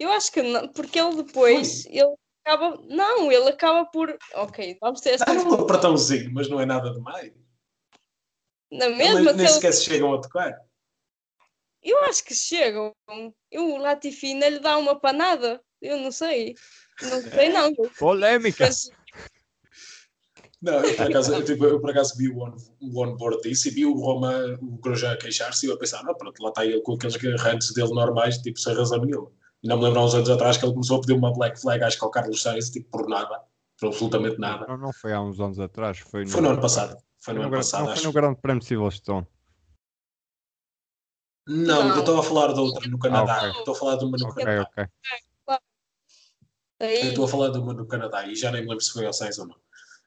Eu 0.00 0.10
acho 0.10 0.32
que 0.32 0.42
não, 0.42 0.66
porque 0.68 0.98
ele 0.98 1.22
depois 1.22 1.84
foi. 1.84 1.92
ele 1.92 2.14
acaba. 2.44 2.76
Não, 2.88 3.30
ele 3.30 3.48
acaba 3.48 3.84
por. 3.86 4.18
Ok, 4.34 4.76
vamos 4.80 5.00
ter 5.00 5.10
esta. 5.10 5.30
Ah, 5.30 5.34
um 5.34 5.54
apertãozinho, 5.54 6.32
mas 6.32 6.48
não 6.48 6.60
é 6.60 6.66
nada 6.66 6.92
demais. 6.92 7.32
Na 8.72 8.88
mesma 8.88 9.32
nem, 9.32 9.36
nem 9.36 9.46
sequer 9.46 9.72
se 9.72 9.84
chegam 9.84 10.12
a 10.12 10.20
tocar. 10.20 10.58
Eu 11.82 12.04
acho 12.04 12.24
que 12.24 12.34
chegam. 12.34 12.94
Eu, 13.50 13.74
o 13.74 13.76
Latifi 13.78 14.28
ainda 14.28 14.48
lhe 14.48 14.60
dá 14.60 14.78
uma 14.78 14.98
panada. 14.98 15.60
Eu 15.80 15.98
não 15.98 16.12
sei. 16.12 16.54
Não 17.02 17.20
sei, 17.22 17.48
não. 17.48 17.74
Polêmica. 17.98 18.66
Mas, 18.66 18.88
não, 20.62 20.74
eu 20.74 20.94
por 20.94 21.10
acaso, 21.10 21.34
eu, 21.34 21.44
tipo, 21.44 21.64
eu 21.64 21.80
por 21.80 21.90
acaso 21.90 22.16
vi 22.16 22.28
o, 22.28 22.38
on, 22.38 22.56
o 22.80 23.04
onboard 23.04 23.42
disso 23.42 23.66
e 23.66 23.72
vi 23.72 23.84
o 23.84 23.94
Roma, 23.94 24.32
o 24.60 24.78
Grosjean 24.78 25.16
queixar-se 25.16 25.66
e 25.66 25.68
eu 25.68 25.74
a 25.74 25.78
pensar, 25.78 26.04
não, 26.04 26.14
pronto, 26.14 26.40
lá 26.40 26.50
está 26.50 26.64
ele 26.64 26.80
com 26.82 26.92
aqueles 26.92 27.16
rantes 27.40 27.74
dele 27.74 27.92
normais, 27.92 28.38
tipo, 28.38 28.60
sem 28.60 28.72
razão 28.72 29.04
nenhuma. 29.04 29.28
E 29.60 29.66
não 29.66 29.76
me 29.76 29.84
lembro 29.84 29.98
há 29.98 30.04
uns 30.04 30.14
anos 30.14 30.30
atrás 30.30 30.56
que 30.56 30.64
ele 30.64 30.72
começou 30.72 30.98
a 30.98 31.00
pedir 31.00 31.14
uma 31.14 31.32
black 31.32 31.60
flag, 31.60 31.82
acho 31.82 31.98
que 31.98 32.04
ao 32.04 32.12
Carlos 32.12 32.40
Sainz, 32.40 32.70
tipo, 32.70 32.88
por 32.90 33.08
nada, 33.08 33.42
por 33.76 33.88
absolutamente 33.88 34.38
nada. 34.38 34.64
Não, 34.68 34.76
não 34.76 34.92
foi 34.92 35.12
há 35.12 35.20
uns 35.20 35.40
anos 35.40 35.58
atrás, 35.58 35.98
foi 35.98 36.24
no, 36.24 36.30
foi 36.30 36.40
no 36.40 36.50
ano 36.50 36.60
passado. 36.60 36.96
Foi 37.18 37.34
no, 37.34 37.40
no 37.40 37.46
ano 37.48 37.56
passado, 37.56 37.84
não 37.84 37.90
acho. 37.90 38.00
foi 38.00 38.06
no 38.06 38.12
Grande 38.12 38.40
Prémio 38.40 38.60
de 38.60 38.66
Silverstone. 38.66 39.26
Não, 41.46 41.88
não, 41.88 41.94
eu 41.94 42.00
estou 42.00 42.18
a 42.18 42.22
falar 42.22 42.52
de 42.52 42.60
outra 42.60 42.88
no 42.88 42.98
Canadá. 42.98 43.34
Ah, 43.34 43.48
okay. 43.48 43.58
Estou 43.60 43.74
a 43.74 43.78
falar 43.78 43.96
de 43.96 44.04
uma 44.04 44.16
no 44.16 44.28
okay, 44.28 44.44
Canadá. 44.44 44.70
Okay. 44.72 44.86
Eu 46.80 47.08
estou 47.08 47.24
a 47.24 47.28
falar 47.28 47.48
de 47.50 47.58
uma 47.58 47.72
no 47.72 47.86
Canadá 47.86 48.26
e 48.26 48.34
já 48.34 48.50
nem 48.50 48.62
me 48.62 48.68
lembro 48.68 48.82
se 48.82 48.92
foi 48.92 49.06
ao 49.06 49.12
Sainz 49.12 49.38
ou 49.38 49.46
não. 49.46 49.56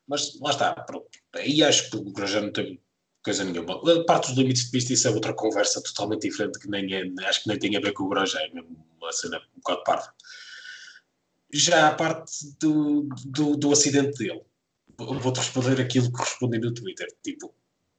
Mas 0.08 0.40
lá 0.40 0.52
está, 0.52 0.74
pronto. 0.74 1.08
Aí 1.34 1.64
acho 1.64 1.90
que 1.90 1.98
o 1.98 2.04
Grosjean 2.12 2.42
não 2.42 2.52
tem 2.52 2.82
coisa 3.24 3.44
nenhuma. 3.44 3.76
A 3.76 4.06
parte 4.06 4.28
dos 4.28 4.38
limites 4.38 4.66
de 4.66 4.72
pista, 4.72 4.94
isso 4.94 5.08
é 5.08 5.12
outra 5.12 5.34
conversa 5.34 5.82
totalmente 5.82 6.22
diferente, 6.22 6.60
que 6.60 6.70
nem 6.70 6.94
é, 6.94 7.28
acho 7.28 7.44
que 7.44 7.50
nem 7.50 7.58
tem 7.58 7.76
a 7.76 7.80
ver 7.80 7.94
com 7.94 8.04
o 8.04 8.10
Grosjean, 8.10 8.42
é 8.42 8.50
mesmo 8.54 8.86
uma 8.98 9.12
cena 9.12 9.38
um 9.38 9.60
bocado 9.60 9.84
parva. 9.84 10.14
Já 11.52 11.88
a 11.88 11.96
parte 11.96 12.32
do, 12.60 13.08
do, 13.26 13.56
do 13.56 13.72
acidente 13.72 14.18
dele, 14.18 14.44
vou-te 14.98 15.38
responder 15.38 15.82
aquilo 15.82 16.12
que 16.12 16.20
respondi 16.20 16.60
no 16.60 16.74
Twitter. 16.74 17.08
Tipo, 17.24 17.54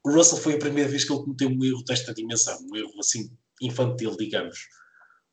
o 0.07 0.13
Russell 0.13 0.39
foi 0.39 0.55
a 0.55 0.59
primeira 0.59 0.89
vez 0.89 1.03
que 1.03 1.13
ele 1.13 1.21
cometeu 1.21 1.49
um 1.49 1.65
erro 1.65 1.83
desta 1.83 2.15
dimensão, 2.15 2.57
um 2.71 2.77
erro 2.77 2.93
assim 3.01 3.29
infantil, 3.61 4.17
digamos. 4.17 4.69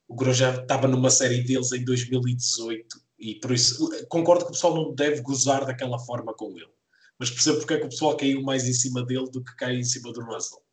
O 0.07 0.15
Grosjean 0.15 0.63
estava 0.63 0.88
numa 0.88 1.11
série 1.11 1.43
deles 1.43 1.71
em 1.71 1.86
2018 1.86 2.99
e 3.19 3.36
por 3.36 3.51
isso 3.51 3.88
concordo 4.09 4.45
que 4.45 4.49
o 4.49 4.53
pessoal 4.53 4.74
não 4.74 4.95
deve 4.95 5.21
gozar 5.21 5.63
daquela 5.63 5.99
forma 5.99 6.34
com 6.34 6.57
ele. 6.57 6.74
Mas 7.19 7.30
percebo 7.30 7.59
porque 7.59 7.76
é 7.76 7.80
que 7.82 7.86
o 7.86 7.89
pessoal 7.89 8.17
caiu 8.17 8.41
mais 8.41 8.67
em 8.67 8.74
cima 8.74 9.05
dele 9.05 9.30
do 9.30 9.43
que 9.43 9.55
cai 9.57 9.76
em 9.76 9.84
cima 9.84 10.11
do 10.11 10.24
Russell. 10.24 10.63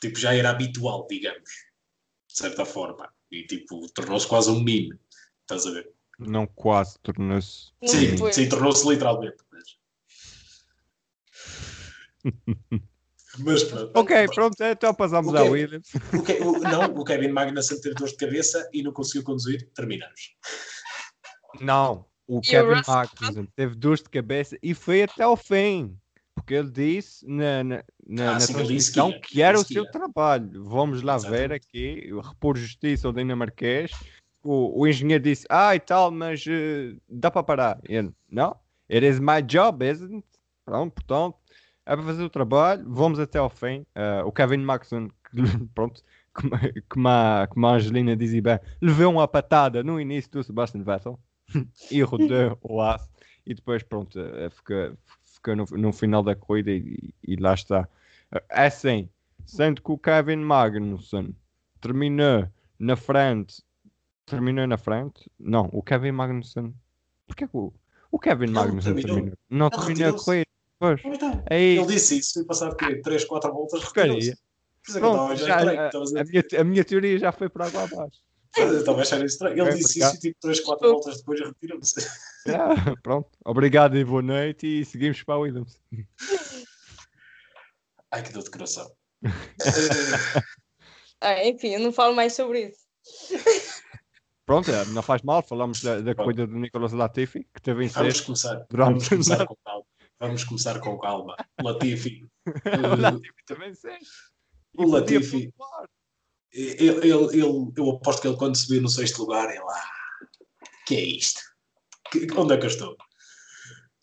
Tipo, 0.00 0.16
já 0.16 0.32
era 0.32 0.50
habitual, 0.50 1.04
digamos, 1.10 1.50
de 2.28 2.38
certa 2.38 2.64
forma. 2.64 3.12
E 3.28 3.44
tipo, 3.44 3.88
tornou-se 3.92 4.28
quase 4.28 4.50
um 4.50 4.62
meme. 4.62 4.96
Estás 5.40 5.66
a 5.66 5.72
ver? 5.72 5.92
Não 6.16 6.46
quase, 6.46 6.96
tornou-se. 7.02 7.72
Sim, 7.84 8.32
sim 8.32 8.48
tornou-se 8.48 8.88
literalmente. 8.88 9.38
Mas... 9.50 9.76
Mas 13.38 13.64
pronto. 13.64 13.92
Ok, 13.94 14.28
pronto, 14.34 14.56
então 14.60 14.94
passamos 14.94 15.34
ao 15.34 15.50
Williams. 15.50 15.88
O 16.12 16.22
que, 16.22 16.32
o, 16.34 16.58
não, 16.58 16.84
o 16.98 17.04
Kevin 17.04 17.28
Magnussen 17.28 17.80
teve 17.80 17.94
dor 17.94 18.08
de 18.08 18.16
cabeça 18.16 18.68
e 18.72 18.82
não 18.82 18.92
conseguiu 18.92 19.22
conduzir, 19.22 19.68
terminamos. 19.74 20.34
Não, 21.60 22.04
o 22.26 22.40
Kevin 22.40 22.82
Magnussen 22.86 23.48
teve 23.54 23.74
dores 23.76 24.02
de 24.02 24.10
cabeça 24.10 24.58
e 24.62 24.74
foi 24.74 25.02
até 25.02 25.22
ao 25.22 25.36
fim. 25.36 25.96
Porque 26.34 26.54
ele 26.54 26.70
disse 26.70 27.26
na, 27.28 27.62
na, 27.62 27.84
na, 28.06 28.30
ah, 28.30 28.38
na 28.38 28.46
transmissão 28.46 29.12
que, 29.12 29.20
que, 29.20 29.42
era 29.42 29.58
o 29.58 29.64
seu 29.64 29.84
trabalho. 29.90 30.64
Vamos 30.64 31.02
lá 31.02 31.16
Exatamente. 31.16 31.48
ver 31.48 31.52
aqui, 31.52 32.10
repor 32.22 32.56
justiça 32.56 33.06
ao 33.06 33.12
dinamarquês. 33.12 33.90
O, 34.42 34.80
o 34.80 34.88
engenheiro 34.88 35.22
disse, 35.22 35.44
ah 35.50 35.76
e 35.76 35.80
tal, 35.80 36.10
mas 36.10 36.44
uh, 36.46 36.98
dá 37.06 37.30
para 37.30 37.42
parar. 37.42 37.80
Ele, 37.84 38.10
não, 38.30 38.56
it 38.90 39.06
is 39.06 39.20
my 39.20 39.42
job, 39.42 39.84
isn't 39.84 40.16
it? 40.16 40.26
Pronto, 40.64 40.94
portanto, 40.94 41.36
é 41.90 41.96
para 41.96 42.04
fazer 42.04 42.22
o 42.22 42.30
trabalho, 42.30 42.84
vamos 42.86 43.18
até 43.18 43.38
ao 43.38 43.50
fim. 43.50 43.80
Uh, 43.96 44.24
o 44.24 44.30
Kevin 44.30 44.58
Magnussen, 44.58 45.10
pronto, 45.74 46.02
como, 46.32 46.52
como, 46.88 47.08
a, 47.08 47.48
como 47.48 47.66
a 47.66 47.74
Angelina 47.74 48.16
dizia 48.16 48.40
bem, 48.40 48.60
levou 48.80 49.10
uma 49.10 49.26
patada 49.26 49.82
no 49.82 50.00
início 50.00 50.30
do 50.30 50.44
Sebastian 50.44 50.84
Vettel 50.84 51.18
erro 51.90 52.16
de 52.16 52.56
Oath 52.62 53.08
e 53.44 53.54
depois 53.54 53.82
pronto, 53.82 54.20
eh, 54.20 54.50
fica, 54.50 54.96
fica 55.34 55.56
no, 55.56 55.64
no 55.72 55.92
final 55.92 56.22
da 56.22 56.36
corrida 56.36 56.70
e, 56.70 57.12
e, 57.26 57.34
lá 57.34 57.54
está. 57.54 57.88
É 58.48 58.66
assim, 58.66 59.08
sendo 59.44 59.82
que 59.82 59.90
o 59.90 59.98
Kevin 59.98 60.36
Magnussen 60.36 61.34
terminou 61.80 62.48
na 62.78 62.94
frente, 62.94 63.64
terminou 64.26 64.64
na 64.64 64.78
frente, 64.78 65.28
não, 65.36 65.68
o 65.72 65.82
Kevin 65.82 66.12
Magnussen, 66.12 66.72
porque 67.26 67.48
que 67.48 67.56
o, 67.56 67.72
o 68.12 68.18
Kevin 68.20 68.52
Magnussen 68.52 68.94
terminou? 68.94 69.16
terminou? 69.16 69.38
Não 69.50 69.70
terminou 69.70 70.10
a 70.10 70.24
corrida. 70.24 70.49
Pois. 70.80 70.98
Então, 71.04 71.44
Aí, 71.50 71.76
ele 71.76 71.86
disse 71.86 72.18
isso, 72.18 72.40
e 72.40 72.44
passar 72.46 72.74
3, 72.74 73.24
4 73.26 73.52
voltas, 73.52 73.84
retirou-se. 73.84 74.34
Já, 75.36 75.58
a, 75.58 75.90
a, 75.90 76.24
minha, 76.24 76.44
a 76.58 76.64
minha 76.64 76.82
teoria 76.82 77.18
já 77.18 77.30
foi 77.30 77.50
para 77.50 77.66
água 77.66 77.82
abaixo. 77.82 78.18
Estava 78.56 78.98
a 78.98 79.02
achar 79.02 79.22
estranho. 79.22 79.60
Ele 79.60 79.68
é, 79.68 79.74
disse 79.74 80.00
isso 80.00 80.16
e 80.16 80.18
tipo 80.18 80.40
3, 80.40 80.60
4 80.60 80.90
voltas 80.90 81.18
depois 81.18 81.40
retirou-se. 81.40 82.00
Ah, 82.48 82.96
pronto. 83.02 83.28
Obrigado 83.44 83.98
e 83.98 84.02
boa 84.02 84.22
noite 84.22 84.66
e 84.66 84.82
seguimos 84.86 85.22
para 85.22 85.36
o 85.36 85.42
Williams. 85.42 85.78
Ai, 88.10 88.22
que 88.22 88.32
dor 88.32 88.42
de 88.42 88.50
coração. 88.50 88.90
ah, 91.20 91.44
enfim, 91.44 91.74
eu 91.74 91.80
não 91.80 91.92
falo 91.92 92.16
mais 92.16 92.32
sobre 92.32 92.68
isso. 92.70 92.80
pronto, 94.46 94.70
é, 94.70 94.86
não 94.86 95.02
faz 95.02 95.20
mal, 95.20 95.42
falamos 95.42 95.82
da, 95.82 96.00
da 96.00 96.14
corrida 96.14 96.46
do 96.46 96.58
Nicolas 96.58 96.92
Latifi, 96.92 97.46
que 97.52 97.60
teve 97.60 97.84
em 97.84 97.88
Vamos 97.88 98.22
começar, 98.22 98.66
durante 98.70 98.88
vamos 98.88 99.08
começar 99.10 99.46
com 99.46 99.56
calma. 99.62 99.84
Vamos 100.20 100.44
começar 100.44 100.78
com 100.80 100.98
calma. 100.98 101.34
Latifi. 101.62 102.26
o 102.46 102.96
Latifi 103.00 103.44
também 103.46 103.74
sexto. 103.74 104.12
O 104.76 104.86
Latifi. 104.86 105.52
Ele, 106.52 106.88
ele, 106.88 107.12
ele- 107.12 107.72
eu 107.76 107.90
aposto 107.90 108.20
que 108.22 108.28
ele, 108.28 108.36
quando 108.36 108.56
se 108.56 108.68
viu 108.68 108.82
no 108.82 108.88
sexto 108.88 109.20
lugar, 109.20 109.48
ele 109.48 109.60
lá. 109.60 109.82
que 110.86 110.94
é 110.96 111.00
isto? 111.04 111.40
Que- 112.10 112.26
onde 112.36 112.54
é 112.54 112.58
que 112.58 112.64
eu 112.66 112.70
estou? 112.70 112.96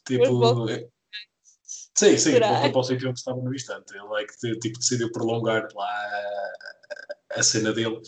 Tipo. 0.05 0.39
volta- 0.39 0.73
é- 0.73 0.87
Sim, 1.95 2.15
sim, 2.17 2.31
Será? 2.33 2.49
voltou 2.53 2.71
para 2.71 2.79
o 2.79 2.83
sítio 2.83 3.09
onde 3.09 3.19
estava 3.19 3.41
no 3.41 3.53
instante. 3.53 3.91
Ele 3.93 4.21
é 4.21 4.25
que 4.25 4.59
tipo, 4.59 4.77
decidiu 4.79 5.11
prolongar 5.11 5.67
lá 5.73 5.89
a, 7.35 7.41
cena 7.43 7.73
dele. 7.73 7.99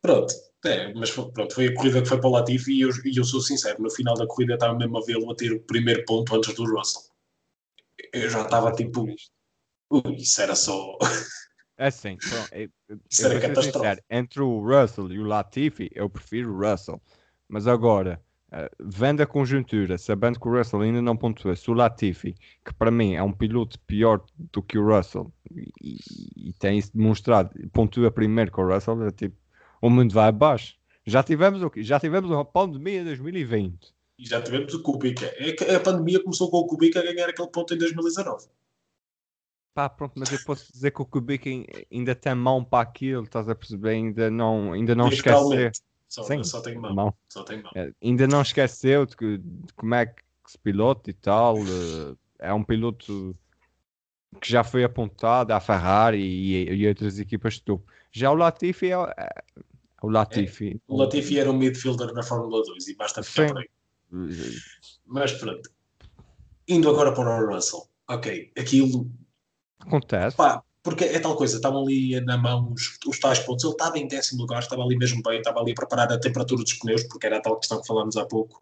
Pronto, 0.00 0.32
é, 0.64 0.94
mas 0.94 1.10
foi, 1.10 1.30
pronto, 1.32 1.52
foi 1.52 1.66
a 1.66 1.74
corrida 1.74 2.00
que 2.00 2.08
foi 2.08 2.20
para 2.20 2.28
o 2.28 2.32
Latifi 2.32 2.72
e 2.72 2.80
eu, 2.82 2.90
e 3.04 3.16
eu 3.18 3.24
sou 3.24 3.40
sincero, 3.40 3.82
no 3.82 3.90
final 3.90 4.14
da 4.14 4.24
corrida 4.26 4.54
estava 4.54 4.76
mesmo 4.78 4.96
a 4.98 5.04
vê-lo 5.04 5.30
a 5.32 5.34
ter 5.34 5.52
o 5.52 5.60
primeiro 5.60 6.04
ponto 6.04 6.34
antes 6.36 6.54
do 6.54 6.64
Russell. 6.64 7.02
Eu 8.12 8.28
já 8.30 8.42
estava 8.42 8.72
tipo, 8.72 9.06
ui, 9.90 10.16
isso 10.16 10.40
era 10.40 10.54
só. 10.54 10.96
É 11.76 11.86
assim, 11.86 12.16
então, 12.24 12.46
eu, 12.52 12.68
eu, 12.88 13.00
Isso 13.10 13.26
era 13.26 13.62
sincero, 13.62 14.02
entre 14.10 14.42
o 14.42 14.60
Russell 14.60 15.12
e 15.12 15.18
o 15.18 15.24
Latifi, 15.24 15.90
eu 15.94 16.08
prefiro 16.10 16.52
o 16.52 16.58
Russell. 16.58 17.00
Mas 17.48 17.66
agora, 17.66 18.20
eh, 18.52 18.70
vendo 18.80 19.22
a 19.22 19.26
conjuntura, 19.26 19.96
sabendo 19.96 20.40
que 20.40 20.48
o 20.48 20.56
Russell 20.56 20.82
ainda 20.82 21.00
não 21.00 21.16
pontuou, 21.16 21.54
se 21.54 21.70
o 21.70 21.74
Latifi, 21.74 22.34
que 22.64 22.74
para 22.74 22.90
mim 22.90 23.14
é 23.14 23.22
um 23.22 23.32
piloto 23.32 23.78
pior 23.80 24.22
do 24.36 24.62
que 24.62 24.78
o 24.78 24.86
Russell, 24.86 25.32
e, 25.80 25.98
e 26.36 26.52
tem 26.54 26.78
isso 26.78 26.94
demonstrado, 26.94 27.50
pontua 27.72 28.10
primeiro 28.10 28.52
que 28.52 28.60
o 28.60 28.66
Russell, 28.66 29.06
é 29.06 29.10
tipo, 29.10 29.36
o 29.80 29.88
mundo 29.88 30.12
vai 30.12 30.28
abaixo. 30.28 30.76
Já 31.06 31.22
tivemos 31.22 31.62
o 31.62 31.70
quê? 31.70 31.82
Já 31.82 31.98
tivemos 31.98 32.30
uma 32.30 32.44
pandemia 32.44 33.00
em 33.00 33.04
2020. 33.04 33.94
E 34.18 34.26
já 34.26 34.42
tivemos 34.42 34.74
o 34.74 34.82
Kubica. 34.82 35.26
É 35.36 35.52
que 35.52 35.64
a 35.64 35.78
pandemia 35.80 36.20
começou 36.22 36.50
com 36.50 36.58
o 36.58 36.66
Kubica 36.66 36.98
a 36.98 37.02
ganhar 37.04 37.28
aquele 37.28 37.48
ponto 37.48 37.72
em 37.72 37.78
2019. 37.78 38.48
Pá, 39.72 39.88
pronto, 39.88 40.14
mas 40.16 40.32
eu 40.32 40.40
posso 40.44 40.72
dizer 40.72 40.90
que 40.90 41.00
o 41.00 41.06
Kubica 41.06 41.48
ain- 41.48 41.64
ainda 41.92 42.14
tem 42.16 42.34
mão 42.34 42.64
para 42.64 42.82
aquilo, 42.82 43.22
estás 43.22 43.48
a 43.48 43.54
perceber? 43.54 43.90
Ainda 43.90 44.28
não, 44.28 44.72
ainda 44.72 44.94
não 44.96 45.08
esqueceu. 45.08 45.70
Só, 46.08 46.22
Sim, 46.24 46.42
só 46.42 46.60
tem 46.60 46.74
mão. 46.76 46.94
mão. 46.94 47.14
Só 47.28 47.44
tem 47.44 47.62
mão. 47.62 47.70
É, 47.76 47.92
ainda 48.02 48.26
não 48.26 48.42
esqueceu 48.42 49.06
de, 49.06 49.16
que- 49.16 49.38
de 49.38 49.72
como 49.74 49.94
é 49.94 50.06
que 50.06 50.22
se 50.46 50.58
pilota 50.58 51.10
e 51.10 51.12
tal. 51.14 51.56
eh, 51.58 52.16
É 52.40 52.52
um 52.54 52.64
piloto 52.64 53.36
que 54.40 54.50
já 54.50 54.64
foi 54.64 54.82
apontado 54.84 55.52
à 55.52 55.60
Ferrari 55.60 56.18
e, 56.20 56.70
e 56.72 56.88
outras 56.88 57.18
equipas 57.20 57.54
de 57.54 57.62
topo. 57.62 57.90
Já 58.10 58.30
o 58.30 58.34
Latifi 58.34 58.86
é, 58.86 58.94
é- 58.94 59.42
o 60.02 60.08
Latifi. 60.08 60.80
O 60.88 60.96
Latifi 60.96 61.38
era 61.38 61.50
um 61.50 61.56
midfielder 61.56 62.12
na 62.14 62.22
Fórmula 62.22 62.62
2 62.64 62.88
e 62.88 62.94
basta 62.96 63.22
ficar 63.22 63.46
Sim. 63.48 63.54
por 63.54 63.60
aí. 63.60 63.68
Mas 65.06 65.32
pronto. 65.32 65.70
Indo 66.66 66.90
agora 66.90 67.12
para 67.12 67.44
o 67.44 67.54
Russell. 67.54 67.88
Ok, 68.08 68.52
aquilo. 68.56 69.10
Acontece. 69.80 70.36
Pá, 70.36 70.62
porque 70.82 71.04
é 71.04 71.18
tal 71.18 71.36
coisa, 71.36 71.56
estavam 71.56 71.82
ali 71.82 72.20
na 72.22 72.36
mão 72.36 72.72
os, 72.72 72.98
os 73.06 73.18
tais 73.18 73.38
pontos. 73.40 73.64
Ele 73.64 73.72
estava 73.72 73.98
em 73.98 74.08
décimo 74.08 74.40
lugar, 74.40 74.60
estava 74.60 74.82
ali 74.82 74.96
mesmo 74.96 75.22
bem, 75.22 75.38
estava 75.38 75.60
ali 75.60 75.72
a 75.72 75.74
preparar 75.74 76.10
a 76.12 76.18
temperatura 76.18 76.62
dos 76.62 76.72
pneus, 76.74 77.02
porque 77.04 77.26
era 77.26 77.38
a 77.38 77.40
tal 77.40 77.58
questão 77.58 77.80
que 77.80 77.86
falámos 77.86 78.16
há 78.16 78.24
pouco. 78.24 78.60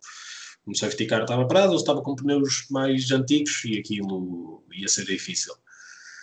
O 0.67 0.75
safety 0.75 1.07
car 1.07 1.23
estava 1.23 1.47
parado, 1.47 1.73
ele 1.73 1.77
estava 1.77 2.03
com 2.03 2.17
pneus 2.17 2.67
mais 2.71 3.11
antigos 3.13 3.65
e 3.65 3.79
aquilo 3.79 4.65
ia 4.73 4.89
ser 4.89 5.05
difícil. 5.05 5.55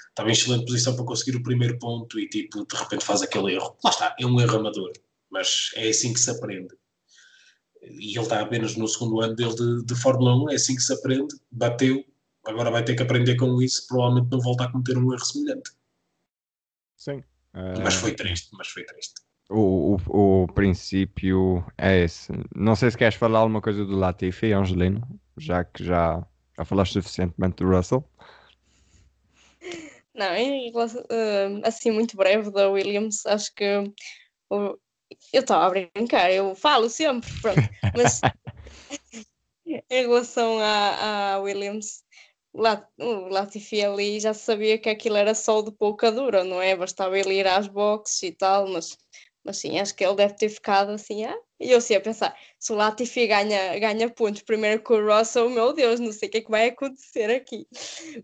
Estava 0.09 0.29
em 0.29 0.33
excelente 0.33 0.65
posição 0.65 0.95
para 0.95 1.05
conseguir 1.05 1.37
o 1.37 1.43
primeiro 1.43 1.79
ponto 1.79 2.19
e 2.19 2.27
tipo, 2.27 2.65
de 2.65 2.75
repente 2.75 3.05
faz 3.05 3.21
aquele 3.21 3.53
erro. 3.53 3.75
Lá 3.83 3.89
está, 3.89 4.15
é 4.19 4.25
um 4.25 4.39
erro 4.41 4.57
amador, 4.57 4.91
mas 5.31 5.71
é 5.75 5.87
assim 5.87 6.13
que 6.13 6.19
se 6.19 6.29
aprende. 6.29 6.75
E 7.85 8.11
ele 8.15 8.19
está 8.19 8.41
apenas 8.41 8.75
no 8.75 8.87
segundo 8.87 9.21
ano 9.21 9.35
dele 9.35 9.53
de, 9.55 9.85
de 9.85 9.95
Fórmula 9.95 10.35
1, 10.45 10.51
é 10.51 10.55
assim 10.55 10.75
que 10.75 10.81
se 10.81 10.93
aprende, 10.93 11.35
bateu, 11.51 12.03
agora 12.45 12.71
vai 12.71 12.83
ter 12.83 12.95
que 12.95 13.03
aprender 13.03 13.35
com 13.35 13.61
isso, 13.61 13.85
provavelmente 13.87 14.31
não 14.31 14.39
volta 14.39 14.65
a 14.65 14.71
cometer 14.71 14.97
um 14.97 15.11
erro 15.13 15.25
semelhante. 15.25 15.71
Sim. 16.97 17.23
Mas 17.83 17.95
Eh, 17.95 17.99
foi 17.99 18.15
triste, 18.15 18.49
mas 18.53 18.67
foi 18.67 18.83
triste. 18.85 19.13
o, 19.49 19.97
o, 20.07 20.43
o 20.43 20.47
princípio 20.47 21.63
é 21.77 22.03
esse. 22.03 22.31
Não 22.55 22.75
sei 22.75 22.89
se 22.91 22.97
queres 22.97 23.15
falar 23.15 23.39
alguma 23.39 23.61
coisa 23.61 23.85
do 23.85 23.95
Latifi, 23.95 24.53
Angelino, 24.53 25.01
já 25.37 25.63
que 25.63 25.83
já, 25.83 26.25
já 26.57 26.65
falaste 26.65 26.93
suficientemente 26.93 27.57
do 27.63 27.69
Russell. 27.69 28.03
Não, 30.15 30.33
em 30.35 30.71
relação- 30.71 31.03
eh, 31.09 31.61
assim, 31.63 31.91
muito 31.91 32.15
breve 32.15 32.51
da 32.51 32.69
Williams, 32.69 33.25
acho 33.25 33.53
que 33.55 33.65
eu 35.31 35.41
estava 35.41 35.65
a 35.65 35.69
brincar, 35.69 36.31
eu 36.31 36.55
falo 36.55 36.89
sempre, 36.89 37.29
pronto, 37.41 37.67
mas 37.93 38.21
em 39.65 40.01
relação 40.01 40.59
à, 40.59 41.33
à 41.35 41.39
Williams, 41.39 42.03
o 42.51 42.61
La- 42.61 42.87
o 42.99 43.27
Latifi 43.29 43.81
ali 43.81 44.19
já 44.19 44.33
sabia 44.33 44.77
que 44.77 44.89
aquilo 44.89 45.15
era 45.17 45.33
só 45.33 45.61
de 45.61 45.71
pouca 45.71 46.11
dura, 46.11 46.43
não 46.43 46.61
é? 46.61 46.75
Bastava 46.75 47.17
ele 47.17 47.35
ir 47.35 47.47
às 47.47 47.67
boxes 47.67 48.21
e 48.23 48.31
tal, 48.31 48.67
mas, 48.67 48.97
mas 49.43 49.57
sim, 49.57 49.79
acho 49.79 49.95
que 49.95 50.05
ele 50.05 50.15
deve 50.15 50.35
ter 50.35 50.49
ficado 50.49 50.91
assim, 50.91 51.25
ah, 51.25 51.35
e 51.59 51.71
eu 51.71 51.81
sim 51.81 51.95
a 51.95 52.01
pensar, 52.01 52.35
se 52.59 52.71
o 52.73 52.75
Latifi 52.75 53.25
ganha, 53.27 53.79
ganha 53.79 54.09
pontos 54.09 54.41
primeiro 54.43 54.83
que 54.83 54.93
o 54.93 55.05
Russell, 55.05 55.49
meu 55.49 55.73
Deus, 55.73 55.99
não 55.99 56.11
sei 56.11 56.27
o 56.29 56.31
que 56.31 56.37
é 56.39 56.41
que 56.41 56.51
vai 56.51 56.67
acontecer 56.69 57.29
aqui 57.31 57.67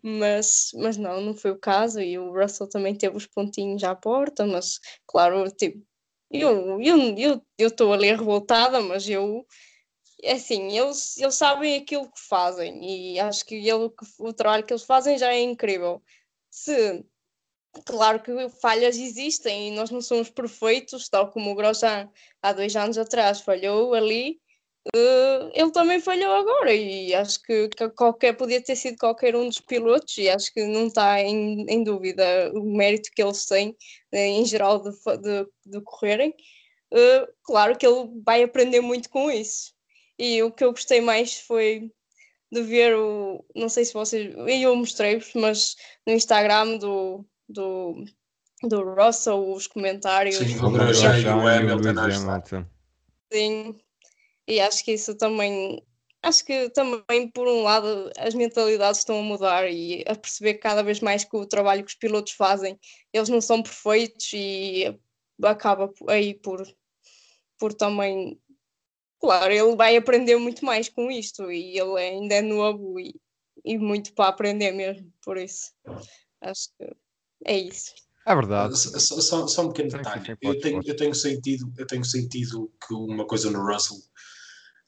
mas, 0.04 0.72
mas 0.76 0.98
não, 0.98 1.22
não 1.22 1.34
foi 1.36 1.52
o 1.52 1.60
caso 1.60 2.02
e 2.02 2.18
o 2.18 2.32
Russell 2.34 2.68
também 2.70 2.96
teve 2.96 3.16
os 3.18 3.28
pontinhos 3.28 3.84
à 3.84 3.96
porta, 3.96 4.46
mas 4.46 4.80
claro, 5.08 5.50
tipo, 5.52 5.82
eu 6.32 6.82
eu 6.82 7.18
eu 7.18 7.42
eu 7.58 7.68
estou 7.68 7.94
ali 7.94 8.10
revoltada, 8.12 8.82
mas 8.82 9.08
eu 9.10 9.46
é 10.22 10.34
assim, 10.34 10.78
eles, 10.78 11.18
eles 11.18 11.36
sabem 11.36 11.78
aquilo 11.78 12.12
que 12.12 12.20
fazem 12.20 13.14
e 13.16 13.20
acho 13.20 13.46
que 13.46 13.56
ele, 13.56 13.90
o 14.20 14.34
trabalho 14.34 14.66
que 14.66 14.74
eles 14.74 14.84
fazem 14.84 15.18
já 15.18 15.34
é 15.34 15.42
incrível. 15.42 16.04
Se 16.50 17.06
claro 17.86 18.22
que 18.22 18.50
falhas 18.62 18.98
existem 18.98 19.70
e 19.70 19.72
nós 19.72 19.90
não 19.92 20.02
somos 20.02 20.30
perfeitos, 20.30 21.08
tal 21.10 21.32
como 21.32 21.52
o 21.52 21.56
Grosjean 21.56 22.10
há 22.42 22.54
dois 22.54 22.76
anos 22.76 22.98
atrás 22.98 23.42
falhou 23.42 23.94
ali, 23.94 24.42
eh, 24.96 25.52
ele 25.54 25.72
também 25.72 26.00
falhou 26.00 26.32
agora 26.34 26.74
e 26.74 27.14
acho 27.14 27.42
que, 27.44 27.70
que 27.70 27.90
qualquer 27.90 28.34
podia 28.34 28.62
ter 28.62 28.76
sido 28.76 28.98
qualquer 28.98 29.36
um 29.36 29.48
dos 29.48 29.60
pilotos 29.60 30.18
e 30.18 30.30
acho 30.30 30.54
que 30.54 30.66
não 30.66 30.88
está 30.88 31.22
em, 31.22 31.66
em 31.68 31.84
dúvida 31.84 32.52
o 32.54 32.76
mérito 32.76 33.10
que 33.14 33.22
eles 33.22 33.46
têm 33.46 33.76
eh, 34.12 34.28
em 34.28 34.46
geral 34.46 34.80
de, 34.82 34.92
de, 34.92 35.48
de 35.66 35.82
correrem. 35.82 36.34
Eh, 36.92 37.28
claro 37.44 37.78
que 37.78 37.86
ele 37.86 38.10
vai 38.26 38.44
aprender 38.44 38.82
muito 38.82 39.10
com 39.10 39.30
isso. 39.30 39.74
E 40.18 40.42
o 40.44 40.52
que 40.52 40.64
eu 40.64 40.72
gostei 40.72 41.02
mais 41.02 41.40
foi 41.40 41.92
de 42.52 42.62
ver 42.62 42.96
o. 42.96 43.46
Não 43.56 43.70
sei 43.70 43.86
se 43.86 43.94
vocês. 43.94 44.34
Eu 44.36 44.76
mostrei-vos, 44.76 45.32
mas 45.34 45.76
no 46.06 46.14
Instagram 46.14 46.78
do, 46.78 47.26
do, 47.48 48.04
do 48.64 48.96
Russell, 48.96 49.52
os 49.52 49.68
comentários. 49.68 50.36
Sim, 50.36 50.60
O 50.60 50.68
O 50.68 50.72
Grosjean 50.72 51.20
e 51.20 51.26
o 51.26 51.48
Hamilton. 51.48 52.66
Sim, 53.32 53.76
e 54.50 54.60
acho 54.60 54.84
que 54.84 54.94
isso 54.94 55.16
também, 55.16 55.82
acho 56.24 56.44
que 56.46 56.70
também, 56.72 57.30
por 57.32 57.48
um 57.48 57.62
lado, 57.64 58.12
as 58.18 58.34
mentalidades 58.34 59.00
estão 59.00 59.20
a 59.20 59.24
mudar 59.24 59.70
e 59.72 60.04
a 60.08 60.16
perceber 60.16 60.56
cada 60.56 60.82
vez 60.84 61.00
mais 61.00 61.24
que 61.24 61.36
o 61.38 61.46
trabalho 61.46 61.84
que 61.84 61.92
os 61.92 61.98
pilotos 61.98 62.34
fazem, 62.34 62.78
eles 63.14 63.30
não 63.30 63.40
são 63.42 63.62
perfeitos 63.64 64.32
e 64.34 65.00
acaba 65.44 65.92
aí 66.08 66.34
por, 66.34 66.62
por 67.58 67.74
também, 67.74 68.40
claro, 69.20 69.54
ele 69.54 69.76
vai 69.76 69.96
aprender 69.96 70.36
muito 70.38 70.66
mais 70.66 70.90
com 70.90 71.10
isto 71.12 71.52
e 71.52 71.78
ele 71.78 71.98
ainda 72.00 72.36
é 72.36 72.42
novo 72.42 73.00
e, 73.00 73.16
e 73.64 73.78
muito 73.78 74.14
para 74.14 74.30
aprender 74.30 74.72
mesmo, 74.72 75.12
por 75.24 75.38
isso, 75.38 75.72
acho 76.42 76.70
que 76.78 76.90
é 77.46 77.58
isso. 77.58 77.94
É 78.28 78.36
verdade. 78.36 78.78
Só, 78.78 79.20
só- 79.22 79.48
só 79.48 79.62
um 79.64 79.70
pequeno 79.72 79.90
detalhe. 79.90 80.38
eu, 80.42 80.60
tenho, 80.60 80.82
eu, 80.86 80.96
tenho 80.96 81.16
sentido, 81.16 81.74
eu 81.78 81.88
tenho 81.88 82.06
sentido 82.06 82.72
que 82.86 82.94
uma 82.94 83.26
coisa 83.26 83.50
no 83.50 83.66
Russell, 83.66 83.98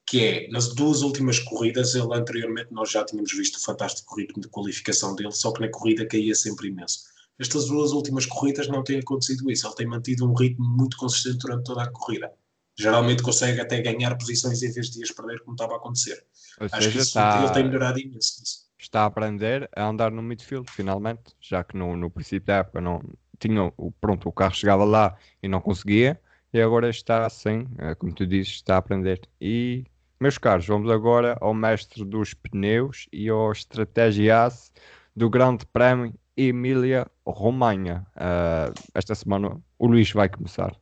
que 0.06 0.26
é, 0.26 0.48
nas 0.50 0.74
duas 0.74 1.02
últimas 1.02 1.40
corridas, 1.40 1.96
ele 1.96 2.14
anteriormente 2.14 2.72
nós 2.72 2.92
já 2.92 3.04
tínhamos 3.06 3.32
visto 3.32 3.56
o 3.56 3.62
fantástico 3.62 4.16
ritmo 4.16 4.42
de 4.42 4.50
qualificação 4.50 5.16
dele, 5.16 5.32
só 5.32 5.52
que 5.52 5.62
na 5.62 5.70
corrida 5.70 6.06
caía 6.06 6.36
sempre 6.36 6.68
imenso. 6.68 7.00
Estas 7.40 7.66
duas 7.66 7.92
últimas 7.92 8.26
corridas 8.26 8.68
não 8.68 8.84
tem 8.84 9.00
acontecido 9.00 9.50
isso. 9.50 9.66
Ele 9.66 9.76
tem 9.76 9.88
mantido 9.88 10.30
um 10.30 10.34
ritmo 10.34 10.64
muito 10.64 10.96
consistente 10.96 11.40
durante 11.40 11.64
toda 11.64 11.84
a 11.84 11.90
corrida. 11.90 12.32
Geralmente 12.78 13.24
consegue 13.24 13.60
até 13.60 13.82
ganhar 13.82 14.16
posições 14.16 14.62
em 14.62 14.72
vez 14.72 14.92
de 14.92 15.04
as 15.04 15.12
perder, 15.12 15.40
como 15.42 15.56
estava 15.56 15.74
a 15.74 15.78
acontecer. 15.78 16.24
Ou 16.60 16.66
Acho 16.66 16.76
que 16.76 16.84
seja, 16.84 17.00
isso, 17.00 17.08
está, 17.08 17.44
ele 17.44 17.54
tem 17.54 17.64
melhorado 17.64 18.00
imenso 18.00 18.40
nisso. 18.40 18.70
está 18.78 19.02
a 19.02 19.06
aprender 19.06 19.70
a 19.76 19.88
andar 19.88 20.12
no 20.12 20.22
midfield, 20.22 20.70
finalmente, 20.72 21.36
já 21.40 21.64
que 21.64 21.76
no, 21.76 21.98
no 21.98 22.10
princípio 22.10 22.46
da 22.46 22.58
época 22.58 22.80
não 22.80 23.02
tinha 23.40 23.74
o, 23.76 23.92
pronto, 23.92 24.30
o 24.30 24.32
carro 24.32 24.54
chegava 24.54 24.84
lá 24.84 25.18
e 25.42 25.48
não 25.48 25.60
conseguia, 25.62 26.22
e 26.54 26.62
agora 26.62 26.90
está 26.90 27.26
assim, 27.26 27.68
como 27.98 28.14
tu 28.14 28.26
dizes, 28.26 28.54
está 28.54 28.76
a 28.76 28.78
aprender. 28.78 29.22
E, 29.40 29.84
meus 30.22 30.38
caros, 30.38 30.68
vamos 30.68 30.92
agora 30.92 31.36
ao 31.42 31.52
mestre 31.52 32.06
dos 32.06 32.36
pneus 32.36 33.08
e 33.12 33.28
ao 33.28 33.52
estrategiasse 33.52 34.72
do 35.16 35.28
Grande 35.32 35.66
Prémio 35.66 36.14
Emília 36.38 37.10
Romanha. 37.26 38.06
Eh, 38.16 38.72
esta 38.94 39.16
semana 39.16 39.60
o 39.80 39.88
Luís 39.88 40.12
vai 40.12 40.30
começar. 40.30 40.80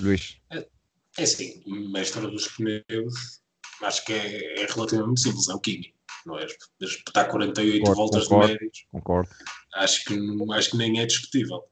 Luís, 0.00 0.38
É 0.50 1.22
assim, 1.22 1.62
mestre 1.92 2.22
dos 2.22 2.48
pneus, 2.48 3.42
acho 3.82 4.02
que 4.06 4.14
é, 4.14 4.62
é 4.62 4.66
relativamente 4.66 5.20
simples, 5.20 5.48
é 5.50 5.54
o 5.54 5.60
Kimi, 5.60 5.94
não 6.24 6.38
é? 6.38 6.46
Espetar 6.80 7.28
48 7.28 7.80
concordo, 7.80 8.00
voltas 8.00 8.26
concordo, 8.26 8.46
de 8.46 8.52
médios. 8.54 8.86
Concordo. 8.90 9.30
Acho 9.74 10.04
que, 10.04 10.18
acho 10.54 10.70
que 10.70 10.76
nem 10.78 11.00
é 11.00 11.06
discutível. 11.06 11.62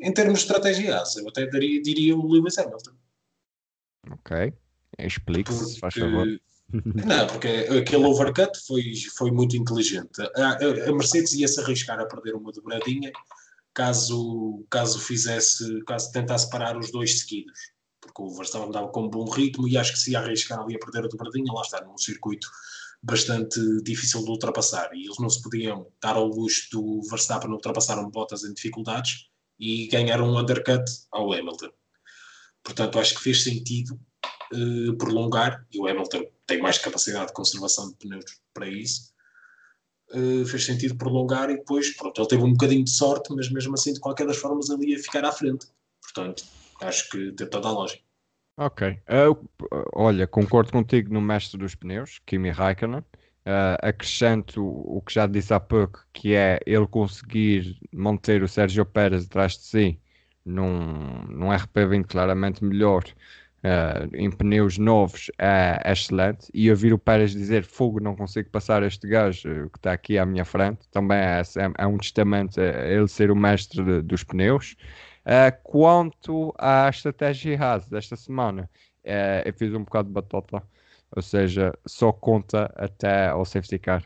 Em 0.00 0.12
termos 0.12 0.40
de 0.40 0.46
estratégia 0.46 1.00
eu 1.18 1.28
até 1.28 1.46
daria, 1.46 1.80
diria 1.80 2.16
o 2.16 2.26
Lewis 2.26 2.58
Hamilton. 2.58 2.96
Ok. 4.10 4.52
Explique-se, 4.98 5.78
faz 5.78 5.94
favor. 5.94 6.26
Não, 6.72 7.26
porque 7.26 7.48
aquele 7.48 8.04
overcut 8.04 8.58
foi, 8.66 8.82
foi 9.16 9.30
muito 9.30 9.56
inteligente. 9.56 10.20
A, 10.36 10.58
a 10.88 10.92
Mercedes 10.92 11.32
ia-se 11.34 11.60
arriscar 11.60 12.00
a 12.00 12.06
perder 12.06 12.34
uma 12.34 12.50
dobradinha 12.50 13.12
caso, 13.72 14.64
caso 14.70 14.98
fizesse, 14.98 15.82
caso 15.84 16.10
tentasse 16.12 16.48
parar 16.48 16.76
os 16.76 16.90
dois 16.90 17.20
seguidos. 17.20 17.72
Porque 18.00 18.22
o 18.22 18.30
Verstappen 18.30 18.68
andava 18.68 18.88
com 18.88 19.04
um 19.04 19.10
bom 19.10 19.28
ritmo 19.28 19.68
e 19.68 19.76
acho 19.76 19.92
que 19.92 19.98
se 19.98 20.12
ia 20.12 20.20
arriscar 20.20 20.60
ali 20.60 20.76
a 20.76 20.78
perder 20.78 21.04
a 21.04 21.08
dobradinha, 21.08 21.52
lá 21.52 21.62
está, 21.62 21.80
num 21.82 21.98
circuito 21.98 22.48
bastante 23.02 23.60
difícil 23.82 24.24
de 24.24 24.30
ultrapassar. 24.30 24.90
E 24.94 25.04
eles 25.04 25.18
não 25.18 25.28
se 25.28 25.42
podiam 25.42 25.86
dar 26.00 26.16
ao 26.16 26.26
luxo 26.26 26.68
do 26.72 27.02
Verstappen 27.10 27.50
ultrapassar 27.50 27.98
um 27.98 28.10
Bottas 28.10 28.44
em 28.44 28.54
dificuldades 28.54 29.28
e 29.58 29.86
ganhar 29.88 30.20
um 30.22 30.38
undercut 30.38 30.84
ao 31.12 31.32
Hamilton. 31.32 31.70
Portanto, 32.62 32.98
acho 32.98 33.14
que 33.14 33.22
fez 33.22 33.44
sentido 33.44 34.00
uh, 34.52 34.96
prolongar, 34.96 35.66
e 35.72 35.78
o 35.80 35.86
Hamilton 35.86 36.24
tem 36.46 36.60
mais 36.60 36.78
capacidade 36.78 37.28
de 37.28 37.32
conservação 37.32 37.90
de 37.90 37.96
pneus 37.96 38.24
para 38.52 38.68
isso, 38.68 39.12
uh, 40.12 40.44
fez 40.46 40.64
sentido 40.64 40.96
prolongar 40.96 41.50
e 41.50 41.56
depois, 41.56 41.96
pronto, 41.96 42.20
ele 42.20 42.28
teve 42.28 42.42
um 42.42 42.52
bocadinho 42.52 42.84
de 42.84 42.90
sorte, 42.90 43.34
mas 43.34 43.50
mesmo 43.50 43.74
assim, 43.74 43.92
de 43.92 44.00
qualquer 44.00 44.26
das 44.26 44.36
formas, 44.36 44.68
ele 44.68 44.92
ia 44.92 44.98
ficar 44.98 45.24
à 45.24 45.32
frente. 45.32 45.66
Portanto, 46.02 46.44
acho 46.82 47.08
que 47.10 47.32
tem 47.32 47.48
toda 47.48 47.68
a 47.68 47.72
lógica. 47.72 48.02
Ok. 48.56 49.00
Olha, 49.94 50.26
concordo 50.28 50.70
contigo 50.70 51.12
no 51.12 51.20
mestre 51.20 51.58
dos 51.58 51.74
pneus, 51.74 52.20
Kimi 52.24 52.50
Raikkonen. 52.50 53.02
Uh, 53.46 53.76
acrescento 53.82 54.64
o 54.64 55.02
que 55.02 55.12
já 55.12 55.26
disse 55.26 55.52
há 55.52 55.60
pouco, 55.60 56.02
que 56.14 56.34
é 56.34 56.58
ele 56.64 56.86
conseguir 56.86 57.78
manter 57.92 58.42
o 58.42 58.48
Sérgio 58.48 58.86
Pérez 58.86 59.26
atrás 59.26 59.52
de 59.52 59.64
si 59.64 60.00
num, 60.44 61.24
num 61.28 61.48
RP20 61.48 62.06
claramente 62.06 62.64
melhor 62.64 63.04
uh, 63.64 64.14
em 64.14 64.30
pneus 64.30 64.78
novos 64.78 65.30
é, 65.38 65.80
é, 65.84 65.92
excelente. 65.92 66.48
E 66.54 66.70
ouvir 66.70 66.92
o 66.92 66.98
Pérez 66.98 67.32
dizer 67.32 67.64
fogo, 67.64 67.98
não 68.00 68.14
consigo 68.14 68.50
passar 68.50 68.82
este 68.82 69.08
gajo 69.08 69.70
que 69.70 69.78
está 69.78 69.92
aqui 69.92 70.18
à 70.18 70.26
minha 70.26 70.44
frente, 70.44 70.88
também 70.90 71.18
é, 71.18 71.40
é, 71.40 71.72
é 71.78 71.86
um 71.86 71.98
testamento 71.98 72.60
a 72.60 72.86
ele 72.86 73.08
ser 73.08 73.30
o 73.30 73.36
mestre 73.36 73.82
de, 73.82 74.02
dos 74.02 74.22
pneus. 74.22 74.76
Uh, 75.24 75.56
quanto 75.62 76.54
à 76.58 76.88
estratégia 76.88 77.58
Haas 77.58 77.88
desta 77.88 78.14
semana, 78.14 78.68
eu 79.44 79.52
fiz 79.52 79.74
um 79.74 79.84
bocado 79.84 80.08
de 80.08 80.14
batota 80.14 80.62
ou 81.14 81.22
seja, 81.22 81.72
só 81.86 82.12
conta 82.12 82.72
até 82.74 83.28
ao 83.28 83.44
safety 83.44 83.78
car. 83.78 84.04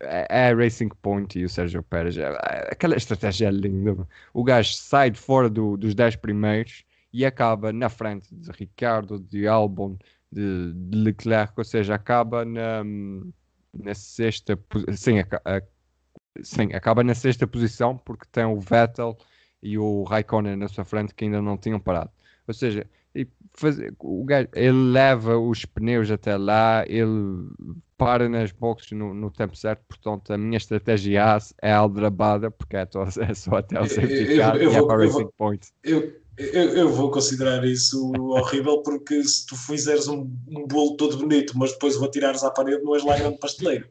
É, 0.00 0.26
é 0.30 0.50
a 0.50 0.54
Racing 0.54 0.90
Point 1.02 1.38
e 1.38 1.44
o 1.44 1.48
Sérgio 1.48 1.82
Pérez. 1.82 2.16
É, 2.16 2.22
é, 2.22 2.68
aquela 2.70 2.96
estratégia 2.96 3.48
é 3.48 3.50
linda. 3.50 4.06
O 4.32 4.44
gajo 4.44 4.72
sai 4.74 5.10
de 5.10 5.18
fora 5.18 5.50
do, 5.50 5.76
dos 5.76 5.94
10 5.94 6.16
primeiros 6.16 6.84
e 7.14 7.24
acaba 7.24 7.72
na 7.72 7.88
frente 7.88 8.34
de 8.34 8.50
Ricardo, 8.50 9.20
de 9.20 9.46
Albon, 9.46 9.96
de, 10.32 10.72
de 10.74 10.98
Leclerc, 10.98 11.54
ou 11.56 11.64
seja, 11.64 11.94
acaba 11.94 12.44
na, 12.44 12.82
na 13.72 13.94
sexta 13.94 14.58
sim, 14.96 15.20
a, 15.20 15.26
a, 15.44 15.62
sim, 16.42 16.72
acaba 16.72 17.04
na 17.04 17.14
sexta 17.14 17.46
posição 17.46 17.96
porque 17.96 18.26
tem 18.32 18.44
o 18.44 18.58
Vettel 18.58 19.16
e 19.62 19.78
o 19.78 20.02
Raikkonen 20.02 20.56
na 20.56 20.66
sua 20.66 20.84
frente 20.84 21.14
que 21.14 21.24
ainda 21.24 21.40
não 21.40 21.56
tinham 21.56 21.78
parado. 21.78 22.10
Ou 22.48 22.52
seja, 22.52 22.84
e 23.14 23.28
fazer, 23.52 23.94
o 24.00 24.24
gajo, 24.24 24.48
ele 24.52 24.90
leva 24.90 25.38
os 25.38 25.64
pneus 25.64 26.10
até 26.10 26.36
lá, 26.36 26.84
ele 26.88 27.48
para 27.96 28.28
nas 28.28 28.50
boxes 28.50 28.90
no, 28.90 29.14
no 29.14 29.30
tempo 29.30 29.56
certo, 29.56 29.84
portanto 29.86 30.32
a 30.32 30.36
minha 30.36 30.56
estratégia 30.56 31.38
é 31.62 31.72
aldrabada, 31.72 32.50
porque 32.50 32.76
é, 32.76 32.88
é 33.20 33.34
só 33.34 33.58
até 33.58 33.80
o 33.80 33.86
safety 33.86 34.36
car 34.36 34.56
e 34.56 34.66
é 34.66 34.82
para 34.84 34.98
o 34.98 35.06
Racing 35.06 35.28
Point. 35.38 35.68
Eu, 35.84 36.23
eu, 36.36 36.76
eu, 36.76 36.88
vou 36.88 37.10
considerar 37.10 37.64
isso 37.64 38.12
horrível 38.16 38.82
porque 38.82 39.22
se 39.24 39.46
tu 39.46 39.56
fizeres 39.56 40.08
um, 40.08 40.30
um 40.48 40.66
bolo 40.66 40.96
todo 40.96 41.18
bonito, 41.18 41.56
mas 41.56 41.72
depois 41.72 41.96
o 41.96 42.04
atirares 42.04 42.42
à 42.42 42.50
parede, 42.50 42.82
não 42.82 42.94
és 42.94 43.04
lá 43.04 43.16
grande 43.16 43.38
pasteleiro. 43.38 43.88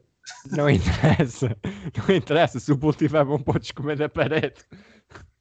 Não 0.51 0.69
interessa, 0.69 1.57
não 1.97 2.15
interessa. 2.15 2.59
Se 2.59 2.71
o 2.71 2.77
bolo 2.77 2.91
estiver 2.91 3.23
bom, 3.25 3.39
podes 3.39 3.71
comer 3.71 3.97
da 3.97 4.09
parede. 4.09 4.61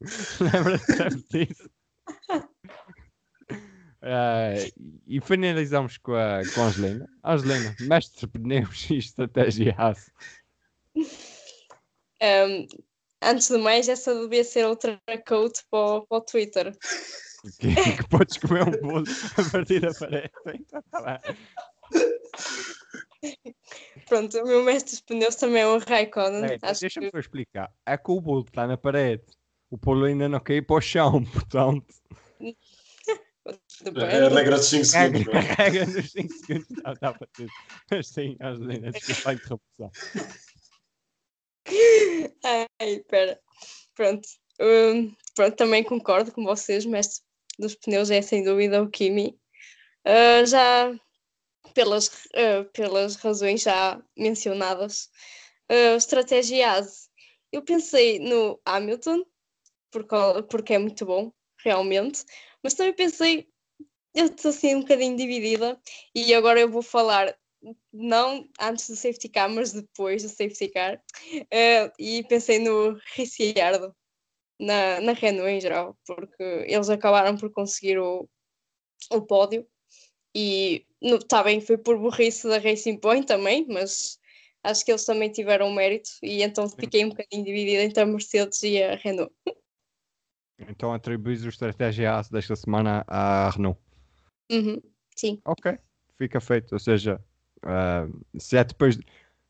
Lembra-te 0.40 1.46
disso? 1.46 1.70
Uh, 4.02 4.58
e 5.06 5.20
finalizamos 5.20 5.96
com 5.98 6.14
a, 6.14 6.40
com 6.54 6.62
a 6.62 6.64
Angelina. 6.66 7.08
Angelina, 7.24 7.76
mestre 7.80 8.26
pneus 8.26 8.90
e 8.90 8.96
estratégia 8.96 9.74
aço. 9.78 10.10
Um, 10.96 12.66
antes 13.22 13.48
de 13.48 13.58
mais, 13.58 13.88
essa 13.88 14.14
devia 14.14 14.44
ser 14.44 14.66
outra 14.66 15.00
quote 15.26 15.62
para, 15.70 16.02
para 16.02 16.18
o 16.18 16.20
Twitter. 16.20 16.76
Que, 17.58 17.74
que 17.96 18.08
podes 18.08 18.36
comer 18.38 18.62
um 18.62 18.70
bolo 18.80 19.04
a 19.36 19.50
partir 19.50 19.80
da 19.80 19.92
parede. 19.94 20.30
Então, 20.54 20.82
tá 20.90 21.20
Pronto, 24.08 24.38
o 24.38 24.46
meu 24.46 24.64
mestre 24.64 24.96
de 24.96 25.02
pneus 25.04 25.36
também 25.36 25.62
é 25.62 25.66
um 25.66 25.78
Raikkonen. 25.78 26.44
É, 26.44 26.58
Deixa-me 26.58 27.10
que... 27.10 27.18
explicar. 27.18 27.72
É 27.86 27.96
que 27.96 28.10
o 28.10 28.20
bolo 28.20 28.44
está 28.46 28.66
na 28.66 28.76
parede. 28.76 29.24
O 29.70 29.78
polo 29.78 30.04
ainda 30.04 30.28
não 30.28 30.40
caiu 30.40 30.64
para 30.64 30.76
o 30.76 30.80
chão, 30.80 31.24
portanto. 31.32 31.86
É 33.96 34.26
a 34.26 34.28
regra 34.28 34.56
dos 34.56 34.66
5 34.66 34.84
segundos. 34.84 35.34
A 35.34 35.40
regra 35.40 35.86
dos 35.86 36.10
5 36.10 36.32
segundos 36.34 36.68
não 36.84 36.94
dá 37.00 37.12
para 37.14 37.28
tudo. 37.32 37.50
Mas 37.90 38.08
sim, 38.08 38.36
Angelina, 38.40 38.90
desculpa 38.90 39.30
a 39.30 39.34
interrupção. 39.34 39.90
Ai, 42.44 42.66
espera. 42.80 43.40
Pronto. 43.94 44.28
Um, 44.60 45.14
pronto, 45.34 45.56
também 45.56 45.82
concordo 45.82 46.32
com 46.32 46.44
vocês, 46.44 46.84
mestre 46.84 47.22
dos 47.58 47.74
pneus 47.74 48.10
é 48.10 48.22
sem 48.22 48.44
dúvida 48.44 48.82
o 48.82 48.90
Kimi. 48.90 49.38
Uh, 50.06 50.44
já 50.46 50.92
pelas, 51.74 52.08
uh, 52.08 52.64
pelas 52.72 53.16
razões 53.16 53.62
já 53.62 54.02
mencionadas, 54.16 55.10
uh, 55.70 55.96
estratégia 55.96 56.72
ASE. 56.72 57.08
Eu 57.52 57.62
pensei 57.62 58.18
no 58.18 58.60
Hamilton, 58.64 59.24
porque, 59.90 60.16
porque 60.48 60.74
é 60.74 60.78
muito 60.78 61.04
bom, 61.04 61.32
realmente, 61.62 62.24
mas 62.62 62.74
também 62.74 62.94
pensei, 62.94 63.48
eu 64.14 64.26
estou 64.26 64.50
assim 64.50 64.74
um 64.74 64.80
bocadinho 64.80 65.16
dividida 65.16 65.78
e 66.14 66.34
agora 66.34 66.60
eu 66.60 66.70
vou 66.70 66.82
falar 66.82 67.34
não 67.92 68.48
antes 68.60 68.88
do 68.88 68.96
safety 68.96 69.28
car, 69.28 69.48
mas 69.48 69.72
depois 69.72 70.22
do 70.22 70.28
safety 70.28 70.68
car. 70.68 71.02
Uh, 71.34 71.92
e 71.98 72.24
pensei 72.24 72.58
no 72.58 72.98
Ricciardo, 73.14 73.94
na, 74.58 75.00
na 75.00 75.12
Renault 75.12 75.50
em 75.50 75.60
geral, 75.60 75.96
porque 76.06 76.42
eles 76.66 76.88
acabaram 76.88 77.36
por 77.36 77.50
conseguir 77.50 77.98
o, 77.98 78.28
o 79.10 79.22
pódio. 79.22 79.66
E 80.34 80.86
está 81.02 81.42
bem, 81.42 81.60
foi 81.60 81.76
por 81.76 81.98
burrice 81.98 82.48
da 82.48 82.58
Racing 82.58 82.98
Point 82.98 83.26
também, 83.26 83.66
mas 83.68 84.18
acho 84.64 84.84
que 84.84 84.90
eles 84.90 85.04
também 85.04 85.30
tiveram 85.30 85.72
mérito. 85.72 86.10
E 86.22 86.42
então 86.42 86.68
fiquei 86.68 87.04
um 87.04 87.10
bocadinho 87.10 87.44
dividida 87.44 87.82
entre 87.82 88.02
a 88.02 88.06
Mercedes 88.06 88.62
e 88.62 88.82
a 88.82 88.96
Renault. 88.96 89.32
Então 90.68 90.92
atribuis 90.92 91.44
o 91.44 91.48
estratégia 91.48 92.18
A 92.18 92.22
desta 92.22 92.56
semana 92.56 93.04
à 93.06 93.50
Renault. 93.50 93.78
Uhum, 94.50 94.80
sim. 95.16 95.40
Ok, 95.44 95.76
fica 96.16 96.40
feito. 96.40 96.72
Ou 96.72 96.78
seja, 96.78 97.22
uh, 97.64 98.38
se, 98.38 98.56
é 98.56 98.64
depois, 98.64 98.98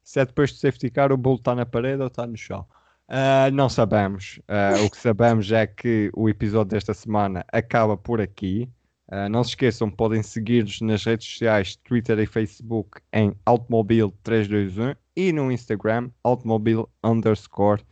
se 0.03 0.21
é 0.21 0.27
depois 0.27 0.51
de 0.51 0.59
safety 0.59 0.91
car, 0.91 1.13
o 1.13 1.17
bolo 1.17 1.37
está 1.37 1.55
na 1.55 1.67
parede 1.67 2.03
ou 2.03 2.09
está 2.09 2.27
no 2.27 2.37
chão. 2.37 2.67
Uh, 3.09 3.53
não 3.53 3.69
sabemos. 3.69 4.41
Uh, 4.49 4.87
o 4.87 4.91
que 4.91 4.97
sabemos 4.97 5.53
é 5.53 5.67
que 5.67 6.11
o 6.15 6.29
episódio 6.29 6.71
desta 6.71 6.95
semana 6.95 7.45
acaba 7.53 7.97
por 7.97 8.21
aqui. 8.21 8.69
Uh, 9.09 9.29
não 9.29 9.45
se 9.45 9.51
esqueçam, 9.51 9.91
podem 9.91 10.23
seguir-nos 10.23 10.81
nas 10.81 11.05
redes 11.05 11.29
sociais, 11.29 11.77
Twitter 11.77 12.19
e 12.19 12.27
Facebook 12.27 13.01
em 13.13 13.35
Automobil321 13.45 14.97
e 15.15 15.33
no 15.33 15.53
Instagram, 15.53 16.11
Automobil 16.25 16.89
underscore 17.05 17.83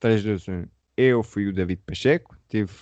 321. 0.00 0.68
Eu 0.96 1.22
fui 1.22 1.46
o 1.46 1.52
David 1.52 1.80
Pacheco, 1.86 2.36
tive 2.48 2.72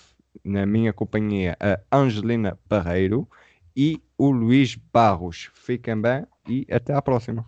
na 0.44 0.66
minha 0.66 0.92
companhia 0.92 1.56
a 1.60 1.96
Angelina 1.96 2.58
Barreiro 2.68 3.28
e 3.76 4.02
o 4.18 4.30
Luís 4.30 4.74
Barros. 4.74 5.50
Fiquem 5.54 6.00
bem 6.00 6.26
e 6.48 6.66
até 6.70 6.94
a 6.94 7.02
próxima. 7.02 7.44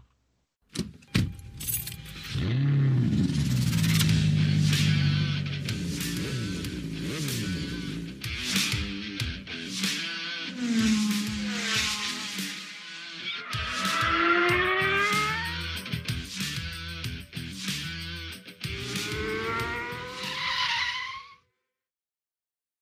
Hum. 2.41 2.98